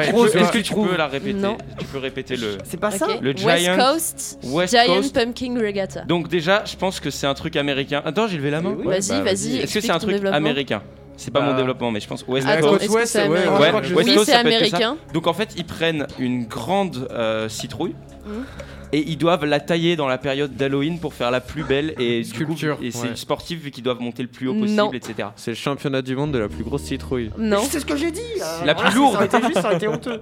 tu, 0.58 0.74
peux, 0.74 0.96
la 0.96 1.06
répéter 1.06 1.34
non. 1.34 1.56
Tu 1.78 1.86
peux 1.86 1.98
répéter 1.98 2.36
le. 2.36 2.58
C'est 2.64 2.80
pas 2.80 2.90
ça. 2.90 3.06
Le 3.20 3.32
Giant. 3.32 3.48
West 3.48 3.76
Coast. 3.76 4.38
West 4.44 5.14
Pumpkin 5.14 5.58
Regatta. 5.58 6.02
Donc 6.02 6.28
déjà, 6.28 6.64
je 6.64 6.76
pense 6.76 7.00
que 7.00 7.10
c'est 7.10 7.26
un 7.26 7.34
truc 7.34 7.56
américain. 7.56 8.02
Attends, 8.04 8.26
j'ai 8.26 8.36
levé 8.36 8.50
la 8.50 8.58
eh 8.58 8.62
main. 8.62 8.72
Bah, 8.72 8.98
vas-y, 8.98 9.22
vas-y. 9.22 9.56
Est-ce 9.58 9.74
que 9.74 9.80
c'est 9.80 9.90
un 9.90 9.98
truc 9.98 10.24
américain? 10.24 10.82
C'est 11.16 11.30
pas 11.30 11.40
mon 11.40 11.52
bah. 11.52 11.56
développement, 11.58 11.90
mais 11.90 12.00
je 12.00 12.08
pense 12.08 12.24
West 12.26 12.46
ah, 12.50 12.60
Coast. 12.60 12.88
West, 12.88 13.16
ouais, 13.16 13.72
West 13.94 14.14
Coast, 14.14 14.24
c'est 14.24 14.32
américain. 14.32 14.96
Donc 15.12 15.26
en 15.26 15.34
fait, 15.34 15.50
ils 15.56 15.64
prennent 15.64 16.06
une 16.18 16.46
grande 16.46 17.08
euh, 17.10 17.48
citrouille. 17.48 17.94
Mmh 18.26 18.30
et 18.92 19.08
ils 19.08 19.16
doivent 19.16 19.44
la 19.44 19.60
tailler 19.60 19.96
dans 19.96 20.08
la 20.08 20.18
période 20.18 20.54
d'Halloween 20.56 20.98
pour 20.98 21.14
faire 21.14 21.30
la 21.30 21.40
plus 21.40 21.64
belle 21.64 21.94
et 21.98 22.24
sculpture. 22.24 22.78
et 22.82 22.90
c'est 22.90 23.16
sportif 23.16 23.60
vu 23.60 23.70
qu'ils 23.70 23.84
doivent 23.84 24.00
monter 24.00 24.22
le 24.22 24.28
plus 24.28 24.48
haut 24.48 24.54
possible, 24.54 24.96
etc. 24.96 25.28
C'est 25.36 25.52
le 25.52 25.56
championnat 25.56 26.02
du 26.02 26.14
monde 26.16 26.32
de 26.32 26.38
la 26.38 26.48
plus 26.48 26.64
grosse 26.64 26.82
citrouille. 26.82 27.30
Non. 27.38 27.62
C'est 27.68 27.80
ce 27.80 27.86
que 27.86 27.96
j'ai 27.96 28.10
dit. 28.10 28.20
La 28.64 28.74
plus 28.74 28.94
lourde. 28.94 29.16
Ça 29.16 29.24
été 29.24 29.38
juste, 29.46 29.60
ça 29.60 29.90
honteux. 29.90 30.20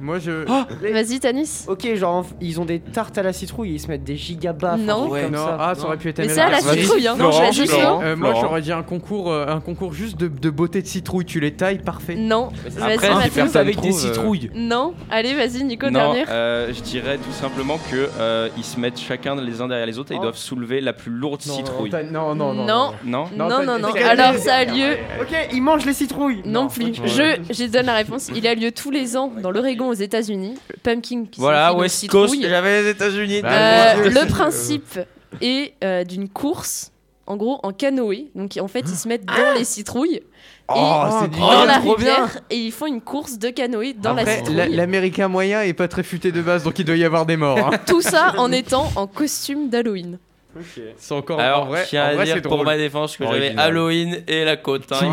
Moi 0.00 0.18
je. 0.18 0.44
Oh. 0.48 0.62
Vas-y, 0.92 1.20
Tanis. 1.20 1.64
Ok, 1.66 1.94
genre 1.94 2.24
ils 2.40 2.60
ont 2.60 2.64
des 2.64 2.80
tartes 2.80 3.18
à 3.18 3.22
la 3.22 3.32
citrouille, 3.32 3.74
ils 3.74 3.80
se 3.80 3.88
mettent 3.88 4.04
des 4.04 4.16
gigabaffes. 4.16 4.80
Non, 4.80 5.08
comme 5.08 5.30
non. 5.30 5.44
Ça. 5.44 5.56
Ah, 5.60 5.74
ça 5.74 5.84
aurait 5.86 5.96
pu 5.96 6.08
être 6.08 6.18
Mais 6.18 6.28
ça, 6.28 6.46
à 6.46 6.50
la 6.50 6.60
citrouille. 6.60 7.08
Hein. 7.08 7.16
Non, 7.18 7.30
je 7.30 7.62
euh, 7.62 8.16
Moi 8.16 8.34
j'aurais 8.40 8.62
dit 8.62 8.72
un 8.72 8.82
concours, 8.82 9.30
euh, 9.30 9.46
un 9.46 9.60
concours 9.60 9.92
juste 9.92 10.16
de, 10.18 10.50
beauté 10.50 10.82
de 10.82 10.86
citrouille, 10.86 11.24
tu 11.24 11.40
les 11.40 11.52
tailles, 11.52 11.78
parfait. 11.78 12.14
Non, 12.14 12.50
vas-y, 12.66 13.14
Mathieu. 13.14 13.56
avec 13.56 13.80
des 13.80 13.88
euh, 13.88 13.92
citrouilles. 13.92 14.50
Non, 14.54 14.94
allez, 15.10 15.34
vas-y, 15.34 15.64
Nico, 15.64 15.86
non, 15.86 16.14
dernière. 16.14 16.26
Je 16.72 16.80
dirais 16.82 17.18
tout 17.18 17.32
simplement 17.32 17.78
que 17.90 18.08
ils 18.56 18.64
se 18.64 18.78
mettent 18.78 19.00
chacun 19.00 19.36
les 19.36 19.60
uns 19.60 19.68
derrière 19.68 19.86
les 19.86 19.98
autres 19.98 20.12
et 20.12 20.14
ils 20.14 20.18
oh. 20.18 20.22
doivent 20.22 20.36
soulever 20.36 20.80
la 20.80 20.92
plus 20.92 21.10
lourde 21.10 21.40
citrouille. 21.40 21.90
Non, 22.10 22.34
non, 22.34 22.54
non. 22.54 22.64
Non, 23.04 23.28
non, 23.36 23.48
non, 23.64 23.78
non. 23.78 23.88
Alors 24.08 24.34
ça 24.36 24.56
a 24.56 24.64
lieu. 24.64 24.96
Ok, 25.20 25.48
ils 25.52 25.62
mangent 25.62 25.86
les 25.86 25.92
citrouilles. 25.92 26.42
Non 26.44 26.68
plus. 26.68 26.94
Je 26.94 27.66
donne 27.66 27.86
la 27.86 27.94
réponse. 27.94 28.28
Il 28.34 28.46
a 28.46 28.54
lieu 28.54 28.72
tous 28.72 28.90
les 28.90 29.16
ans 29.16 29.32
dans 29.42 29.50
l'Oregon 29.50 29.87
aux 29.88 29.94
États-Unis. 29.94 30.54
Pumpkin 30.82 31.24
Voilà, 31.36 31.74
West 31.74 32.08
Coast, 32.08 32.34
j'avais 32.40 32.82
les 32.82 32.90
États-Unis. 32.90 33.42
Bah, 33.42 33.96
euh, 33.96 34.10
le 34.10 34.26
principe 34.28 34.98
est 35.40 35.74
euh, 35.82 36.04
d'une 36.04 36.28
course, 36.28 36.92
en 37.26 37.36
gros, 37.36 37.60
en 37.62 37.72
canoë. 37.72 38.30
Donc, 38.34 38.58
en 38.60 38.68
fait, 38.68 38.80
ils 38.80 38.96
se 38.96 39.08
mettent 39.08 39.26
dans 39.26 39.54
les 39.56 39.64
citrouilles 39.64 40.22
oh, 40.68 40.74
et 40.74 40.78
oh, 40.78 41.26
dans 41.38 41.64
la 41.64 41.78
rivière 41.78 42.38
et 42.50 42.56
ils 42.56 42.72
font 42.72 42.86
une 42.86 43.00
course 43.00 43.38
de 43.38 43.50
canoë 43.50 43.94
dans 43.94 44.14
la 44.14 44.24
citrouille. 44.24 44.74
l'américain 44.74 45.28
moyen 45.28 45.62
est 45.62 45.74
pas 45.74 45.88
très 45.88 46.02
futé 46.02 46.32
de 46.32 46.42
base, 46.42 46.64
donc 46.64 46.78
il 46.78 46.84
doit 46.84 46.96
y 46.96 47.04
avoir 47.04 47.26
des 47.26 47.36
morts. 47.36 47.58
Hein. 47.58 47.78
Tout 47.86 48.02
ça 48.02 48.34
en 48.38 48.52
étant 48.52 48.90
en 48.96 49.06
costume 49.06 49.68
d'Halloween. 49.68 50.18
Okay. 50.58 50.94
C'est 50.96 51.14
Alors, 51.38 51.70
en. 51.70 51.76
Je 51.76 51.84
tiens 51.88 52.04
à 52.04 52.24
dire 52.24 52.42
pour 52.42 52.64
ma 52.64 52.76
défense 52.76 53.16
que 53.16 53.24
j'avais 53.24 53.54
Halloween 53.56 54.22
et 54.26 54.44
la 54.44 54.56
côte. 54.56 54.82
Hein. 54.90 54.96
Ah, 55.00 55.04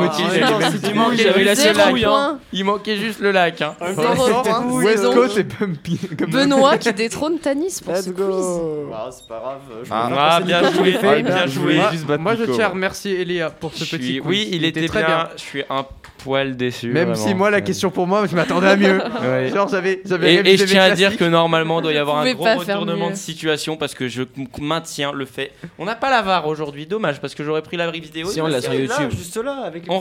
il 2.51 2.65
manquait, 2.65 2.97
juste 2.97 3.19
le 3.19 3.31
lac. 3.31 3.61
Hein. 3.61 3.75
Benoît 6.27 6.77
qui 6.77 6.91
détrône 6.93 7.39
Tanis 7.39 7.79
pour 7.83 7.95
ce 7.95 8.09
go. 8.09 8.87
Bah, 8.89 9.09
c'est 9.11 9.27
pas 9.27 9.39
grave. 9.39 9.61
Ah, 9.91 10.41
bien 10.43 10.71
joué. 10.71 10.97
Ah, 11.01 11.21
bien 11.21 11.47
joué. 11.47 11.79
Moi, 12.17 12.35
je 12.35 12.43
tiens 12.45 12.65
à 12.65 12.69
remercier 12.69 13.21
Elia 13.21 13.49
pour 13.49 13.73
ce 13.73 13.85
petit. 13.85 14.21
Oui, 14.23 14.49
il 14.51 14.65
était 14.65 14.87
très 14.87 15.03
bien. 15.03 15.29
Je 15.35 15.41
suis 15.41 15.63
un 15.69 15.85
poil 16.25 16.55
déçu. 16.55 16.91
Même 16.91 17.13
si 17.13 17.35
moi, 17.35 17.51
la 17.51 17.61
question 17.61 17.91
pour 17.91 18.07
moi, 18.07 18.25
je 18.25 18.35
m'attendais 18.35 18.67
à 18.67 18.75
mieux. 18.75 18.99
ouais. 19.21 19.49
Genre, 19.53 19.69
et, 20.23 20.53
et 20.53 20.57
je 20.57 20.65
tiens 20.65 20.83
à 20.83 20.91
dire 20.91 21.15
que 21.15 21.23
normalement, 21.23 21.79
il 21.79 21.83
doit 21.83 21.93
y 21.93 21.97
avoir 21.99 22.17
un 22.17 22.33
gros 22.33 22.45
retournement 22.45 23.11
de 23.11 23.15
situation 23.15 23.77
parce 23.77 23.93
que 23.93 24.07
je 24.07 24.23
maintiens 24.59 25.11
le 25.11 25.25
fait. 25.25 25.51
On 25.77 25.85
n'a 25.85 25.95
pas 25.95 26.09
la 26.09 26.23
VAR 26.23 26.47
aujourd'hui, 26.47 26.87
dommage, 26.87 27.21
parce 27.21 27.35
que 27.35 27.43
j'aurais 27.43 27.61
pris 27.61 27.77
la 27.77 27.87
vraie 27.87 27.99
vidéo. 27.99 28.27
Si 28.27 28.41
on 28.41 28.47
l'a 28.47 28.61
sur 28.61 28.73
YouTube. 28.73 29.11
Juste 29.11 29.37
là, 29.37 29.61
avec 29.65 29.83
on, 29.87 29.97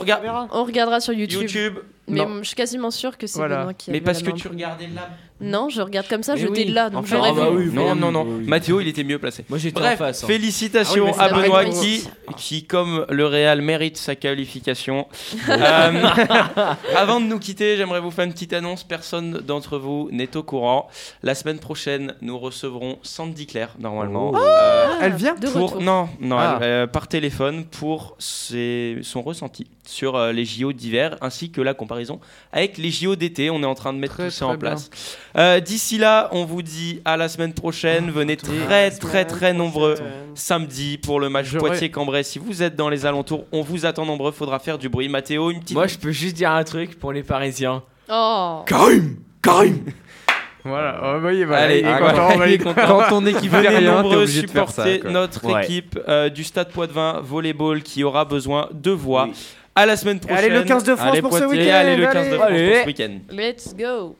on 0.51 0.63
regardera 0.63 0.99
sur 0.99 1.13
YouTube, 1.13 1.75
mais 2.07 2.19
Non. 2.23 2.37
je 2.39 2.43
suis 2.43 2.55
quasiment 2.55 2.91
sûr 2.91 3.17
que 3.17 3.25
c'est 3.25 3.39
Voilà. 3.39 3.57
Benoît 3.59 3.73
qui 3.73 3.89
Mais 3.89 3.97
avait 3.97 4.05
parce 4.05 4.21
la 4.23 4.31
que 4.31 4.37
tu 4.37 4.47
regardais 4.47 4.87
là. 4.93 5.09
Non, 5.41 5.67
je 5.69 5.81
regarde 5.81 6.07
comme 6.07 6.23
ça, 6.23 6.35
Mais 6.35 6.41
je 6.41 6.47
oui. 6.47 6.53
t'ai 6.53 6.63
là, 6.65 6.89
donc 6.89 7.03
Enfin, 7.03 7.19
ah 7.21 7.33
bah 7.33 7.49
oui, 7.51 7.69
non, 7.73 7.93
non, 7.93 8.09
non. 8.09 8.23
oui. 8.25 8.45
Mathéo, 8.45 8.79
il 8.79 8.87
était 8.87 9.03
mieux 9.03 9.19
placé. 9.19 9.43
Moi, 9.49 9.57
j'étais 9.57 9.77
Bref, 9.81 9.95
en 9.99 10.05
face, 10.05 10.23
hein. 10.23 10.27
félicitations 10.27 11.07
Ah 11.17 11.27
oui, 11.33 11.33
mais 11.35 11.39
à 11.39 11.41
Benoît 11.43 11.65
qui, 11.65 12.07
qui, 12.37 12.63
comme 12.65 13.05
le 13.09 13.25
Real, 13.25 13.61
mérite 13.61 13.97
sa 13.97 14.15
qualification. 14.15 15.07
Euh, 15.49 16.03
avant 16.95 17.19
de 17.19 17.25
nous 17.25 17.39
quitter, 17.39 17.75
j'aimerais 17.77 17.99
vous 17.99 18.11
faire 18.11 18.25
une 18.25 18.33
petite 18.33 18.53
annonce. 18.53 18.83
Personne 18.83 19.41
d'entre 19.45 19.77
vous 19.77 20.09
n'est 20.11 20.35
au 20.37 20.43
courant. 20.43 20.87
La 21.23 21.35
semaine 21.35 21.59
prochaine, 21.59 22.15
nous 22.21 22.37
recevrons 22.39 22.97
Sandy 23.03 23.45
Claire, 23.47 23.75
normalement. 23.79 24.31
Oh. 24.33 24.37
Euh, 24.37 24.87
Elle 25.01 25.13
vient 25.15 25.35
de 25.35 25.47
pour, 25.47 25.69
retour. 25.71 25.81
Non, 25.81 26.07
non 26.21 26.37
Ah. 26.39 26.57
elle, 26.61 26.63
euh, 26.67 26.87
par 26.87 27.07
téléphone 27.07 27.65
pour 27.65 28.15
ses- 28.19 28.99
son 29.03 29.21
ressenti 29.21 29.67
sur 29.87 30.15
euh, 30.15 30.31
les 30.31 30.45
JO 30.45 30.73
d'hiver 30.73 31.15
ainsi 31.21 31.51
que 31.51 31.61
la 31.61 31.73
comparaison 31.73 32.19
avec 32.51 32.77
les 32.77 32.91
JO 32.91 33.15
d'été. 33.15 33.49
On 33.49 33.61
est 33.61 33.65
en 33.65 33.75
train 33.75 33.93
de 33.93 33.97
mettre 33.99 34.15
Très, 34.15 34.25
tout 34.25 34.31
ça 34.31 34.47
en 34.47 34.57
place. 34.57 34.89
Euh, 35.37 35.59
D'ici 35.59 35.97
là, 35.97 36.29
on 36.31 36.45
vous 36.45 36.61
dit 36.61 37.01
à 37.05 37.17
la 37.17 37.27
semaine 37.29 37.53
prochaine. 37.53 38.11
Venez 38.11 38.37
très 38.37 38.91
très 38.91 39.25
très 39.25 39.53
nombreux 39.53 39.95
samedi 40.33 40.97
pour 40.97 41.19
le 41.19 41.29
match 41.29 41.55
Poitiers-Cambrai. 41.55 42.23
Si 42.23 42.39
vous 42.39 42.63
êtes 42.63 42.75
dans 42.75 42.89
les 42.89 43.05
alentours, 43.05 43.45
on 43.51 43.61
vous 43.61 43.85
attend 43.85 44.05
nombreux. 44.05 44.31
Faudra 44.31 44.59
faire 44.59 44.77
du 44.77 44.89
bruit. 44.89 45.09
Mathéo, 45.09 45.51
une 45.51 45.59
petite. 45.59 45.75
Moi, 45.75 45.87
je 45.87 45.97
peux 45.97 46.11
juste 46.11 46.35
dire 46.35 46.51
un 46.51 46.63
truc 46.63 46.99
pour 46.99 47.11
les 47.13 47.23
Parisiens. 47.23 47.83
Oh 48.09 48.63
Karim 48.65 49.17
Karim 49.41 49.79
Voilà, 50.67 50.99
oh, 51.03 51.13
vous 51.15 51.21
voyez, 51.21 51.45
voilà, 51.45 51.61
Allez, 51.65 51.79
il 51.81 51.85
est 51.85 51.89
ah, 51.91 51.99
content, 51.99 52.29
quand- 52.29 52.37
bah, 52.39 52.47
il 52.47 52.51
est 52.53 52.55
il- 52.55 52.63
content. 52.63 52.87
quand 52.87 53.09
ton 53.09 53.25
équipe 53.27 53.51
Venez 53.51 53.67
rien, 53.67 54.01
nombreux 54.01 54.25
ça, 54.25 54.39
supporter 54.41 54.99
quoi. 54.99 55.11
notre 55.11 55.45
Ouais. 55.45 55.63
équipe 55.63 55.99
euh, 56.07 56.29
du 56.29 56.43
Stade 56.43 56.71
Poitvin 56.71 57.19
Volleyball 57.23 57.83
qui 57.83 58.03
aura 58.03 58.25
besoin 58.25 58.67
de 58.73 58.89
voix. 58.89 59.29
À 59.77 59.85
la 59.85 59.97
semaine 59.97 60.19
prochaine. 60.19 60.37
Allez, 60.37 60.49
le 60.49 60.63
15 60.63 60.83
de 60.85 60.95
France 60.95 61.09
Allez, 61.11 61.21
pour 61.21 61.37
ce 61.37 61.43
week-end, 61.43 61.73
Allez, 61.75 61.97
le 61.97 62.05
15 62.07 62.13
de 62.13 62.19
allez. 62.19 62.27
France 62.27 62.37
pour 62.37 62.45
Allez. 62.55 62.81
ce 62.81 62.85
week-end. 62.85 63.19
Let's 63.29 63.75
go 63.75 64.15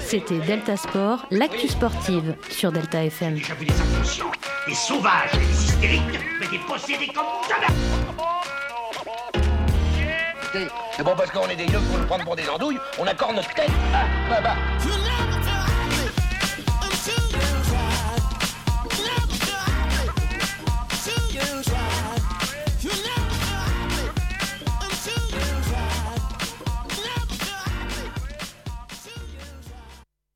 C'était 0.00 0.38
Delta 0.40 0.76
Sport, 0.76 1.24
l'actu 1.30 1.68
sportive 1.68 2.34
sur 2.50 2.70
Delta 2.72 3.04
FM. 3.04 3.34
Vu 3.36 3.64
des 3.64 3.72
inconscients, 3.80 4.30
des 4.68 4.74
sauvages, 4.74 5.32
des 5.32 5.64
hystériques, 5.64 6.02
mais 6.40 6.46
des 6.46 6.58
possédés 6.68 7.06
comme 7.14 7.24
jamais. 7.48 7.72
C'est 10.96 11.02
bon 11.02 11.14
parce 11.16 11.30
qu'on 11.32 11.48
est 11.48 11.56
des 11.56 11.64
yeux 11.64 11.80
pour 11.90 11.98
nous 11.98 12.06
prendre 12.06 12.24
pour 12.24 12.36
des 12.36 12.48
andouilles, 12.48 12.78
on 12.98 13.06
accorde 13.06 13.34
notre 13.36 13.52
tête. 13.54 13.70
Ah, 13.92 14.04
bah, 14.30 14.40
bah. 14.42 14.56